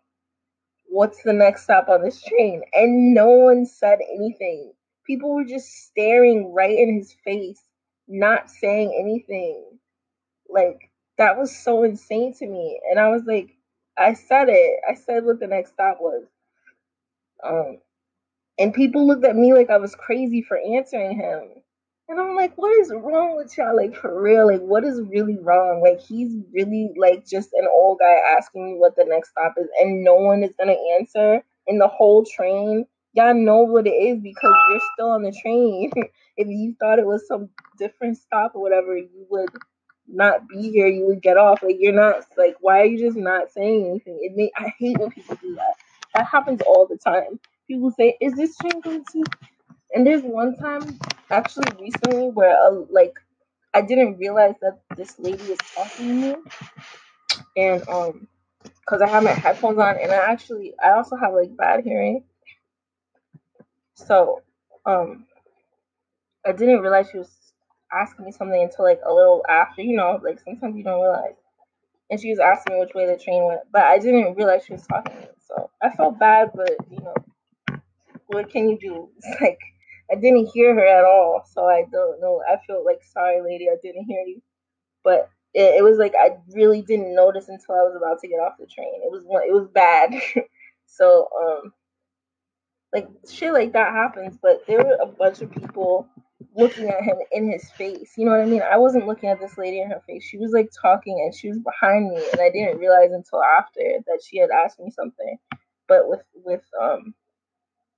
"What's 0.89 1.23
the 1.23 1.33
next 1.33 1.65
stop 1.65 1.89
on 1.89 2.03
this 2.03 2.23
train?" 2.23 2.63
And 2.75 3.15
no 3.15 3.31
one 3.31 3.67
said 3.67 4.01
anything. 4.13 4.73
People 5.07 5.35
were 5.35 5.45
just 5.45 5.69
staring 5.87 6.53
right 6.55 6.79
in 6.79 6.97
his 6.97 7.13
face, 7.25 7.63
not 8.09 8.51
saying 8.51 8.95
anything. 8.99 9.79
Like 10.49 10.91
that 11.19 11.39
was 11.39 11.57
so 11.57 11.85
insane 11.85 12.35
to 12.35 12.47
me. 12.47 12.81
And 12.91 13.01
I 13.01 13.09
was 13.11 13.25
like, 13.27 13.51
I 13.99 14.15
said 14.15 14.49
it. 14.51 14.81
I 14.89 14.95
said 14.95 15.25
what 15.25 15.41
the 15.41 15.47
next 15.49 15.73
stop 15.73 15.99
was. 16.01 16.25
Um, 17.45 17.79
and 18.59 18.75
people 18.75 19.07
looked 19.07 19.25
at 19.27 19.37
me 19.37 19.55
like 19.55 19.71
I 19.71 19.79
was 19.79 19.95
crazy 19.95 20.43
for 20.43 20.59
answering 20.59 21.17
him. 21.19 21.63
And 22.09 22.19
I'm 22.19 22.35
like, 22.35 22.57
what 22.57 22.73
is 22.79 22.91
wrong 22.91 23.37
with 23.37 23.57
y'all? 23.59 23.77
Like 23.77 23.95
for 23.95 24.23
real, 24.23 24.47
like 24.47 24.63
what 24.63 24.83
is 24.83 25.01
really 25.11 25.39
wrong? 25.39 25.83
Like 25.83 26.01
he's 26.01 26.35
really 26.53 26.91
like 26.97 27.27
just 27.27 27.51
an 27.53 27.69
old 27.71 27.99
guy 28.01 28.17
asking 28.37 28.65
me 28.65 28.79
what 28.79 28.97
the 28.97 29.05
next 29.07 29.31
stop 29.31 29.55
is, 29.59 29.69
and 29.79 30.03
no 30.03 30.15
one 30.15 30.43
is 30.43 30.55
gonna 30.59 30.77
answer 30.99 31.43
in 31.67 31.79
the 31.79 31.89
whole 31.89 32.25
train. 32.25 32.87
Y'all 33.13 33.35
know 33.35 33.59
what 33.59 33.87
it 33.87 33.91
is 33.91 34.21
because 34.23 34.55
you're 34.71 34.81
still 34.95 35.11
on 35.11 35.23
the 35.23 35.37
train. 35.43 35.91
if 36.39 36.49
you 36.49 36.75
thought 36.81 36.99
it 36.99 37.07
was 37.07 37.27
some 37.29 37.51
different 37.79 38.17
stop 38.17 38.53
or 38.55 38.63
whatever, 38.63 38.97
you 38.97 39.27
would 39.29 39.51
not 40.07 40.49
be 40.49 40.71
here. 40.71 40.87
You 40.87 41.07
would 41.09 41.21
get 41.21 41.37
off. 41.37 41.63
Like 41.63 41.77
you're 41.79 41.93
not 41.93 42.25
like 42.39 42.57
why 42.63 42.81
are 42.81 42.87
you 42.87 42.99
just 42.99 43.19
not 43.19 43.51
saying 43.53 43.87
anything? 43.87 44.19
It 44.23 44.33
may 44.35 44.51
I 44.57 44.73
hate 44.79 44.99
when 44.99 45.11
people 45.11 45.37
do 45.43 45.55
that. 45.57 45.75
That 46.15 46.27
happens 46.27 46.63
all 46.63 46.87
the 46.87 46.97
time. 46.97 47.39
People 47.67 47.91
say, 47.91 48.17
"Is 48.19 48.33
this 48.33 48.57
train 48.57 48.81
going 48.81 49.05
to?" 49.13 49.25
And 49.95 50.07
there's 50.07 50.23
one 50.23 50.57
time, 50.57 50.99
actually 51.31 51.67
recently, 51.81 52.31
where 52.31 52.57
uh, 52.59 52.85
like 52.91 53.15
I 53.75 53.83
didn't 53.83 54.19
realize 54.19 54.55
that 54.63 54.81
this 54.97 55.19
lady 55.19 55.43
was 55.49 55.59
talking 55.75 56.07
to 56.09 56.15
me, 56.15 56.37
and 57.57 57.87
um, 57.89 58.29
because 58.65 59.03
I 59.03 59.09
have 59.09 59.23
my 59.25 59.33
headphones 59.33 59.79
on, 59.79 59.97
and 60.01 60.13
I 60.13 60.17
actually 60.33 60.75
I 60.85 60.91
also 60.93 61.17
have 61.17 61.35
like 61.35 61.57
bad 61.57 61.85
hearing, 61.85 62.25
so 63.95 64.43
um, 64.87 65.27
I 66.47 66.53
didn't 66.53 66.81
realize 66.81 67.11
she 67.11 67.19
was 67.19 67.53
asking 67.93 68.25
me 68.27 68.33
something 68.33 68.61
until 68.63 68.85
like 68.85 69.01
a 69.05 69.13
little 69.13 69.45
after. 69.49 69.83
You 69.83 69.97
know, 69.97 70.21
like 70.23 70.41
sometimes 70.41 70.77
you 70.77 70.85
don't 70.85 71.01
realize. 71.01 71.35
And 72.11 72.21
she 72.21 72.31
was 72.31 72.39
asking 72.41 72.75
me 72.75 72.81
which 72.81 72.95
way 72.95 73.07
the 73.07 73.19
train 73.23 73.45
went, 73.47 73.63
but 73.73 73.83
I 73.83 73.99
didn't 73.99 74.35
realize 74.37 74.65
she 74.67 74.75
was 74.75 74.87
talking 74.87 75.15
to 75.15 75.21
me. 75.21 75.29
So 75.49 75.71
I 75.83 75.91
felt 75.91 76.19
bad, 76.19 76.51
but 76.55 76.71
you 76.91 77.01
know, 77.01 77.15
what 78.27 78.51
can 78.51 78.69
you 78.69 78.79
do? 78.79 79.09
It's 79.19 79.41
like 79.41 79.59
I 80.11 80.15
didn't 80.17 80.51
hear 80.53 80.75
her 80.75 80.87
at 80.87 81.05
all, 81.05 81.43
so 81.47 81.67
I 81.67 81.85
don't 81.91 82.21
know. 82.21 82.43
I 82.49 82.57
feel 82.67 82.85
like 82.85 83.03
sorry, 83.03 83.43
lady, 83.43 83.69
I 83.71 83.77
didn't 83.83 84.05
hear 84.05 84.23
you, 84.27 84.41
but 85.05 85.31
it, 85.55 85.77
it 85.79 85.85
was 85.85 85.99
like 85.99 86.15
I 86.15 86.37
really 86.55 86.83
didn't 86.83 87.15
notice 87.15 87.49
until 87.49 87.75
I 87.75 87.83
was 87.83 87.95
about 87.97 88.21
to 88.21 88.29
get 88.29 88.37
off 88.37 88.55
the 88.59 88.67
train. 88.67 89.01
It 89.05 89.11
was 89.11 89.25
it 89.47 89.53
was 89.53 89.69
bad. 89.69 90.15
so 90.87 91.29
um, 91.43 91.73
like 92.93 93.09
shit 93.31 93.53
like 93.53 93.73
that 93.73 93.93
happens, 93.93 94.39
but 94.41 94.67
there 94.67 94.79
were 94.79 94.99
a 95.03 95.07
bunch 95.07 95.43
of 95.43 95.51
people 95.51 96.09
looking 96.57 96.89
at 96.89 97.03
him 97.03 97.17
in 97.33 97.51
his 97.51 97.71
face. 97.73 98.13
You 98.17 98.25
know 98.25 98.33
what 98.33 98.41
I 98.41 98.47
mean? 98.47 98.63
I 98.63 98.77
wasn't 98.77 99.07
looking 99.07 99.29
at 99.29 99.41
this 99.41 99.59
lady 99.59 99.81
in 99.81 99.91
her 99.91 100.03
face. 100.07 100.25
She 100.25 100.39
was 100.39 100.53
like 100.53 100.71
talking 100.81 101.21
and 101.25 101.35
she 101.35 101.49
was 101.49 101.59
behind 101.59 102.11
me 102.11 102.23
and 102.33 102.41
I 102.41 102.51
didn't 102.51 102.79
realize 102.79 103.11
until 103.13 103.43
after 103.43 103.81
that 104.07 104.21
she 104.25 104.39
had 104.39 104.51
asked 104.51 104.81
me 104.81 104.91
something. 104.91 105.39
But 105.87 106.09
with 106.09 106.23
with 106.35 106.63
um 106.81 107.15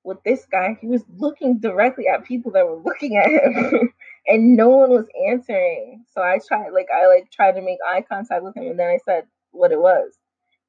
with 0.05 0.19
this 0.25 0.47
guy, 0.51 0.79
he 0.81 0.87
was 0.87 1.05
looking 1.19 1.59
directly 1.59 2.09
at 2.09 2.25
people 2.25 2.53
that 2.53 2.67
were 2.67 2.81
looking 2.85 3.17
at 3.17 3.29
him 3.29 3.93
and 4.27 4.57
no 4.57 4.69
one 4.69 4.91
was 4.91 5.07
answering. 5.29 6.05
So 6.15 6.23
I 6.23 6.39
tried 6.47 6.71
like 6.71 6.89
I 6.95 7.07
like 7.07 7.31
tried 7.31 7.53
to 7.53 7.63
make 7.63 7.79
eye 7.87 8.05
contact 8.09 8.43
with 8.43 8.57
him 8.57 8.67
and 8.67 8.79
then 8.79 8.89
I 8.89 8.99
said 9.05 9.25
what 9.51 9.73
it 9.73 9.81
was. 9.81 10.13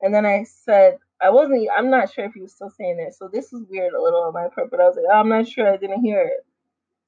And 0.01 0.13
then 0.13 0.25
I 0.25 0.43
said 0.43 0.97
I 1.21 1.29
wasn't 1.29 1.69
I'm 1.75 1.89
not 1.89 2.11
sure 2.11 2.25
if 2.25 2.33
he 2.33 2.41
was 2.41 2.53
still 2.53 2.69
saying 2.71 2.99
it. 2.99 3.13
So 3.15 3.29
this 3.31 3.53
is 3.53 3.65
weird 3.69 3.93
a 3.93 4.01
little 4.01 4.23
on 4.23 4.33
my 4.33 4.47
part, 4.53 4.71
but 4.71 4.81
I 4.81 4.87
was 4.87 4.95
like, 4.95 5.05
oh, 5.11 5.19
I'm 5.19 5.29
not 5.29 5.47
sure 5.47 5.71
I 5.71 5.77
didn't 5.77 6.01
hear 6.01 6.21
it. 6.21 6.45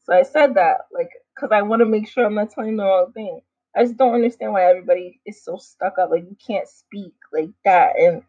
So 0.05 0.13
I 0.13 0.24
said 0.24 0.55
that, 0.55 0.82
like, 0.91 1.09
because 1.36 1.51
I 1.51 1.61
want 1.61 1.80
to 1.82 1.86
make 1.86 2.07
sure 2.07 2.26
I'm 2.26 2.36
not 2.36 2.51
telling 2.51 2.78
the 2.78 2.84
wrong 2.84 3.11
thing. 3.13 3.41
I 3.76 3.84
just 3.84 3.97
don't 3.97 4.13
understand 4.13 4.53
why 4.53 4.65
everybody 4.69 5.19
is 5.26 5.43
so 5.43 5.57
stuck 5.57 5.97
up. 5.97 6.11
Like, 6.11 6.24
you 6.24 6.38
can't 6.45 6.67
speak 6.67 7.13
like 7.32 7.49
that. 7.65 7.93
And 7.97 8.21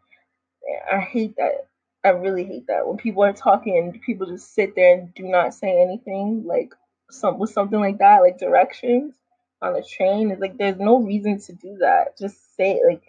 eh, 0.69 0.95
I 0.95 0.99
hate 0.99 1.35
that. 1.37 1.67
I 2.05 2.09
really 2.09 2.43
hate 2.43 2.67
that 2.67 2.87
when 2.87 2.97
people 2.97 3.23
are 3.23 3.33
talking 3.33 3.99
people 4.05 4.27
just 4.27 4.53
sit 4.53 4.75
there 4.75 4.93
and 4.95 5.13
do 5.15 5.23
not 5.23 5.53
say 5.55 5.81
anything, 5.81 6.43
like 6.45 6.73
some 7.09 7.39
with 7.39 7.49
something 7.49 7.79
like 7.79 7.97
that, 7.97 8.21
like 8.21 8.37
directions 8.37 9.15
on 9.61 9.75
a 9.75 9.83
train. 9.83 10.31
It's 10.31 10.39
like 10.39 10.57
there's 10.57 10.77
no 10.77 10.99
reason 10.99 11.39
to 11.41 11.53
do 11.53 11.77
that. 11.79 12.17
Just 12.17 12.55
say. 12.55 12.79
Like 12.87 13.03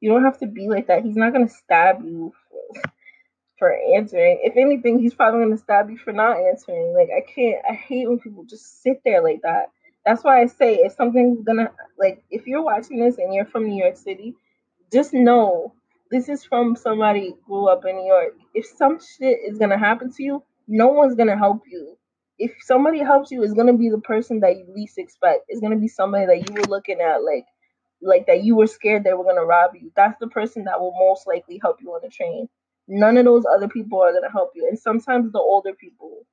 you 0.00 0.10
don't 0.10 0.24
have 0.24 0.38
to 0.40 0.46
be 0.46 0.68
like 0.68 0.88
that. 0.88 1.04
He's 1.04 1.16
not 1.16 1.32
gonna 1.32 1.48
stab 1.48 2.04
you 2.04 2.34
for 3.58 3.74
answering. 3.96 4.40
If 4.42 4.56
anything, 4.56 4.98
he's 4.98 5.14
probably 5.14 5.40
gonna 5.40 5.58
stab 5.58 5.88
you 5.88 5.96
for 5.96 6.12
not 6.12 6.36
answering. 6.36 6.94
Like 6.94 7.08
I 7.16 7.22
can't. 7.22 7.64
I 7.68 7.72
hate 7.72 8.08
when 8.08 8.18
people 8.18 8.44
just 8.44 8.82
sit 8.82 9.00
there 9.04 9.22
like 9.22 9.40
that. 9.42 9.70
That's 10.04 10.22
why 10.22 10.42
I 10.42 10.46
say 10.46 10.76
if 10.76 10.92
something's 10.92 11.42
gonna 11.44 11.70
like 11.98 12.22
if 12.30 12.46
you're 12.46 12.62
watching 12.62 13.00
this 13.00 13.16
and 13.16 13.32
you're 13.32 13.46
from 13.46 13.68
New 13.68 13.82
York 13.82 13.96
City, 13.96 14.34
just 14.92 15.14
know 15.14 15.72
this 16.14 16.30
is 16.30 16.44
from 16.44 16.76
somebody 16.76 17.34
grew 17.46 17.68
up 17.68 17.84
in 17.86 17.96
New 17.96 18.06
York. 18.06 18.34
If 18.54 18.66
some 18.66 19.00
shit 19.00 19.40
is 19.46 19.58
gonna 19.58 19.78
happen 19.78 20.12
to 20.14 20.24
you, 20.24 20.44
no 20.68 20.88
one's 20.88 21.16
gonna 21.16 21.38
help 21.38 21.64
you. 21.70 21.98
If 22.38 22.52
somebody 22.62 23.00
helps 23.00 23.32
you, 23.32 23.44
it's 23.44 23.54
gonna 23.54 23.74
be 23.78 23.90
the 23.90 24.00
person 24.00 24.40
that 24.42 24.58
you 24.58 24.66
least 24.74 24.98
expect. 24.98 25.46
It's 25.48 25.60
gonna 25.62 25.76
be 25.78 25.88
somebody 25.88 26.26
that 26.26 26.48
you 26.48 26.54
were 26.54 26.68
looking 26.68 27.00
at 27.02 27.24
like 27.24 27.46
like 28.02 28.26
that 28.28 28.44
you 28.44 28.56
were 28.56 28.68
scared 28.68 29.04
they 29.04 29.14
were 29.14 29.24
gonna 29.24 29.44
rob 29.46 29.72
you. 29.76 29.92
That's 29.96 30.18
the 30.20 30.28
person 30.28 30.64
that 30.66 30.80
will 30.80 30.94
most 30.98 31.26
likely 31.28 31.60
help 31.62 31.78
you 31.82 31.90
on 31.92 32.02
the 32.04 32.10
train 32.10 32.48
none 32.88 33.18
of 33.18 33.26
those 33.26 33.44
other 33.46 33.68
people 33.68 34.02
are 34.02 34.12
gonna 34.14 34.32
help 34.32 34.52
you. 34.56 34.68
And 34.68 34.78
sometimes 34.78 35.32
the 35.32 35.40
older 35.40 35.74
people 35.74 36.26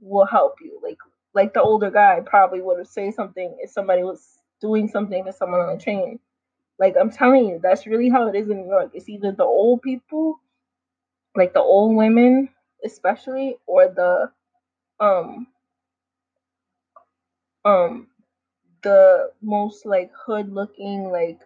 will 0.00 0.26
help 0.26 0.56
you. 0.62 0.80
Like 0.82 0.98
like 1.34 1.54
the 1.54 1.62
older 1.62 1.90
guy 1.90 2.20
probably 2.26 2.62
would 2.62 2.78
have 2.78 2.88
said 2.88 3.14
something 3.14 3.56
if 3.60 3.70
somebody 3.70 4.04
was 4.04 4.38
doing 4.60 4.88
something 4.88 5.24
to 5.26 5.32
someone 5.34 5.60
on 5.60 5.76
the 5.78 5.82
train. 5.82 6.20
Like 6.78 6.96
I'm 7.00 7.10
telling 7.10 7.46
you, 7.48 7.60
that's 7.62 7.86
really 7.86 8.08
how 8.08 8.28
it 8.28 8.34
is 8.36 8.50
in 8.50 8.62
New 8.62 8.68
York. 8.68 8.90
It's 8.94 9.08
either 9.08 9.32
the 9.32 9.44
old 9.44 9.82
people, 9.82 10.40
like 11.36 11.54
the 11.54 11.60
old 11.60 11.96
women 11.96 12.48
especially, 12.84 13.56
or 13.66 13.88
the 13.88 14.30
um 15.00 15.46
um 17.64 18.08
the 18.82 19.30
most 19.42 19.86
like 19.86 20.12
hood 20.26 20.52
looking 20.52 21.10
like 21.10 21.40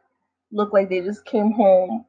look 0.53 0.73
like 0.73 0.89
they 0.89 1.01
just 1.01 1.25
came 1.25 1.53
home 1.53 2.05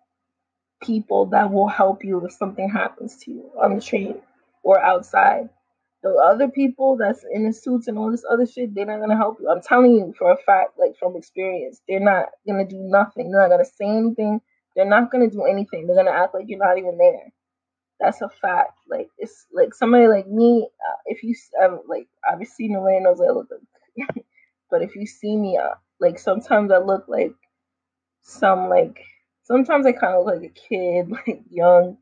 people 0.83 1.27
that 1.27 1.51
will 1.51 1.67
help 1.67 2.03
you 2.05 2.25
if 2.25 2.33
something 2.33 2.69
happens 2.69 3.17
to 3.17 3.31
you 3.31 3.51
on 3.61 3.75
the 3.75 3.81
train 3.81 4.15
or 4.63 4.79
outside. 4.79 5.49
The 6.01 6.11
other 6.11 6.47
people 6.47 6.95
that's 6.95 7.25
in 7.33 7.45
the 7.45 7.51
suits 7.53 7.87
and 7.87 7.97
all 7.97 8.09
this 8.11 8.23
other 8.29 8.45
shit, 8.45 8.73
they're 8.73 8.85
not 8.85 9.01
gonna 9.01 9.17
help 9.17 9.39
you. 9.41 9.49
I'm 9.49 9.61
telling 9.61 9.91
you 9.95 10.13
for 10.17 10.31
a 10.31 10.37
fact, 10.37 10.79
like 10.79 10.97
from 10.97 11.17
experience, 11.17 11.81
they're 11.87 11.99
not 11.99 12.29
gonna 12.47 12.65
do 12.65 12.77
nothing. 12.79 13.31
They're 13.31 13.41
not 13.41 13.49
gonna 13.49 13.65
say 13.65 13.85
anything. 13.85 14.39
They're 14.75 14.85
not 14.85 15.11
gonna 15.11 15.29
do 15.29 15.43
anything. 15.43 15.87
They're 15.87 15.97
gonna 15.97 16.11
act 16.17 16.33
like 16.33 16.45
you're 16.47 16.59
not 16.59 16.77
even 16.77 16.97
there. 16.97 17.33
That's 17.99 18.21
a 18.21 18.29
fact. 18.29 18.79
Like 18.89 19.09
it's 19.17 19.45
like 19.53 19.73
somebody 19.73 20.07
like 20.07 20.27
me. 20.27 20.69
Uh, 20.87 20.97
if 21.05 21.21
you 21.23 21.35
um, 21.61 21.81
like, 21.87 22.07
obviously 22.31 22.69
nobody 22.69 23.01
knows 23.01 23.19
I 23.19 23.31
look 23.31 23.49
like, 23.51 24.25
but 24.71 24.81
if 24.81 24.95
you 24.95 25.05
see 25.05 25.35
me, 25.35 25.57
uh, 25.57 25.75
like 25.99 26.17
sometimes 26.17 26.71
I 26.71 26.77
look 26.77 27.05
like 27.09 27.33
some 28.21 28.69
like 28.69 29.03
sometimes 29.43 29.85
I 29.85 29.91
kind 29.91 30.15
of 30.15 30.25
look 30.25 30.35
like 30.35 30.51
a 30.51 30.69
kid, 30.69 31.11
like 31.27 31.41
young. 31.49 31.97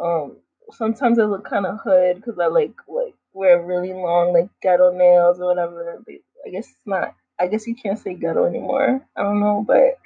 Um, 0.00 0.38
sometimes 0.72 1.18
I 1.18 1.24
look 1.24 1.44
kind 1.44 1.66
of 1.66 1.78
hood 1.84 2.16
because 2.16 2.38
I 2.38 2.46
like 2.46 2.74
like 2.88 3.14
wear 3.38 3.62
really 3.62 3.92
long 3.92 4.32
like 4.32 4.48
ghetto 4.62 4.92
nails 4.92 5.40
or 5.40 5.46
whatever. 5.46 6.02
I 6.46 6.50
guess 6.50 6.68
it's 6.68 6.86
not. 6.86 7.14
I 7.40 7.46
guess 7.46 7.66
you 7.66 7.76
can't 7.76 7.98
say 7.98 8.14
ghetto 8.14 8.46
anymore. 8.46 9.00
I 9.16 9.22
don't 9.22 9.40
know, 9.40 9.64
but 9.66 9.98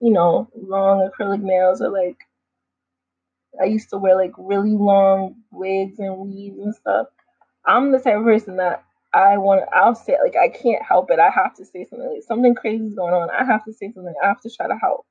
you 0.00 0.12
know, 0.12 0.48
long 0.56 1.08
acrylic 1.08 1.42
nails 1.42 1.80
are 1.80 1.90
like 1.90 2.18
I 3.60 3.64
used 3.66 3.90
to 3.90 3.98
wear 3.98 4.16
like 4.16 4.32
really 4.38 4.72
long 4.72 5.36
wigs 5.50 5.98
and 5.98 6.18
weaves 6.18 6.58
and 6.58 6.74
stuff. 6.74 7.08
I'm 7.64 7.92
the 7.92 7.98
type 8.00 8.18
of 8.18 8.24
person 8.24 8.56
that 8.56 8.84
I 9.14 9.38
want. 9.38 9.64
I'll 9.74 9.94
say 9.94 10.16
like 10.22 10.36
I 10.36 10.48
can't 10.48 10.82
help 10.82 11.10
it. 11.10 11.18
I 11.18 11.30
have 11.30 11.54
to 11.56 11.64
say 11.64 11.86
something. 11.88 12.08
Like 12.14 12.22
something 12.26 12.54
crazy 12.54 12.86
is 12.86 12.94
going 12.94 13.14
on. 13.14 13.30
I 13.30 13.44
have 13.44 13.64
to 13.66 13.72
say 13.72 13.92
something. 13.92 14.14
I 14.22 14.28
have 14.28 14.40
to 14.42 14.50
try 14.50 14.68
to 14.68 14.76
help. 14.80 15.06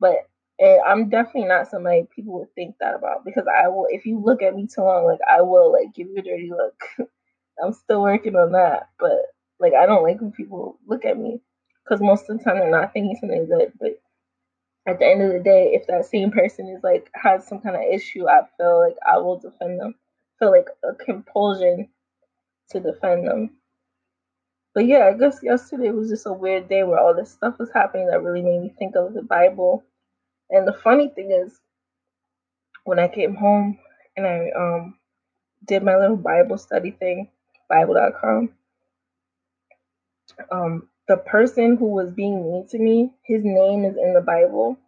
But 0.00 0.28
and 0.58 0.80
I'm 0.86 1.08
definitely 1.08 1.48
not 1.48 1.68
somebody 1.68 2.06
people 2.14 2.38
would 2.40 2.54
think 2.54 2.76
that 2.80 2.94
about 2.94 3.24
because 3.24 3.46
I 3.46 3.68
will. 3.68 3.86
If 3.90 4.06
you 4.06 4.22
look 4.24 4.42
at 4.42 4.54
me 4.56 4.66
too 4.66 4.82
long, 4.82 5.06
like 5.06 5.20
I 5.30 5.42
will 5.42 5.72
like 5.72 5.94
give 5.94 6.08
you 6.08 6.18
a 6.18 6.22
dirty 6.22 6.50
look. 6.50 6.82
I'm 7.62 7.72
still 7.72 8.02
working 8.02 8.36
on 8.36 8.52
that, 8.52 8.90
but 8.98 9.12
like 9.60 9.74
I 9.74 9.86
don't 9.86 10.02
like 10.02 10.20
when 10.20 10.32
people 10.32 10.78
look 10.86 11.04
at 11.04 11.18
me 11.18 11.40
because 11.84 12.00
most 12.00 12.28
of 12.28 12.38
the 12.38 12.44
time 12.44 12.58
they're 12.58 12.70
not 12.70 12.92
thinking 12.92 13.16
something 13.20 13.46
good. 13.46 13.72
But 13.80 14.00
at 14.86 14.98
the 14.98 15.06
end 15.06 15.22
of 15.22 15.32
the 15.32 15.40
day, 15.40 15.72
if 15.74 15.86
that 15.88 16.06
same 16.06 16.30
person 16.32 16.68
is 16.68 16.82
like 16.82 17.10
has 17.14 17.46
some 17.46 17.60
kind 17.60 17.76
of 17.76 17.82
issue, 17.82 18.28
I 18.28 18.42
feel 18.58 18.80
like 18.80 18.96
I 19.06 19.18
will 19.18 19.38
defend 19.38 19.80
them. 19.80 19.94
feel 20.38 20.50
like 20.52 20.68
a 20.84 20.94
compulsion 20.94 21.88
to 22.70 22.80
defend 22.80 23.28
them. 23.28 23.50
But 24.74 24.86
yeah, 24.86 25.10
I 25.12 25.18
guess 25.18 25.40
yesterday 25.42 25.90
was 25.90 26.10
just 26.10 26.26
a 26.26 26.32
weird 26.32 26.68
day 26.68 26.84
where 26.84 26.98
all 27.00 27.14
this 27.14 27.32
stuff 27.32 27.58
was 27.58 27.70
happening 27.74 28.08
that 28.08 28.22
really 28.22 28.42
made 28.42 28.60
me 28.62 28.74
think 28.78 28.96
of 28.96 29.14
the 29.14 29.22
Bible. 29.22 29.84
And 30.50 30.66
the 30.68 30.72
funny 30.74 31.08
thing 31.08 31.32
is, 31.32 31.60
when 32.84 32.98
I 33.00 33.08
came 33.08 33.34
home 33.36 33.78
and 34.16 34.26
I 34.26 34.50
um 34.56 34.96
did 35.66 35.82
my 35.84 35.96
little 35.96 36.16
Bible 36.16 36.58
study 36.58 36.92
thing, 36.92 37.28
Bible.com, 37.68 38.50
um, 40.50 40.88
the 41.08 41.16
person 41.18 41.76
who 41.76 41.86
was 41.86 42.10
being 42.12 42.42
mean 42.42 42.66
to 42.68 42.78
me, 42.78 43.12
his 43.24 43.42
name 43.44 43.84
is 43.84 43.96
in 43.96 44.14
the 44.14 44.20
Bible. 44.20 44.78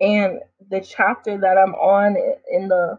And 0.00 0.40
the 0.70 0.80
chapter 0.80 1.38
that 1.38 1.58
I'm 1.58 1.74
on 1.74 2.16
in 2.50 2.68
the 2.68 2.98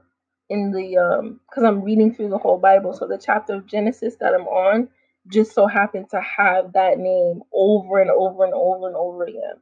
in 0.50 0.72
the 0.72 0.98
um 0.98 1.40
because 1.50 1.64
I'm 1.64 1.82
reading 1.82 2.14
through 2.14 2.30
the 2.30 2.38
whole 2.38 2.60
Bible, 2.60 2.94
so 2.94 3.08
the 3.08 3.18
chapter 3.18 3.56
of 3.56 3.66
Genesis 3.68 4.16
that 4.20 4.34
I'm 4.34 4.48
on 4.48 4.90
just 5.28 5.54
so 5.54 5.68
happened 5.68 6.10
to 6.12 6.22
have 6.22 6.74
that 6.74 6.98
name 6.98 7.42
over 7.54 8.00
and 8.00 8.12
over 8.12 8.44
and 8.46 8.54
over 8.54 8.88
and 8.88 8.96
over 8.96 9.24
again. 9.24 9.58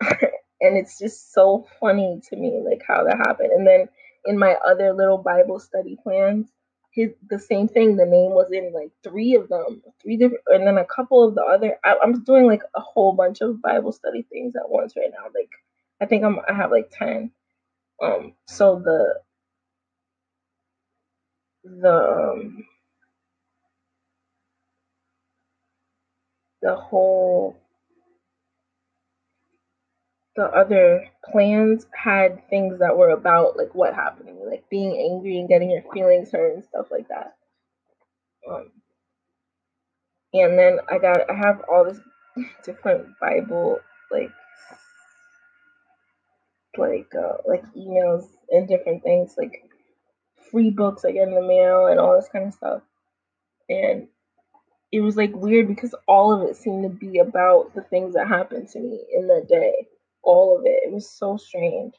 and 0.60 0.76
it's 0.76 0.98
just 0.98 1.32
so 1.32 1.66
funny 1.80 2.20
to 2.28 2.36
me 2.36 2.62
like 2.64 2.82
how 2.86 3.04
that 3.04 3.18
happened. 3.18 3.52
And 3.52 3.66
then 3.66 3.88
in 4.24 4.38
my 4.38 4.56
other 4.66 4.92
little 4.92 5.18
Bible 5.18 5.58
study 5.58 5.96
plans, 6.02 6.48
his 6.92 7.10
the 7.30 7.40
same 7.40 7.68
thing. 7.68 7.96
The 7.96 8.06
name 8.06 8.32
was 8.32 8.50
in 8.52 8.72
like 8.74 8.92
three 9.04 9.34
of 9.36 9.48
them, 9.50 9.82
three 10.02 10.18
different, 10.18 10.44
and 10.48 10.66
then 10.66 10.78
a 10.78 10.86
couple 10.86 11.24
of 11.28 11.36
the 11.36 11.42
other. 11.42 11.78
I, 11.84 11.96
I'm 12.02 12.24
doing 12.24 12.46
like 12.46 12.62
a 12.76 12.80
whole 12.80 13.14
bunch 13.14 13.42
of 13.42 13.62
Bible 13.62 13.92
study 13.92 14.24
things 14.32 14.56
at 14.56 14.70
once 14.70 14.94
right 14.96 15.10
now. 15.12 15.26
Like 15.34 15.50
I 16.00 16.06
think 16.06 16.24
I'm 16.24 16.38
I 16.48 16.54
have 16.54 16.72
like 16.72 16.90
ten. 16.92 17.32
Um, 18.02 18.34
so 18.48 18.82
the 18.84 19.20
the 21.64 22.32
um, 22.34 22.66
the 26.62 26.76
whole 26.76 27.61
the 30.36 30.44
other 30.44 31.04
plans 31.30 31.86
had 31.94 32.48
things 32.48 32.78
that 32.78 32.96
were 32.96 33.10
about 33.10 33.56
like 33.56 33.74
what 33.74 33.94
happened 33.94 34.38
like 34.48 34.64
being 34.70 34.96
angry 35.12 35.38
and 35.38 35.48
getting 35.48 35.70
your 35.70 35.82
feelings 35.92 36.30
hurt 36.32 36.54
and 36.54 36.64
stuff 36.64 36.86
like 36.90 37.08
that. 37.08 37.36
Um, 38.50 38.70
and 40.34 40.58
then 40.58 40.78
I 40.90 40.98
got 40.98 41.30
I 41.30 41.34
have 41.34 41.62
all 41.70 41.84
this 41.84 42.00
different 42.64 43.08
Bible 43.20 43.80
like 44.10 44.30
like 46.78 47.12
uh, 47.14 47.36
like 47.46 47.64
emails 47.74 48.26
and 48.50 48.66
different 48.66 49.02
things 49.02 49.34
like 49.36 49.62
free 50.50 50.70
books 50.70 51.04
I 51.04 51.12
get 51.12 51.28
in 51.28 51.34
the 51.34 51.42
mail 51.42 51.86
and 51.86 52.00
all 52.00 52.16
this 52.16 52.28
kind 52.32 52.46
of 52.46 52.54
stuff. 52.54 52.82
And 53.68 54.08
it 54.90 55.00
was 55.00 55.16
like 55.16 55.34
weird 55.34 55.68
because 55.68 55.94
all 56.06 56.32
of 56.32 56.48
it 56.48 56.56
seemed 56.56 56.84
to 56.84 56.88
be 56.88 57.18
about 57.18 57.74
the 57.74 57.82
things 57.82 58.14
that 58.14 58.28
happened 58.28 58.68
to 58.70 58.80
me 58.80 59.00
in 59.14 59.26
the 59.26 59.44
day 59.48 59.88
all 60.22 60.58
of 60.58 60.64
it. 60.66 60.82
It 60.84 60.92
was 60.92 61.10
so 61.10 61.36
strange. 61.36 61.94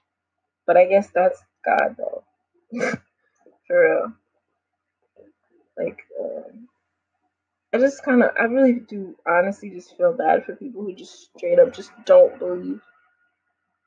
But 0.65 0.77
I 0.77 0.85
guess 0.85 1.09
that's 1.13 1.41
God, 1.65 1.95
though. 1.97 2.23
For 3.67 3.81
real. 3.81 4.13
Like, 5.77 5.99
um, 6.19 6.67
I 7.73 7.79
just 7.79 8.03
kind 8.03 8.23
of, 8.23 8.31
I 8.39 8.43
really 8.43 8.81
do 8.87 9.15
honestly 9.27 9.69
just 9.71 9.97
feel 9.97 10.13
bad 10.13 10.45
for 10.45 10.55
people 10.55 10.83
who 10.83 10.93
just 10.95 11.29
straight 11.37 11.59
up 11.59 11.73
just 11.73 11.91
don't 12.05 12.37
believe 12.39 12.81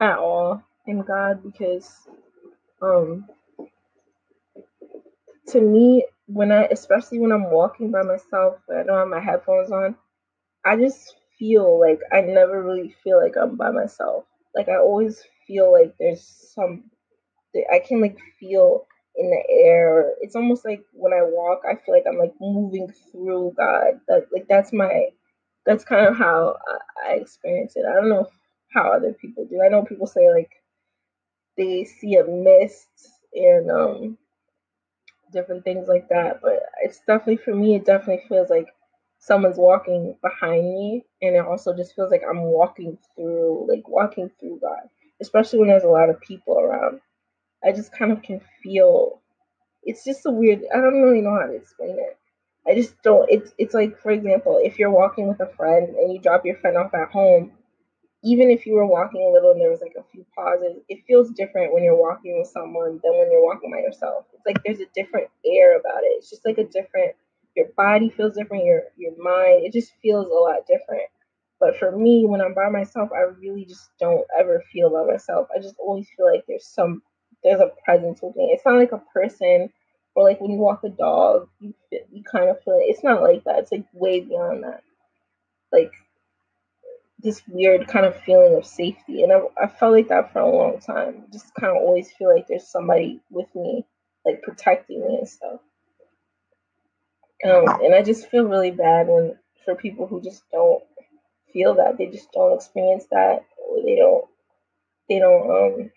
at 0.01 0.19
all 0.19 0.63
in 0.87 1.03
God 1.03 1.43
because, 1.43 2.09
um, 2.83 3.27
to 5.49 5.61
me, 5.61 6.07
when 6.27 6.53
I, 6.53 6.65
especially 6.67 7.21
when 7.21 7.33
I'm 7.33 7.51
walking 7.51 7.91
by 7.93 8.03
myself, 8.03 8.57
I 8.71 8.83
don't 8.83 8.99
have 8.99 9.09
my 9.09 9.21
headphones 9.21 9.71
on, 9.71 9.97
I 10.65 10.77
just 10.77 11.17
feel 11.39 11.81
like 11.81 12.01
I 12.13 12.21
never 12.23 12.63
really 12.63 12.95
feel 13.05 13.21
like 13.23 13.35
I'm 13.41 13.57
by 13.57 13.71
myself. 13.71 14.25
Like 14.55 14.69
I 14.69 14.77
always 14.77 15.23
feel 15.47 15.73
like 15.73 15.95
there's 15.99 16.23
some 16.55 16.85
I 17.73 17.79
can 17.79 18.01
like 18.01 18.19
feel 18.39 18.87
in 19.17 19.31
the 19.31 19.43
air. 19.65 20.13
It's 20.21 20.37
almost 20.37 20.65
like 20.65 20.83
when 20.93 21.13
I 21.13 21.23
walk, 21.23 21.63
I 21.69 21.75
feel 21.77 21.95
like 21.95 22.05
I'm 22.09 22.19
like 22.19 22.35
moving 22.41 22.93
through 23.11 23.55
God. 23.57 24.01
That 24.09 24.27
like 24.33 24.47
that's 24.49 24.73
my 24.73 25.07
that's 25.65 25.85
kind 25.85 26.07
of 26.07 26.17
how 26.17 26.57
I, 27.07 27.15
experience 27.15 27.75
it. 27.77 27.85
I 27.89 27.95
don't 27.95 28.09
know 28.09 28.29
how 28.73 28.93
other 28.93 29.13
people 29.15 29.47
do. 29.47 29.63
I 29.65 29.69
know 29.69 29.85
people 29.85 30.07
say 30.07 30.31
like 30.33 30.51
they 31.57 31.85
see 31.85 32.17
a 32.17 32.25
mist 32.25 32.89
and 33.35 33.71
um 33.71 34.19
different 35.33 35.65
things 35.65 35.89
like 35.89 36.09
that, 36.11 36.41
but 36.43 36.63
it's 36.83 37.01
definitely 37.07 37.39
for 37.39 37.55
me. 37.55 37.77
It 37.77 37.87
definitely 37.87 38.25
feels 38.29 38.51
like 38.51 38.69
someone's 39.27 39.59
walking 39.59 40.17
behind 40.23 40.73
me 40.73 41.05
and 41.21 41.35
it 41.35 41.45
also 41.45 41.75
just 41.77 41.97
feels 41.97 42.13
like 42.13 42.23
I'm 42.29 42.43
walking 42.43 42.97
through 43.17 43.67
like 43.69 43.89
walking 43.89 44.31
through 44.39 44.61
God, 44.63 44.89
especially 45.21 45.59
when 45.59 45.69
there's 45.69 45.83
a 45.83 45.89
lot 45.89 46.11
of 46.11 46.21
people 46.21 46.61
around. 46.61 47.01
I 47.65 47.73
just 47.73 47.93
kind 47.93 48.13
of 48.13 48.23
can 48.23 48.41
feel 48.63 49.21
it's 49.83 50.05
just 50.05 50.27
a 50.27 50.31
weird 50.31 50.63
I 50.73 50.79
don't 50.79 51.03
really 51.03 51.23
know 51.23 51.39
how 51.41 51.47
to 51.47 51.55
explain 51.55 51.99
it. 51.99 52.17
I 52.69 52.75
just 52.77 53.03
don't 53.03 53.29
it's 53.29 53.53
it's 53.59 53.75
like 53.75 53.99
for 54.01 54.13
example, 54.13 54.61
if 54.63 54.79
you're 54.79 54.91
walking 54.91 55.27
with 55.27 55.41
a 55.41 55.53
friend 55.57 55.97
and 55.97 56.13
you 56.13 56.21
drop 56.21 56.47
your 56.47 56.57
friend 56.59 56.77
off 56.77 56.95
at 56.95 57.11
home 57.11 57.53
even 58.23 58.51
if 58.51 58.67
you 58.67 58.75
were 58.75 58.87
walking 58.87 59.23
a 59.23 59.33
little 59.33 59.53
and 59.53 59.61
there 59.61 59.71
was 59.71 59.81
like 59.83 59.95
a 59.99 60.05
few 60.13 60.25
pauses, 60.35 60.79
it 60.89 61.05
feels 61.07 61.31
different 61.31 61.73
when 61.73 61.85
you're 61.85 62.01
walking 62.01 62.39
with 62.39 62.49
someone 62.49 63.01
than 63.05 63.19
when 63.19 63.31
you're 63.31 63.45
walking 63.45 63.71
by 63.71 63.79
yourself. 63.79 64.25
It's 64.35 64.47
like 64.47 64.63
there's 64.65 64.81
a 64.81 64.91
different 64.95 65.29
air 65.47 65.79
about 65.79 66.03
it. 66.03 66.19
It's 66.19 66.31
just 66.31 66.45
like 66.45 66.59
a 66.59 66.65
different 66.65 67.15
your 67.57 67.69
body 67.77 68.11
feels 68.11 68.35
different, 68.37 68.65
your 68.67 68.83
your 68.97 69.13
mind, 69.23 69.67
it 69.67 69.73
just 69.73 69.93
feels 70.03 70.27
a 70.27 70.31
lot 70.31 70.67
different. 70.69 71.05
But 71.61 71.77
for 71.79 71.93
me, 71.93 72.27
when 72.27 72.41
I'm 72.43 72.55
by 72.55 72.69
myself, 72.71 73.11
I 73.15 73.23
really 73.41 73.65
just 73.65 73.91
don't 74.01 74.27
ever 74.39 74.63
feel 74.73 74.91
by 74.91 75.05
myself. 75.11 75.49
I 75.57 75.61
just 75.61 75.77
always 75.79 76.09
feel 76.17 76.31
like 76.33 76.45
there's 76.49 76.67
some 76.67 77.03
there's 77.45 77.61
a 77.61 77.73
presence 77.85 78.21
with 78.23 78.37
me. 78.37 78.51
It's 78.55 78.67
not 78.67 78.77
like 78.77 78.93
a 78.93 79.03
person 79.13 79.71
or 80.17 80.25
like 80.25 80.41
when 80.41 80.53
you 80.53 80.59
walk 80.59 80.85
a 80.85 80.91
dog, 80.91 81.49
you 81.61 81.75
you 82.13 82.25
kind 82.25 82.51
of 82.51 82.63
feel 82.63 82.75
it. 82.75 82.87
It's 82.91 83.05
not 83.05 83.23
like 83.23 83.45
that. 83.45 83.61
It's 83.61 83.73
like 83.73 83.87
way 83.95 84.21
beyond 84.21 84.65
that. 84.65 84.83
Like 85.73 85.93
this 87.21 87.43
weird 87.49 87.89
kind 87.89 88.07
of 88.07 88.17
feeling 88.23 88.55
of 88.57 88.67
safety. 88.67 89.23
And 89.23 89.33
I, 89.33 89.41
I 89.63 89.69
felt 89.69 89.95
like 89.95 90.09
that 90.09 90.33
for 90.33 90.41
a 90.41 90.51
long 90.57 90.81
time. 90.81 91.25
Just 91.33 91.55
kind 91.55 91.77
of 91.77 91.83
always 91.83 92.13
feel 92.13 92.35
like 92.35 92.47
there's 92.49 92.69
somebody 92.69 93.21
with 93.31 93.49
me, 93.55 93.87
like 94.27 94.43
protecting 94.43 95.01
me 95.07 95.17
and 95.19 95.29
stuff. 95.29 95.61
Um, 97.45 97.65
and 97.83 97.95
I 97.95 98.03
just 98.03 98.29
feel 98.29 98.45
really 98.45 98.71
bad 98.71 99.09
when 99.09 99.37
for 99.65 99.75
people 99.75 100.07
who 100.07 100.23
just 100.23 100.43
don't 100.51 100.83
feel 101.53 101.75
that 101.75 101.99
they 101.99 102.07
just 102.07 102.33
don't 102.33 102.55
experience 102.55 103.07
that 103.11 103.45
or 103.59 103.83
they 103.85 103.97
don't 103.97 104.25
they 105.09 105.19
don't 105.19 105.51
um 105.51 105.91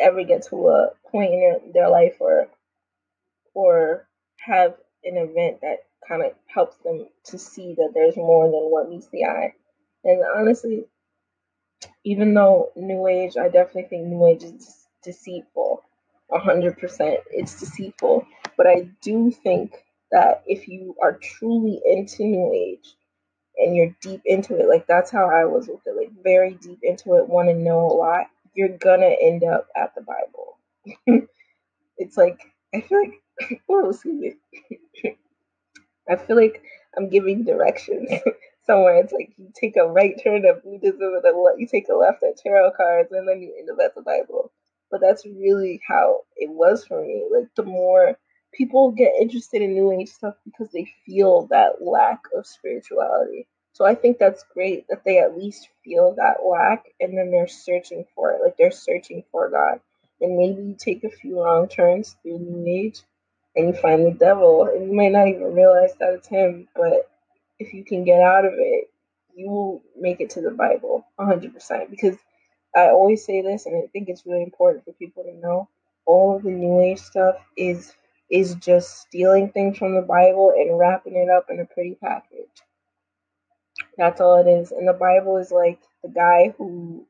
ever 0.00 0.22
get 0.24 0.42
to 0.46 0.68
a 0.68 0.90
point 1.10 1.32
in 1.32 1.40
their, 1.40 1.72
their 1.72 1.90
life 1.90 2.16
or 2.20 2.48
or 3.54 4.06
have 4.38 4.74
an 5.04 5.16
event 5.16 5.60
that 5.62 5.78
kind 6.06 6.22
of 6.22 6.32
helps 6.46 6.76
them 6.78 7.06
to 7.24 7.38
see 7.38 7.74
that 7.74 7.92
there's 7.94 8.16
more 8.16 8.46
than 8.46 8.70
what 8.70 8.88
meets 8.88 9.08
the 9.08 9.24
eye. 9.24 9.54
And 10.04 10.22
honestly, 10.36 10.84
even 12.04 12.34
though 12.34 12.70
New 12.76 13.06
Age, 13.06 13.36
I 13.36 13.48
definitely 13.48 13.84
think 13.84 14.06
New 14.06 14.26
Age 14.26 14.44
is 14.44 14.86
deceitful. 15.02 15.82
100% 16.30 17.16
it's 17.30 17.60
deceitful. 17.60 18.26
But 18.56 18.66
I 18.66 18.88
do 19.02 19.30
think 19.30 19.84
that 20.12 20.42
if 20.46 20.68
you 20.68 20.96
are 21.02 21.18
truly 21.18 21.80
into 21.86 22.24
New 22.24 22.52
Age 22.52 22.94
and 23.58 23.76
you're 23.76 23.94
deep 24.00 24.22
into 24.24 24.58
it, 24.58 24.68
like 24.68 24.86
that's 24.86 25.10
how 25.10 25.28
I 25.28 25.44
was 25.44 25.68
with 25.68 25.80
it, 25.86 25.96
like 25.96 26.10
very 26.22 26.54
deep 26.54 26.80
into 26.82 27.16
it, 27.16 27.28
want 27.28 27.48
to 27.48 27.54
know 27.54 27.80
a 27.80 27.94
lot, 27.94 28.26
you're 28.54 28.76
gonna 28.78 29.14
end 29.20 29.44
up 29.44 29.68
at 29.76 29.94
the 29.94 30.02
Bible. 30.02 30.58
it's 31.98 32.16
like, 32.16 32.40
I 32.74 32.80
feel 32.80 33.00
like, 33.00 33.60
oh, 33.68 33.90
excuse 33.90 34.34
me. 35.02 35.16
I 36.10 36.16
feel 36.16 36.36
like 36.36 36.62
I'm 36.96 37.08
giving 37.08 37.44
directions 37.44 38.10
somewhere. 38.66 38.96
It's 38.96 39.12
like 39.12 39.32
you 39.36 39.50
take 39.54 39.76
a 39.76 39.86
right 39.86 40.20
turn 40.22 40.44
at 40.44 40.62
Buddhism 40.64 41.14
and 41.14 41.22
then 41.24 41.34
you 41.58 41.66
take 41.66 41.88
a 41.88 41.94
left 41.94 42.22
at 42.22 42.36
tarot 42.36 42.72
cards 42.76 43.12
and 43.12 43.28
then 43.28 43.40
you 43.40 43.54
end 43.58 43.70
up 43.70 43.78
at 43.84 43.94
the 43.94 44.02
Bible. 44.02 44.52
But 44.90 45.00
that's 45.00 45.24
really 45.24 45.80
how 45.86 46.22
it 46.36 46.50
was 46.50 46.84
for 46.84 47.00
me. 47.04 47.26
Like 47.30 47.48
the 47.54 47.62
more 47.62 48.18
people 48.52 48.90
get 48.90 49.12
interested 49.20 49.62
in 49.62 49.74
New 49.74 49.92
Age 49.92 50.08
stuff 50.08 50.34
because 50.44 50.70
they 50.72 50.92
feel 51.06 51.46
that 51.50 51.82
lack 51.82 52.20
of 52.36 52.46
spirituality. 52.46 53.46
So 53.72 53.84
I 53.84 53.94
think 53.94 54.18
that's 54.18 54.44
great 54.52 54.86
that 54.88 55.04
they 55.04 55.18
at 55.18 55.38
least 55.38 55.68
feel 55.84 56.14
that 56.16 56.44
lack 56.44 56.86
and 57.00 57.16
then 57.16 57.30
they're 57.30 57.48
searching 57.48 58.04
for 58.14 58.32
it. 58.32 58.40
Like 58.44 58.56
they're 58.56 58.70
searching 58.70 59.24
for 59.30 59.48
God. 59.48 59.80
And 60.20 60.36
maybe 60.36 60.62
you 60.62 60.76
take 60.78 61.04
a 61.04 61.10
few 61.10 61.42
wrong 61.42 61.68
turns 61.68 62.16
through 62.22 62.40
New 62.40 62.66
Age 62.66 63.00
and 63.56 63.68
you 63.68 63.80
find 63.80 64.04
the 64.04 64.18
devil 64.18 64.64
and 64.64 64.86
you 64.86 64.92
might 64.92 65.12
not 65.12 65.28
even 65.28 65.54
realize 65.54 65.94
that 65.98 66.14
it's 66.14 66.28
him, 66.28 66.68
but 66.74 67.10
if 67.58 67.72
you 67.72 67.84
can 67.84 68.04
get 68.04 68.20
out 68.20 68.44
of 68.44 68.52
it, 68.56 68.90
you 69.34 69.48
will 69.48 69.82
make 69.98 70.20
it 70.20 70.30
to 70.30 70.40
the 70.40 70.50
Bible 70.50 71.06
100% 71.18 71.90
because 71.90 72.16
I 72.74 72.88
always 72.88 73.24
say 73.24 73.42
this 73.42 73.66
and 73.66 73.76
I 73.76 73.86
think 73.88 74.08
it's 74.08 74.26
really 74.26 74.42
important 74.42 74.84
for 74.84 74.92
people 74.92 75.24
to 75.24 75.34
know 75.34 75.68
all 76.06 76.36
of 76.36 76.42
the 76.42 76.50
new 76.50 76.80
age 76.80 77.00
stuff 77.00 77.36
is 77.56 77.92
is 78.30 78.54
just 78.56 79.00
stealing 79.00 79.50
things 79.50 79.78
from 79.78 79.94
the 79.94 80.02
Bible 80.02 80.52
and 80.56 80.78
wrapping 80.78 81.16
it 81.16 81.28
up 81.28 81.46
in 81.50 81.60
a 81.60 81.64
pretty 81.64 81.96
package. 82.02 82.46
That's 83.96 84.20
all 84.20 84.36
it 84.38 84.48
is. 84.48 84.72
And 84.72 84.86
the 84.86 84.92
Bible 84.92 85.36
is 85.38 85.50
like 85.50 85.80
the 86.02 86.08
guy 86.08 86.54
who 86.56 87.06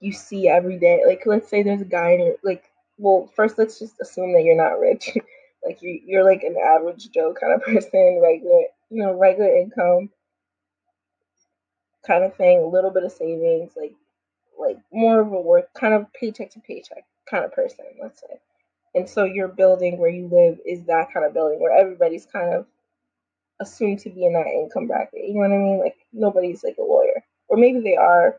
you 0.00 0.12
see 0.12 0.48
every 0.48 0.78
day. 0.78 1.02
Like 1.06 1.22
let's 1.26 1.48
say 1.48 1.62
there's 1.62 1.82
a 1.82 1.86
guy 1.86 2.10
in 2.12 2.20
it 2.20 2.40
like 2.42 2.64
well, 2.96 3.30
first 3.34 3.58
let's 3.58 3.78
just 3.78 4.00
assume 4.00 4.32
that 4.34 4.44
you're 4.44 4.56
not 4.56 4.78
rich. 4.78 5.10
like 5.64 5.82
you 5.82 6.00
you're 6.04 6.24
like 6.24 6.42
an 6.42 6.56
average 6.62 7.10
Joe 7.10 7.34
kind 7.38 7.54
of 7.54 7.62
person, 7.64 8.20
regular 8.22 8.62
you 8.90 9.02
know, 9.02 9.12
regular 9.12 9.54
income 9.56 10.10
kind 12.06 12.24
of 12.24 12.34
thing, 12.36 12.58
a 12.58 12.66
little 12.66 12.90
bit 12.90 13.04
of 13.04 13.12
savings, 13.12 13.72
like 13.76 13.94
like 14.58 14.78
more 14.92 15.20
of 15.20 15.32
a 15.32 15.40
work 15.40 15.72
kind 15.74 15.94
of 15.94 16.12
paycheck 16.12 16.50
to 16.52 16.60
paycheck 16.60 17.04
kind 17.28 17.44
of 17.44 17.52
person, 17.52 17.84
let's 18.00 18.20
say. 18.20 18.38
And 18.94 19.08
so 19.08 19.24
your 19.24 19.48
building 19.48 19.98
where 19.98 20.10
you 20.10 20.28
live 20.28 20.58
is 20.64 20.84
that 20.84 21.12
kind 21.12 21.26
of 21.26 21.34
building 21.34 21.60
where 21.60 21.76
everybody's 21.76 22.26
kind 22.26 22.54
of 22.54 22.66
assumed 23.60 24.00
to 24.00 24.10
be 24.10 24.26
in 24.26 24.32
that 24.34 24.46
income 24.46 24.86
bracket. 24.86 25.24
You 25.26 25.34
know 25.34 25.40
what 25.40 25.52
I 25.52 25.58
mean? 25.58 25.78
Like 25.80 25.96
nobody's 26.12 26.62
like 26.64 26.76
a 26.78 26.82
lawyer, 26.82 27.24
or 27.48 27.56
maybe 27.56 27.80
they 27.80 27.96
are 27.96 28.38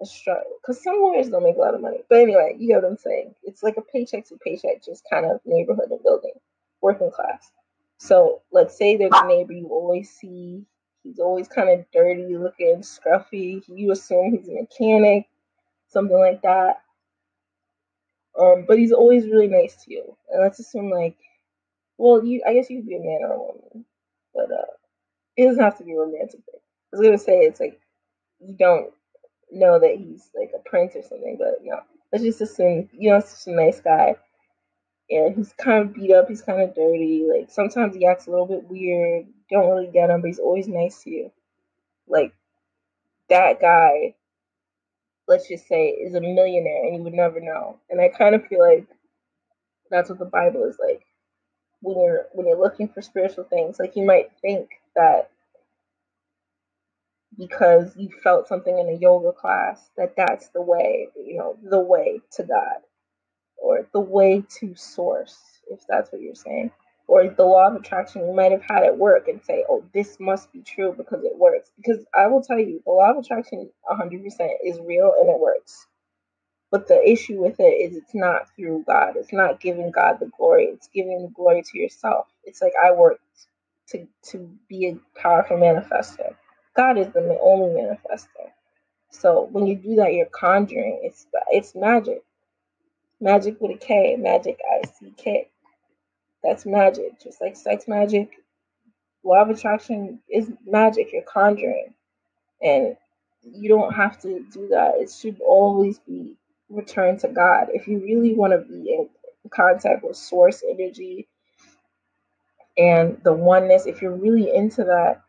a 0.00 0.06
struggle 0.06 0.58
because 0.60 0.82
some 0.82 1.00
lawyers 1.00 1.28
don't 1.28 1.42
make 1.42 1.56
a 1.56 1.60
lot 1.60 1.74
of 1.74 1.80
money. 1.80 1.98
But 2.08 2.20
anyway, 2.20 2.56
you 2.58 2.68
get 2.68 2.82
what 2.82 2.90
I'm 2.90 2.96
saying. 2.96 3.34
It's 3.44 3.62
like 3.62 3.76
a 3.76 3.82
paycheck 3.82 4.26
to 4.28 4.36
paycheck, 4.36 4.84
just 4.84 5.04
kind 5.10 5.26
of 5.26 5.40
neighborhood 5.44 5.90
and 5.90 6.02
building, 6.02 6.34
working 6.80 7.10
class. 7.10 7.50
So 7.98 8.42
let's 8.52 8.76
say 8.76 8.96
there's 8.96 9.12
a 9.14 9.26
neighbor 9.26 9.52
you 9.52 9.68
always 9.68 10.10
see. 10.10 10.64
He's 11.02 11.18
always 11.18 11.48
kind 11.48 11.68
of 11.70 11.84
dirty 11.92 12.36
looking, 12.36 12.82
scruffy. 12.82 13.62
You 13.68 13.92
assume 13.92 14.36
he's 14.36 14.48
a 14.48 14.52
mechanic, 14.54 15.26
something 15.88 16.18
like 16.18 16.42
that. 16.42 16.82
Um, 18.38 18.64
but 18.68 18.78
he's 18.78 18.92
always 18.92 19.24
really 19.26 19.48
nice 19.48 19.84
to 19.84 19.92
you. 19.92 20.16
And 20.30 20.42
let's 20.42 20.60
assume 20.60 20.90
like, 20.90 21.16
well, 21.98 22.24
you 22.24 22.42
I 22.46 22.54
guess 22.54 22.70
you 22.70 22.78
could 22.78 22.88
be 22.88 22.96
a 22.96 23.00
man 23.00 23.20
or 23.22 23.32
a 23.34 23.38
woman, 23.38 23.84
but 24.34 24.52
uh, 24.52 24.72
it 25.36 25.46
doesn't 25.46 25.62
have 25.62 25.78
to 25.78 25.84
be 25.84 25.96
romantic. 25.96 26.40
I 26.54 26.58
was 26.96 27.02
gonna 27.06 27.18
say 27.18 27.40
it's 27.40 27.60
like 27.60 27.80
you 28.40 28.56
don't 28.58 28.92
know 29.50 29.78
that 29.78 29.96
he's 29.98 30.30
like 30.34 30.52
a 30.54 30.68
prince 30.68 30.96
or 30.96 31.02
something, 31.02 31.36
but 31.38 31.58
no. 31.64 31.80
Let's 32.12 32.24
just 32.24 32.40
assume 32.40 32.88
you 32.92 33.10
know, 33.10 33.20
such 33.20 33.52
a 33.52 33.56
nice 33.56 33.80
guy 33.80 34.16
and 35.10 35.36
he's 35.36 35.52
kind 35.54 35.84
of 35.84 35.94
beat 35.94 36.12
up. 36.12 36.28
He's 36.28 36.42
kind 36.42 36.62
of 36.62 36.74
dirty. 36.74 37.26
Like 37.28 37.50
sometimes 37.50 37.94
he 37.96 38.06
acts 38.06 38.26
a 38.26 38.30
little 38.30 38.46
bit 38.46 38.64
weird. 38.68 39.26
Don't 39.50 39.68
really 39.70 39.90
get 39.92 40.10
him, 40.10 40.20
but 40.20 40.28
he's 40.28 40.38
always 40.38 40.68
nice 40.68 41.02
to 41.04 41.10
you. 41.10 41.32
Like 42.08 42.32
that 43.28 43.60
guy, 43.60 44.14
let's 45.28 45.48
just 45.48 45.68
say, 45.68 45.88
is 45.90 46.14
a 46.14 46.20
millionaire, 46.20 46.84
and 46.86 46.96
you 46.96 47.02
would 47.02 47.14
never 47.14 47.40
know. 47.40 47.78
And 47.90 48.00
I 48.00 48.08
kind 48.08 48.34
of 48.34 48.46
feel 48.46 48.60
like 48.60 48.86
that's 49.90 50.10
what 50.10 50.18
the 50.18 50.24
Bible 50.26 50.64
is 50.64 50.78
like. 50.84 51.02
When 51.80 52.00
you're 52.02 52.26
when 52.32 52.46
you're 52.46 52.60
looking 52.60 52.88
for 52.88 53.02
spiritual 53.02 53.44
things, 53.44 53.78
like 53.78 53.96
you 53.96 54.04
might 54.04 54.30
think 54.42 54.68
that 54.96 55.30
because 57.38 57.96
you 57.96 58.10
felt 58.22 58.48
something 58.48 58.78
in 58.78 58.88
a 58.88 58.98
yoga 58.98 59.32
class 59.32 59.90
that 59.96 60.14
that's 60.16 60.48
the 60.50 60.62
way, 60.62 61.08
you 61.16 61.38
know, 61.38 61.56
the 61.62 61.80
way 61.80 62.20
to 62.32 62.42
God 62.42 62.82
or 63.56 63.86
the 63.92 64.00
way 64.00 64.44
to 64.60 64.74
source, 64.76 65.36
if 65.70 65.80
that's 65.88 66.12
what 66.12 66.22
you're 66.22 66.34
saying, 66.34 66.70
or 67.08 67.28
the 67.28 67.44
law 67.44 67.68
of 67.68 67.76
attraction 67.76 68.26
you 68.28 68.34
might 68.34 68.52
have 68.52 68.62
had 68.68 68.84
at 68.84 68.98
work 68.98 69.28
and 69.28 69.42
say, 69.44 69.64
oh, 69.70 69.84
this 69.94 70.18
must 70.20 70.52
be 70.52 70.62
true 70.62 70.94
because 70.96 71.24
it 71.24 71.38
works. 71.38 71.72
Because 71.78 72.06
I 72.18 72.28
will 72.28 72.42
tell 72.42 72.60
you, 72.60 72.82
the 72.86 72.92
law 72.92 73.12
of 73.12 73.18
attraction 73.18 73.70
100% 73.90 74.24
is 74.64 74.80
real 74.80 75.14
and 75.20 75.30
it 75.30 75.40
works. 75.40 75.88
But 76.70 76.88
the 76.88 77.02
issue 77.08 77.40
with 77.42 77.60
it 77.60 77.64
is 77.64 77.96
it's 77.96 78.14
not 78.14 78.50
through 78.56 78.84
God. 78.86 79.14
It's 79.16 79.32
not 79.32 79.60
giving 79.60 79.90
God 79.90 80.18
the 80.20 80.30
glory. 80.38 80.66
It's 80.66 80.88
giving 80.94 81.22
the 81.22 81.28
glory 81.28 81.62
to 81.62 81.78
yourself. 81.78 82.26
It's 82.44 82.62
like 82.62 82.74
I 82.82 82.92
worked 82.92 83.22
to 83.90 84.06
to 84.32 84.50
be 84.68 84.88
a 84.88 85.20
powerful 85.20 85.56
manifester. 85.58 86.34
God 86.76 86.98
is 86.98 87.08
the 87.14 87.38
only 87.42 87.80
manifester. 87.80 88.52
So 89.10 89.48
when 89.52 89.66
you 89.66 89.76
do 89.76 89.96
that, 89.96 90.14
you're 90.14 90.26
conjuring. 90.26 91.00
It's 91.04 91.26
it's 91.50 91.74
magic. 91.74 92.22
Magic 93.20 93.60
with 93.60 93.72
a 93.72 93.78
K, 93.78 94.16
magic 94.16 94.58
I 94.70 94.86
C 94.88 95.14
K. 95.16 95.48
That's 96.42 96.66
magic. 96.66 97.20
Just 97.22 97.40
like 97.40 97.56
sex 97.56 97.88
magic, 97.88 98.30
law 99.24 99.42
of 99.42 99.50
attraction 99.50 100.20
is 100.30 100.50
magic. 100.66 101.12
You're 101.12 101.22
conjuring. 101.22 101.94
And 102.62 102.96
you 103.42 103.68
don't 103.68 103.94
have 103.94 104.20
to 104.22 104.44
do 104.52 104.68
that. 104.68 104.94
It 104.96 105.10
should 105.10 105.40
always 105.40 105.98
be 106.00 106.36
returned 106.68 107.20
to 107.20 107.28
God. 107.28 107.68
If 107.72 107.88
you 107.88 107.98
really 108.00 108.34
want 108.34 108.52
to 108.52 108.58
be 108.58 108.92
in 108.92 109.08
contact 109.50 110.04
with 110.04 110.16
source 110.16 110.62
energy 110.68 111.28
and 112.76 113.20
the 113.24 113.32
oneness, 113.32 113.86
if 113.86 114.02
you're 114.02 114.16
really 114.16 114.54
into 114.54 114.84
that, 114.84 115.22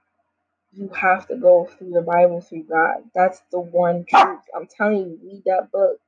you 0.74 0.90
have 0.90 1.28
to 1.28 1.36
go 1.36 1.66
through 1.78 1.92
the 1.92 2.02
Bible 2.02 2.42
through 2.42 2.64
God. 2.64 2.98
That's 3.16 3.42
the 3.52 3.60
one 3.60 4.06
truth. 4.06 4.42
I'm 4.56 4.68
telling 4.68 4.98
you, 5.00 5.20
read 5.24 5.44
that 5.46 5.72
book 5.72 6.00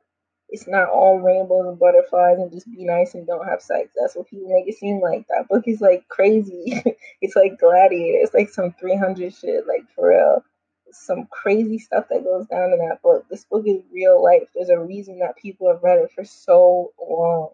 it's 0.51 0.67
not 0.67 0.89
all 0.89 1.19
rainbows 1.21 1.65
and 1.65 1.79
butterflies 1.79 2.37
and 2.37 2.51
just 2.51 2.69
be 2.69 2.83
nice 2.83 3.15
and 3.15 3.25
don't 3.25 3.47
have 3.47 3.61
sex. 3.61 3.91
That's 3.99 4.15
what 4.15 4.27
people 4.29 4.49
make 4.49 4.67
it 4.67 4.77
seem 4.77 4.99
like. 4.99 5.25
That 5.29 5.47
book 5.47 5.63
is 5.65 5.79
like 5.79 6.07
crazy. 6.09 6.83
it's 7.21 7.37
like 7.37 7.57
Gladiator. 7.59 8.19
It's 8.21 8.33
like 8.33 8.49
some 8.49 8.73
300 8.73 9.33
shit, 9.33 9.65
like 9.65 9.85
for 9.95 10.09
real. 10.09 10.43
Some 10.91 11.27
crazy 11.31 11.79
stuff 11.79 12.07
that 12.09 12.25
goes 12.25 12.47
down 12.47 12.73
in 12.73 12.79
that 12.79 13.01
book. 13.01 13.25
This 13.29 13.45
book 13.45 13.63
is 13.65 13.81
real 13.93 14.21
life. 14.21 14.43
There's 14.53 14.69
a 14.69 14.77
reason 14.79 15.19
that 15.19 15.37
people 15.37 15.69
have 15.71 15.83
read 15.83 15.99
it 15.99 16.11
for 16.13 16.25
so 16.25 16.91
long. 16.99 17.51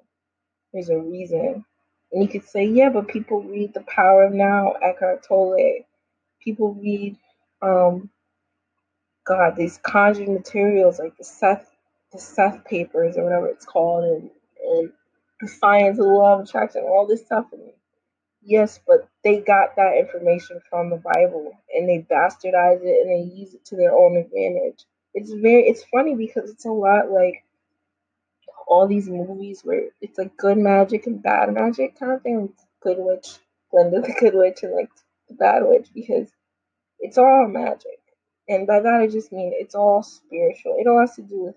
There's 0.74 0.90
a 0.90 0.98
reason. 0.98 1.64
And 2.12 2.24
you 2.24 2.28
could 2.28 2.50
say, 2.50 2.66
yeah, 2.66 2.90
but 2.90 3.08
people 3.08 3.44
read 3.44 3.76
The 3.76 3.82
Power 3.82 4.26
of 4.26 4.34
Now, 4.34 4.74
Eckhart 4.82 5.24
Tolle. 5.24 5.86
People 6.42 6.74
read, 6.74 7.16
um, 7.62 8.10
God, 9.26 9.56
these 9.56 9.78
conjured 9.84 10.30
materials 10.30 10.98
like 11.00 11.16
the 11.18 11.24
Seth 11.24 11.70
the 12.18 12.24
Seth 12.24 12.66
papers 12.66 13.18
or 13.18 13.24
whatever 13.24 13.48
it's 13.48 13.66
called, 13.66 14.04
and, 14.06 14.30
and 14.66 14.92
the 15.42 15.48
science 15.48 16.00
of 16.00 16.08
law 16.08 16.40
of 16.40 16.46
attraction, 16.46 16.84
all 16.84 17.08
this 17.08 17.26
stuff. 17.26 17.46
And 17.54 17.72
yes, 18.42 18.80
but 18.88 19.08
they 19.24 19.42
got 19.42 19.76
that 19.76 19.98
information 19.98 20.60
from 20.70 20.90
the 20.90 20.98
Bible 20.98 21.52
and 21.76 21.88
they 21.88 22.06
bastardize 22.12 22.82
it 22.84 23.08
and 23.08 23.12
they 23.12 23.36
use 23.36 23.54
it 23.54 23.66
to 23.66 23.76
their 23.76 23.94
own 23.96 24.18
advantage. 24.18 24.86
It's 25.14 25.32
very, 25.32 25.64
it's 25.64 25.84
funny 25.86 26.16
because 26.16 26.50
it's 26.52 26.66
a 26.66 26.72
lot 26.72 27.12
like 27.12 27.44
all 28.68 28.88
these 28.88 29.10
movies 29.10 29.62
where 29.64 29.90
it's 30.02 30.18
like 30.18 30.38
good 30.38 30.58
magic 30.58 31.08
and 31.08 31.24
bad 31.24 31.54
magic 31.54 32.00
kind 32.00 32.14
of 32.14 32.22
thing. 32.22 32.54
Good 32.82 32.98
witch, 33.00 33.38
Glinda 33.72 34.02
the 34.02 34.16
Good 34.20 34.36
Witch, 34.36 34.64
and 34.64 34.74
like 34.74 34.90
the 35.30 35.36
Bad 35.36 35.64
Witch 35.66 35.88
because 35.94 36.30
it's 37.00 37.18
all 37.18 37.48
magic. 37.48 38.00
And 38.50 38.68
by 38.68 38.80
that 38.82 39.02
I 39.02 39.08
just 39.08 39.32
mean 39.32 39.52
it's 39.56 39.76
all 39.76 40.04
spiritual. 40.04 40.78
It 40.80 40.88
all 40.88 41.00
has 41.02 41.16
to 41.16 41.24
do 41.24 41.46
with 41.46 41.56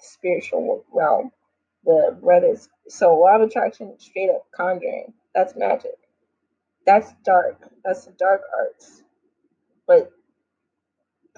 spiritual 0.00 0.84
realm. 0.92 1.30
The 1.84 2.16
brothers. 2.22 2.68
So 2.88 3.16
law 3.18 3.36
of 3.36 3.42
attraction, 3.42 3.94
straight 3.98 4.30
up 4.30 4.46
conjuring. 4.56 5.14
That's 5.34 5.54
magic. 5.56 5.96
That's 6.86 7.12
dark. 7.24 7.70
That's 7.84 8.06
the 8.06 8.12
dark 8.12 8.42
arts. 8.58 9.02
But 9.86 10.12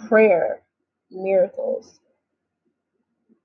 prayer, 0.09 0.62
miracles, 1.11 2.01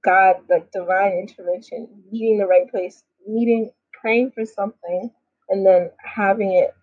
God, 0.04 0.38
like 0.50 0.72
divine 0.72 1.14
intervention, 1.14 1.90
meeting 2.12 2.40
the 2.40 2.48
right 2.48 2.70
place, 2.70 3.04
meeting, 3.28 3.72
praying 3.94 4.32
for 4.32 4.46
something, 4.46 5.12
and 5.50 5.66
then 5.66 5.92
having 6.04 6.54
it 6.54 6.76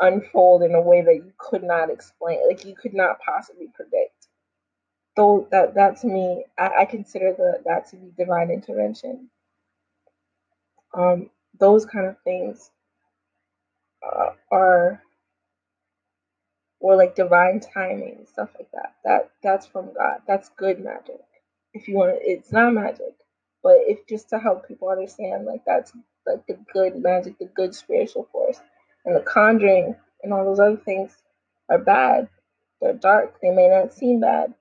unfold 0.00 0.62
in 0.62 0.74
a 0.74 0.82
way 0.82 1.02
that 1.02 1.16
you 1.16 1.32
could 1.38 1.62
not 1.62 1.90
explain, 1.90 2.38
like 2.48 2.64
you 2.64 2.74
could 2.74 2.94
not 2.94 3.18
possibly 3.26 3.68
predict. 3.74 4.11
Though 5.16 5.48
that 5.52 5.74
that 5.74 6.00
to 6.02 6.08
me, 6.08 6.46
I, 6.58 6.70
I 6.80 6.84
consider 6.86 7.34
the 7.36 7.62
that 7.66 7.88
to 7.90 7.96
be 7.96 8.12
divine 8.18 8.50
intervention. 8.50 9.30
Um, 10.94 11.30
those 11.60 11.86
kind 11.86 12.06
of 12.06 12.16
things 12.24 12.70
uh, 14.04 14.30
are 14.52 15.02
or 16.80 16.96
like 16.96 17.16
divine 17.16 17.60
timing 17.60 18.26
stuff 18.30 18.50
like 18.58 18.70
that. 18.74 18.96
That 19.04 19.30
that's 19.42 19.66
from 19.66 19.94
God. 19.94 20.20
That's 20.28 20.50
good 20.58 20.80
magic. 20.84 21.20
If 21.74 21.88
you 21.88 21.96
want, 21.96 22.18
it's 22.22 22.52
not 22.52 22.74
magic, 22.74 23.14
but 23.64 23.76
if 23.86 24.06
just 24.08 24.30
to 24.30 24.40
help 24.40 24.68
people 24.68 24.90
understand, 24.90 25.46
like 25.46 25.62
that's 25.66 25.92
like 26.26 26.46
the 26.48 26.58
good 26.74 26.96
magic, 27.02 27.38
the 27.38 27.46
good 27.46 27.74
spiritual 27.74 28.28
force, 28.32 28.60
and 29.06 29.16
the 29.16 29.22
conjuring 29.22 29.96
and 30.24 30.34
all 30.34 30.46
those 30.46 30.60
other 30.60 30.78
things 30.78 31.16
are 31.70 31.78
bad. 31.78 32.28
They're 32.82 32.94
dark. 32.94 33.40
They 33.42 33.50
may 33.52 33.68
not 33.70 33.94
seem 33.94 34.20
bad, 34.20 34.54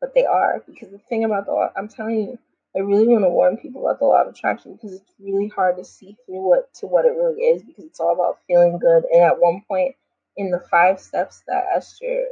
but 0.00 0.14
they 0.14 0.24
are. 0.24 0.62
Because 0.66 0.90
the 0.90 0.98
thing 0.98 1.24
about 1.24 1.46
the 1.46 1.52
law, 1.52 1.70
I'm 1.76 1.88
telling 1.88 2.18
you, 2.20 2.38
I 2.76 2.80
really 2.80 3.08
want 3.08 3.24
to 3.24 3.30
warn 3.30 3.56
people 3.56 3.82
about 3.86 3.98
the 3.98 4.04
law 4.06 4.22
of 4.22 4.28
attraction 4.28 4.74
because 4.74 4.94
it's 4.94 5.12
really 5.18 5.48
hard 5.48 5.78
to 5.78 5.84
see 5.84 6.16
through 6.26 6.42
what 6.48 6.72
to 6.74 6.86
what 6.86 7.06
it 7.06 7.16
really 7.16 7.40
is 7.42 7.62
because 7.62 7.84
it's 7.84 8.00
all 8.00 8.12
about 8.12 8.40
feeling 8.46 8.78
good. 8.78 9.04
And 9.12 9.22
at 9.22 9.40
one 9.40 9.62
point 9.66 9.94
in 10.36 10.50
the 10.50 10.60
five 10.70 11.00
steps 11.00 11.42
that 11.48 11.64
Esther 11.74 12.26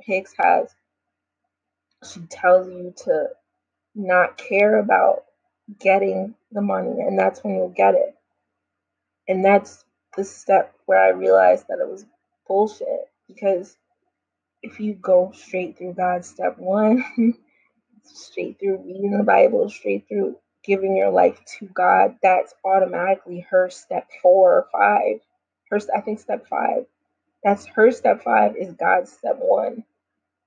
Hicks 0.00 0.34
has, 0.38 0.74
she 2.10 2.20
tells 2.30 2.68
you 2.68 2.94
to 3.04 3.28
not 3.94 4.36
care 4.38 4.78
about 4.78 5.24
getting 5.78 6.34
the 6.52 6.60
money, 6.62 7.00
and 7.00 7.18
that's 7.18 7.42
when 7.42 7.54
you'll 7.54 7.68
get 7.68 7.94
it. 7.94 8.16
And 9.28 9.44
that's 9.44 9.84
the 10.16 10.24
step 10.24 10.74
where 10.86 11.00
I 11.02 11.10
realized 11.10 11.66
that 11.68 11.80
it 11.80 11.88
was 11.88 12.06
bullshit 12.46 13.08
because 13.26 13.76
if 14.64 14.80
you 14.80 14.94
go 14.94 15.30
straight 15.34 15.76
through 15.76 15.92
God, 15.92 16.24
step 16.24 16.58
one, 16.58 17.04
straight 18.02 18.58
through 18.58 18.82
reading 18.84 19.16
the 19.16 19.24
Bible, 19.24 19.68
straight 19.68 20.06
through 20.08 20.36
giving 20.64 20.96
your 20.96 21.10
life 21.10 21.38
to 21.58 21.66
God, 21.66 22.16
that's 22.22 22.54
automatically 22.64 23.46
her 23.50 23.68
step 23.70 24.08
four 24.22 24.52
or 24.52 24.66
five. 24.72 25.20
Her, 25.70 25.78
I 25.94 26.00
think 26.00 26.18
step 26.18 26.46
five. 26.48 26.86
That's 27.44 27.66
her 27.66 27.92
step 27.92 28.24
five 28.24 28.56
is 28.56 28.72
God's 28.72 29.12
step 29.12 29.36
one. 29.38 29.84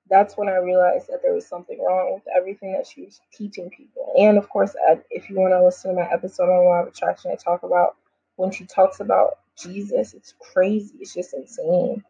That's 0.09 0.35
when 0.35 0.49
I 0.49 0.57
realized 0.57 1.07
that 1.09 1.21
there 1.21 1.33
was 1.33 1.45
something 1.45 1.79
wrong 1.79 2.13
with 2.15 2.23
everything 2.35 2.73
that 2.73 2.87
she 2.87 3.03
was 3.03 3.21
teaching 3.33 3.69
people. 3.69 4.13
And 4.17 4.37
of 4.37 4.49
course, 4.49 4.75
uh, 4.89 4.95
if 5.11 5.29
you 5.29 5.35
want 5.39 5.51
to 5.53 5.63
listen 5.63 5.93
to 5.93 6.01
my 6.01 6.09
episode 6.11 6.49
on 6.49 6.65
law 6.65 6.81
of 6.81 6.87
attraction, 6.87 7.31
I 7.31 7.35
talk 7.35 7.63
about 7.63 7.97
when 8.37 8.51
she 8.51 8.65
talks 8.65 8.99
about 8.99 9.39
Jesus, 9.61 10.13
it's 10.13 10.33
crazy. 10.39 10.95
It's 11.01 11.13
just 11.13 11.33
insane. 11.33 12.03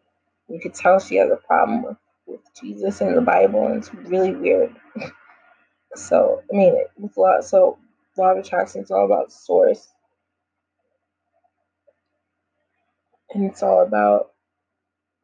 You 0.49 0.59
could 0.61 0.73
tell 0.73 0.99
she 0.99 1.15
has 1.17 1.29
a 1.31 1.37
problem 1.37 1.83
with, 1.83 1.97
with 2.25 2.41
Jesus 2.61 3.01
and 3.01 3.15
the 3.17 3.21
Bible, 3.21 3.65
and 3.65 3.77
it's 3.77 3.93
really 3.93 4.35
weird. 4.35 4.75
so, 5.95 6.41
I 6.51 6.55
mean, 6.55 6.75
with 6.97 7.17
law, 7.17 7.41
so 7.41 7.77
law 8.17 8.31
of 8.31 8.37
attraction 8.37 8.81
is 8.81 8.91
all 8.91 9.05
about 9.05 9.31
source, 9.31 9.87
and 13.33 13.45
it's 13.49 13.63
all 13.63 13.83
about 13.83 14.31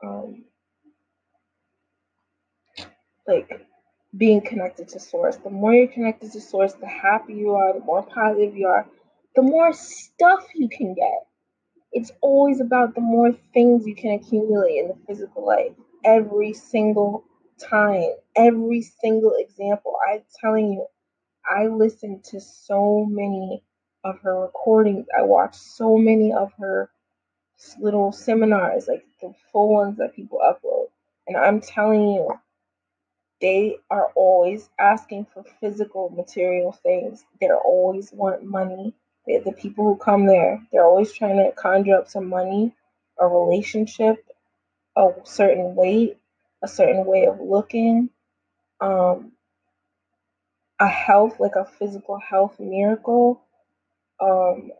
um, 0.03 0.45
like 3.27 3.49
being 4.17 4.41
connected 4.41 4.89
to 4.89 4.99
source. 4.99 5.37
The 5.37 5.49
more 5.49 5.73
you're 5.73 5.87
connected 5.87 6.31
to 6.33 6.41
source, 6.41 6.73
the 6.73 6.87
happier 6.87 7.35
you 7.35 7.51
are, 7.55 7.73
the 7.73 7.85
more 7.85 8.03
positive 8.03 8.55
you 8.55 8.67
are, 8.67 8.85
the 9.35 9.41
more 9.41 9.73
stuff 9.73 10.47
you 10.53 10.69
can 10.69 10.93
get. 10.93 11.27
It's 11.93 12.11
always 12.21 12.61
about 12.61 12.95
the 12.95 13.01
more 13.01 13.33
things 13.53 13.87
you 13.87 13.95
can 13.95 14.13
accumulate 14.13 14.79
in 14.79 14.89
the 14.89 14.97
physical 15.07 15.45
life. 15.45 15.73
Every 16.05 16.53
single 16.53 17.25
time, 17.59 18.13
every 18.35 18.81
single 18.81 19.35
example. 19.39 19.95
I'm 20.11 20.23
telling 20.41 20.73
you, 20.73 20.87
I 21.49 21.67
listened 21.67 22.23
to 22.25 22.41
so 22.41 23.05
many 23.05 23.63
of 24.03 24.19
her 24.21 24.41
recordings. 24.41 25.07
I 25.17 25.23
watched 25.23 25.55
so 25.55 25.97
many 25.97 26.33
of 26.33 26.51
her 26.59 26.89
little 27.79 28.11
seminars, 28.11 28.87
like 28.87 29.05
the 29.21 29.33
full 29.51 29.73
ones 29.73 29.97
that 29.97 30.15
people 30.15 30.39
upload. 30.43 30.87
And 31.27 31.37
I'm 31.37 31.61
telling 31.61 32.09
you, 32.09 32.29
they 33.41 33.77
are 33.89 34.11
always 34.15 34.69
asking 34.79 35.27
for 35.33 35.43
physical 35.61 36.09
material 36.09 36.71
things. 36.83 37.25
They're 37.41 37.59
always 37.59 38.11
want 38.13 38.43
money. 38.43 38.95
They, 39.25 39.39
the 39.39 39.53
people 39.53 39.85
who 39.85 39.95
come 39.95 40.25
there, 40.25 40.61
they're 40.71 40.85
always 40.85 41.13
trying 41.13 41.37
to 41.37 41.51
conjure 41.53 41.95
up 41.95 42.09
some 42.09 42.27
money, 42.27 42.73
a 43.19 43.27
relationship, 43.27 44.25
a 44.97 45.09
certain 45.23 45.75
weight, 45.75 46.17
a 46.63 46.67
certain 46.67 47.05
way 47.05 47.25
of 47.25 47.39
looking, 47.39 48.09
um, 48.81 49.31
a 50.79 50.87
health, 50.87 51.39
like 51.39 51.55
a 51.55 51.65
physical 51.65 52.19
health 52.19 52.59
miracle. 52.59 53.41
Um, 54.19 54.71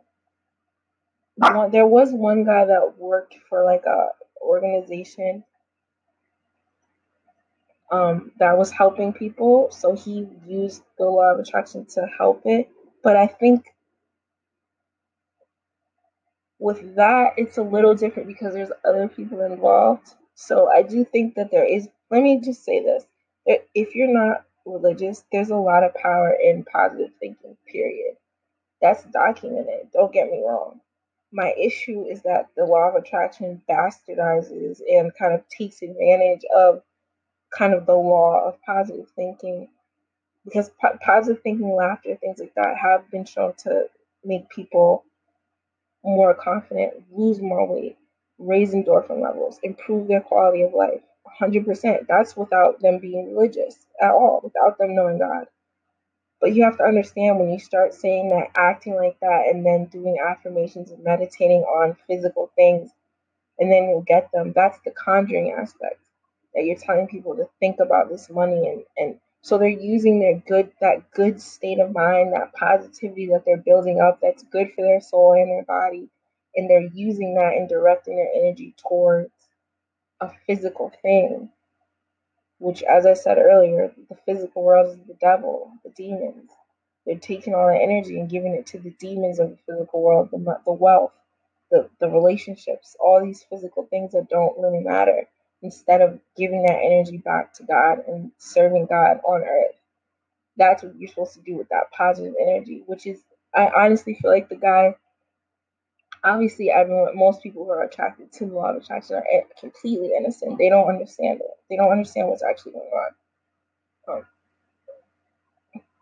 one, 1.36 1.70
there 1.70 1.86
was 1.86 2.12
one 2.12 2.44
guy 2.44 2.66
that 2.66 2.98
worked 2.98 3.36
for 3.48 3.64
like 3.64 3.84
a 3.86 4.08
organization 4.42 5.44
um, 7.90 8.32
that 8.38 8.56
was 8.56 8.70
helping 8.70 9.12
people, 9.12 9.68
so 9.70 9.94
he 9.94 10.26
used 10.46 10.82
the 10.98 11.04
law 11.04 11.32
of 11.32 11.38
attraction 11.38 11.86
to 11.94 12.06
help 12.18 12.42
it. 12.44 12.68
But 13.02 13.16
I 13.16 13.26
think 13.26 13.73
with 16.64 16.96
that, 16.96 17.34
it's 17.36 17.58
a 17.58 17.62
little 17.62 17.94
different 17.94 18.26
because 18.26 18.54
there's 18.54 18.72
other 18.86 19.06
people 19.06 19.42
involved. 19.42 20.14
So 20.34 20.70
I 20.70 20.82
do 20.82 21.04
think 21.04 21.34
that 21.34 21.50
there 21.50 21.66
is. 21.66 21.88
Let 22.10 22.22
me 22.22 22.40
just 22.40 22.64
say 22.64 22.82
this: 22.82 23.04
if 23.74 23.94
you're 23.94 24.08
not 24.12 24.46
religious, 24.64 25.24
there's 25.30 25.50
a 25.50 25.56
lot 25.56 25.84
of 25.84 25.94
power 25.94 26.34
in 26.42 26.64
positive 26.64 27.10
thinking. 27.20 27.58
Period. 27.70 28.16
That's 28.82 29.04
documented. 29.04 29.90
Don't 29.92 30.12
get 30.12 30.30
me 30.30 30.42
wrong. 30.46 30.80
My 31.32 31.52
issue 31.60 32.06
is 32.06 32.22
that 32.22 32.48
the 32.56 32.64
law 32.64 32.88
of 32.88 32.94
attraction 32.94 33.62
bastardizes 33.70 34.80
and 34.88 35.12
kind 35.18 35.34
of 35.34 35.42
takes 35.50 35.82
advantage 35.82 36.44
of 36.56 36.82
kind 37.56 37.74
of 37.74 37.86
the 37.86 37.94
law 37.94 38.48
of 38.48 38.60
positive 38.62 39.08
thinking 39.16 39.68
because 40.44 40.70
po- 40.80 40.98
positive 41.04 41.42
thinking, 41.42 41.74
laughter, 41.76 42.16
things 42.16 42.38
like 42.40 42.54
that 42.56 42.76
have 42.78 43.10
been 43.10 43.24
shown 43.26 43.54
to 43.58 43.86
make 44.24 44.48
people 44.50 45.04
more 46.04 46.34
confident, 46.34 46.94
lose 47.12 47.40
more 47.40 47.66
weight, 47.66 47.96
raise 48.38 48.74
endorphin 48.74 49.22
levels, 49.22 49.58
improve 49.62 50.08
their 50.08 50.20
quality 50.20 50.62
of 50.62 50.74
life. 50.74 51.00
100%. 51.40 52.06
That's 52.08 52.36
without 52.36 52.80
them 52.80 52.98
being 52.98 53.34
religious 53.34 53.86
at 54.00 54.12
all, 54.12 54.40
without 54.42 54.78
them 54.78 54.94
knowing 54.94 55.18
God. 55.18 55.46
But 56.40 56.54
you 56.54 56.64
have 56.64 56.76
to 56.78 56.84
understand 56.84 57.38
when 57.38 57.50
you 57.50 57.58
start 57.58 57.94
saying 57.94 58.28
that, 58.30 58.50
acting 58.56 58.96
like 58.96 59.18
that, 59.20 59.46
and 59.48 59.64
then 59.64 59.86
doing 59.86 60.18
affirmations 60.24 60.90
and 60.90 61.02
meditating 61.02 61.62
on 61.62 61.96
physical 62.06 62.50
things, 62.56 62.90
and 63.58 63.72
then 63.72 63.88
you'll 63.88 64.02
get 64.02 64.30
them. 64.32 64.52
That's 64.54 64.78
the 64.84 64.92
conjuring 64.92 65.52
aspect 65.52 66.00
that 66.54 66.64
you're 66.64 66.76
telling 66.76 67.08
people 67.08 67.36
to 67.36 67.48
think 67.60 67.80
about 67.80 68.10
this 68.10 68.30
money 68.30 68.68
and, 68.68 68.84
and 68.98 69.20
so 69.44 69.58
they're 69.58 69.68
using 69.68 70.20
their 70.20 70.42
good 70.48 70.72
that 70.82 71.12
good 71.12 71.42
state 71.42 71.80
of 71.80 71.92
mind, 71.94 72.34
that 72.34 72.54
positivity 72.54 73.28
that 73.28 73.44
they're 73.46 73.58
building 73.58 74.00
up 74.00 74.20
that's 74.22 74.44
good 74.44 74.70
for 74.74 74.84
their 74.84 75.02
soul 75.02 75.34
and 75.34 75.50
their 75.50 75.64
body, 75.66 76.10
and 76.56 76.70
they're 76.70 76.90
using 76.94 77.36
that 77.36 77.54
and 77.54 77.68
directing 77.68 78.16
their 78.16 78.30
energy 78.34 78.74
towards 78.88 79.32
a 80.20 80.30
physical 80.46 80.92
thing. 81.02 81.50
Which, 82.58 82.82
as 82.84 83.06
I 83.06 83.14
said 83.14 83.38
earlier, 83.38 83.92
the 84.10 84.16
physical 84.26 84.64
world 84.64 84.90
is 84.98 85.06
the 85.06 85.14
devil, 85.20 85.72
the 85.84 85.90
demons. 85.90 86.50
They're 87.06 87.18
taking 87.18 87.54
all 87.54 87.68
that 87.68 87.82
energy 87.82 88.20
and 88.20 88.30
giving 88.30 88.54
it 88.54 88.66
to 88.68 88.80
the 88.80 88.92
demons 89.00 89.40
of 89.40 89.50
the 89.50 89.58
physical 89.66 90.02
world, 90.02 90.30
the, 90.32 90.60
the 90.66 90.72
wealth, 90.72 91.12
the, 91.70 91.90
the 92.00 92.08
relationships, 92.10 92.96
all 93.00 93.22
these 93.24 93.44
physical 93.50 93.86
things 93.86 94.12
that 94.12 94.30
don't 94.30 94.58
really 94.58 94.80
matter 94.84 95.28
instead 95.64 96.02
of 96.02 96.20
giving 96.36 96.62
that 96.62 96.78
energy 96.84 97.16
back 97.16 97.54
to 97.54 97.64
God 97.64 97.98
and 98.06 98.30
serving 98.38 98.86
God 98.86 99.18
on 99.26 99.42
earth. 99.42 99.74
That's 100.58 100.82
what 100.82 100.94
you're 100.96 101.08
supposed 101.08 101.34
to 101.34 101.40
do 101.40 101.56
with 101.56 101.68
that 101.70 101.90
positive 101.90 102.34
energy, 102.40 102.84
which 102.86 103.06
is, 103.06 103.18
I 103.54 103.70
honestly 103.74 104.14
feel 104.14 104.30
like 104.30 104.50
the 104.50 104.56
guy, 104.56 104.94
obviously, 106.22 106.70
everyone, 106.70 107.16
most 107.16 107.42
people 107.42 107.64
who 107.64 107.70
are 107.70 107.82
attracted 107.82 108.30
to 108.34 108.46
the 108.46 108.54
law 108.54 108.70
of 108.70 108.76
attraction 108.76 109.16
are 109.16 109.24
completely 109.58 110.12
innocent. 110.16 110.58
They 110.58 110.68
don't 110.68 110.88
understand 110.88 111.40
it, 111.40 111.50
they 111.70 111.76
don't 111.76 111.90
understand 111.90 112.28
what's 112.28 112.44
actually 112.44 112.72
going 112.72 112.90
on. 114.08 114.16
Um, 114.16 114.26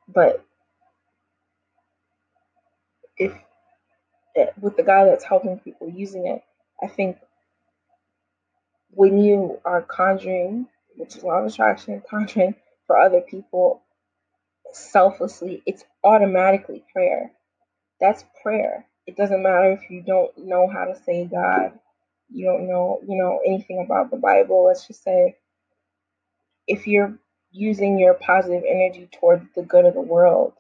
but 0.09 0.45
if 3.17 3.33
eh, 4.37 4.47
with 4.61 4.77
the 4.77 4.83
guy 4.83 5.05
that's 5.05 5.25
helping 5.25 5.61
people 5.61 5.89
using 5.89 6.27
it, 6.27 6.43
I 6.83 6.89
think 6.89 7.19
when 8.93 9.19
you 9.19 9.61
are 9.65 9.83
conjuring, 9.83 10.69
which 10.97 11.17
is 11.17 11.25
law 11.25 11.41
of 11.41 11.47
attraction, 11.47 12.03
conjuring 12.11 12.55
for 12.87 12.99
other 12.99 13.21
people, 13.23 13.83
selflessly, 14.73 15.63
it's 15.67 15.85
automatically 16.05 16.85
prayer. 16.93 17.33
That's 18.01 18.25
prayer. 18.43 18.87
It 19.07 19.17
doesn't 19.17 19.43
matter 19.43 19.73
if 19.73 19.91
you 19.91 20.03
don't 20.03 20.37
know 20.39 20.69
how 20.69 20.87
to 20.87 20.97
say 21.05 21.25
God, 21.27 21.73
you 22.31 22.47
don't 22.47 22.69
know, 22.69 23.01
you 23.07 23.17
know, 23.17 23.41
anything 23.47 23.85
about 23.85 24.11
the 24.11 24.17
Bible. 24.17 24.67
Let's 24.67 24.87
just 24.87 25.03
say 25.03 25.37
if 26.67 26.87
you're 26.87 27.19
using 27.51 27.99
your 27.99 28.15
positive 28.15 28.63
energy 28.69 29.09
toward 29.13 29.49
the 29.55 29.63
good 29.63 29.85
of 29.85 29.95
the 29.95 30.01
world, 30.01 30.55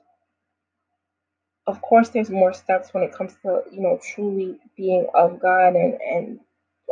of 1.66 1.80
course 1.80 2.10
there's 2.10 2.30
more 2.30 2.52
steps 2.52 2.92
when 2.92 3.04
it 3.04 3.14
comes 3.14 3.34
to, 3.42 3.62
you 3.72 3.80
know, 3.80 3.98
truly 4.14 4.58
being 4.76 5.06
of 5.14 5.40
God 5.40 5.74
and, 5.74 5.94
and 6.02 6.40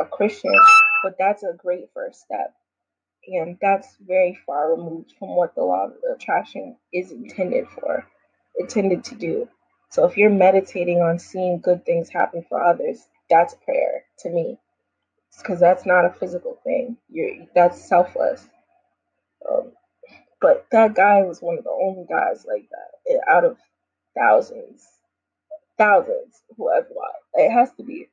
a 0.01 0.07
Christian, 0.07 0.55
but 1.03 1.17
that's 1.19 1.43
a 1.43 1.55
great 1.57 1.91
first 1.95 2.21
step. 2.21 2.55
And 3.27 3.59
that's 3.61 3.97
very 4.07 4.39
far 4.47 4.75
removed 4.75 5.13
from 5.19 5.37
what 5.37 5.55
the 5.55 5.63
law 5.63 5.87
of 5.87 5.93
attraction 6.15 6.77
is 6.93 7.13
intended 7.13 7.67
for, 7.69 8.07
intended 8.59 9.05
to 9.05 9.15
do. 9.15 9.49
So 9.91 10.05
if 10.07 10.17
you're 10.17 10.31
meditating 10.31 11.01
on 11.01 11.19
seeing 11.19 11.61
good 11.61 11.85
things 11.85 12.09
happen 12.09 12.45
for 12.49 12.63
others, 12.63 13.09
that's 13.29 13.55
prayer 13.65 14.05
to 14.21 14.31
me. 14.31 14.59
Because 15.39 15.61
that's 15.61 15.87
not 15.87 16.05
a 16.05 16.11
physical 16.11 16.59
thing. 16.65 16.97
You're 17.11 17.47
that's 17.55 17.89
selfless. 17.89 18.49
Um, 19.49 19.73
but 20.41 20.67
that 20.73 20.95
guy 20.95 21.23
was 21.23 21.41
one 21.41 21.59
of 21.59 21.65
the 21.65 21.71
only 21.71 22.07
guys 22.09 22.45
like 22.49 22.69
that 22.71 23.13
eh, 23.13 23.19
out 23.31 23.45
of 23.45 23.59
thousands, 24.17 24.87
thousands 25.79 26.43
who 26.57 26.71
I've 26.71 26.87
watched. 26.91 27.25
It 27.35 27.51
has 27.51 27.71
to 27.75 27.83
be 27.83 28.09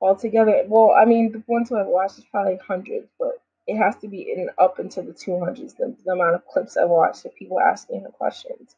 altogether. 0.00 0.64
Well, 0.68 0.92
I 0.96 1.04
mean, 1.04 1.32
the 1.32 1.42
ones 1.46 1.68
who 1.68 1.78
I've 1.78 1.86
watched 1.86 2.18
is 2.18 2.24
probably 2.30 2.58
hundreds, 2.66 3.08
but 3.18 3.40
it 3.66 3.76
has 3.76 3.96
to 3.96 4.08
be 4.08 4.22
in 4.22 4.48
up 4.58 4.78
into 4.78 5.02
the 5.02 5.12
200s, 5.12 5.76
the, 5.76 5.94
the 6.04 6.12
amount 6.12 6.36
of 6.36 6.46
clips 6.46 6.76
I've 6.76 6.88
watched 6.88 7.24
of 7.24 7.34
people 7.34 7.60
asking 7.60 8.00
him 8.00 8.12
questions. 8.12 8.76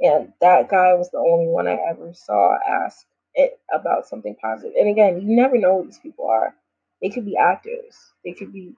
And 0.00 0.32
that 0.40 0.68
guy 0.68 0.94
was 0.94 1.10
the 1.10 1.18
only 1.18 1.46
one 1.48 1.68
I 1.68 1.78
ever 1.90 2.12
saw 2.14 2.56
ask 2.68 3.06
it 3.34 3.60
about 3.72 4.06
something 4.08 4.36
positive. 4.40 4.74
And 4.78 4.88
again, 4.88 5.20
you 5.20 5.36
never 5.36 5.58
know 5.58 5.78
who 5.78 5.86
these 5.86 5.98
people 5.98 6.28
are. 6.28 6.54
They 7.00 7.08
could 7.08 7.24
be 7.24 7.36
actors. 7.36 7.96
They 8.24 8.32
could 8.32 8.52
be, 8.52 8.74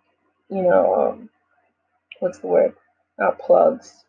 you 0.51 0.63
know, 0.63 0.95
um, 0.95 1.31
what's 2.21 2.39
the 2.39 2.47
word? 2.47 2.75
Not 3.19 3.39
plugs. 3.39 4.05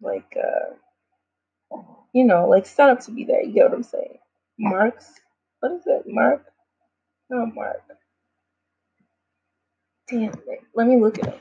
Like, 0.00 0.36
uh, 0.36 0.74
you 2.12 2.24
know, 2.24 2.48
like 2.48 2.66
set 2.66 2.90
up 2.90 3.00
to 3.00 3.10
be 3.10 3.24
there. 3.24 3.42
You 3.42 3.52
get 3.52 3.64
what 3.70 3.74
I'm 3.74 3.82
saying? 3.82 4.18
Marks. 4.58 5.12
What 5.60 5.72
is 5.72 5.82
it? 5.86 6.04
Mark? 6.06 6.44
No, 7.30 7.46
Mark. 7.46 7.82
Damn 10.10 10.32
it. 10.32 10.60
Let 10.74 10.86
me 10.88 11.00
look 11.00 11.18
at 11.20 11.28
it 11.28 11.34
up. 11.34 11.40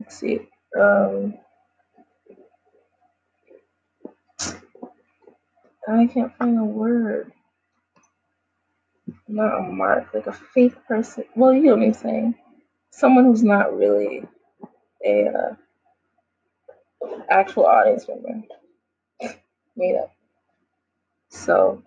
Let's 0.00 0.18
see. 0.18 0.40
Um, 0.80 1.34
I 5.88 6.06
can't 6.06 6.36
find 6.36 6.58
a 6.58 6.64
word. 6.64 7.32
Not 9.28 9.58
a 9.58 9.62
mark, 9.62 10.14
like 10.14 10.26
a 10.26 10.32
fake 10.32 10.74
person. 10.86 11.24
Well, 11.36 11.52
you 11.54 11.62
know 11.64 11.76
what 11.76 11.84
I'm 11.84 11.94
saying. 11.94 12.34
Someone 12.92 13.24
who's 13.26 13.44
not 13.44 13.76
really 13.76 14.22
a 15.04 15.26
uh, 15.28 15.56
actual 17.30 17.66
audience 17.66 18.06
member. 18.08 18.46
Made 19.76 19.96
up. 19.96 20.12
So, 21.30 21.82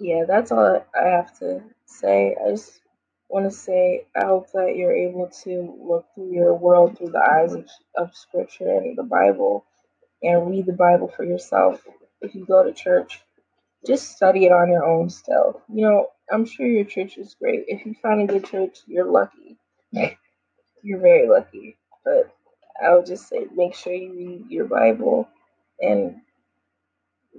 yeah, 0.00 0.24
that's 0.28 0.52
all 0.52 0.84
I 0.94 1.08
have 1.08 1.38
to 1.40 1.62
say. 1.86 2.36
I 2.44 2.50
just 2.50 2.80
want 3.28 3.46
to 3.50 3.56
say 3.56 4.06
I 4.16 4.26
hope 4.26 4.52
that 4.52 4.76
you're 4.76 4.94
able 4.96 5.30
to 5.44 5.76
look 5.82 6.06
through 6.14 6.32
your 6.32 6.54
world 6.54 6.98
through 6.98 7.10
the 7.10 7.20
eyes 7.22 7.54
of, 7.54 7.66
of 7.96 8.16
Scripture 8.16 8.68
and 8.70 8.96
the 8.98 9.04
Bible 9.04 9.64
and 10.22 10.50
read 10.50 10.66
the 10.66 10.72
Bible 10.72 11.08
for 11.08 11.24
yourself. 11.24 11.82
If 12.20 12.34
you 12.34 12.44
go 12.46 12.64
to 12.64 12.72
church, 12.72 13.22
just 13.86 14.16
study 14.16 14.46
it 14.46 14.52
on 14.52 14.70
your 14.70 14.84
own 14.84 15.08
still. 15.10 15.62
You 15.72 15.82
know, 15.86 16.06
I'm 16.32 16.44
sure 16.44 16.66
your 16.66 16.84
church 16.84 17.16
is 17.18 17.36
great. 17.40 17.64
If 17.68 17.86
you 17.86 17.94
find 18.02 18.22
a 18.22 18.32
good 18.32 18.44
church, 18.44 18.78
you're 18.86 19.10
lucky. 19.10 19.56
you're 20.82 21.00
very 21.00 21.28
lucky. 21.28 21.76
But 22.04 22.34
I 22.84 22.94
would 22.94 23.06
just 23.06 23.28
say 23.28 23.46
make 23.54 23.74
sure 23.74 23.92
you 23.92 24.14
read 24.14 24.50
your 24.50 24.66
Bible 24.66 25.28
and 25.80 26.16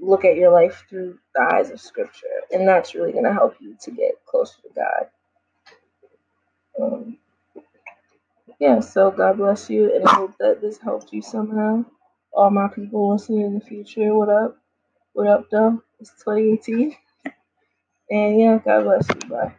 look 0.02 0.26
at 0.26 0.38
your 0.38 0.52
life 0.52 0.86
through 0.90 1.20
the 1.36 1.42
eyes 1.42 1.72
of 1.72 1.82
Scripture. 1.82 2.28
And 2.52 2.68
that's 2.68 2.96
really 2.96 3.12
going 3.12 3.26
to 3.26 3.34
help 3.34 3.56
you 3.60 3.76
to 3.82 3.92
get 3.92 4.26
closer 4.26 4.62
to 4.62 4.70
God. 4.76 5.10
Um, 6.82 7.18
yeah, 8.60 8.82
so 8.82 9.12
God 9.12 9.38
bless 9.38 9.70
you, 9.70 9.96
and 9.96 10.06
I 10.06 10.16
hope 10.16 10.34
that 10.40 10.62
this 10.62 10.80
helped 10.80 11.14
you 11.14 11.22
somehow. 11.22 11.86
All 12.34 12.52
my 12.52 12.70
people 12.70 13.12
listening 13.12 13.42
in 13.42 13.56
the 13.56 13.66
future, 13.66 14.16
what 14.16 14.30
up? 14.30 14.59
What 15.20 15.28
up, 15.30 15.52
though? 15.52 15.84
It's 16.00 16.12
2018. 16.26 16.96
And 18.12 18.40
yeah, 18.42 18.60
God 18.66 18.84
bless 18.86 19.08
you. 19.10 19.30
Bye. 19.30 19.56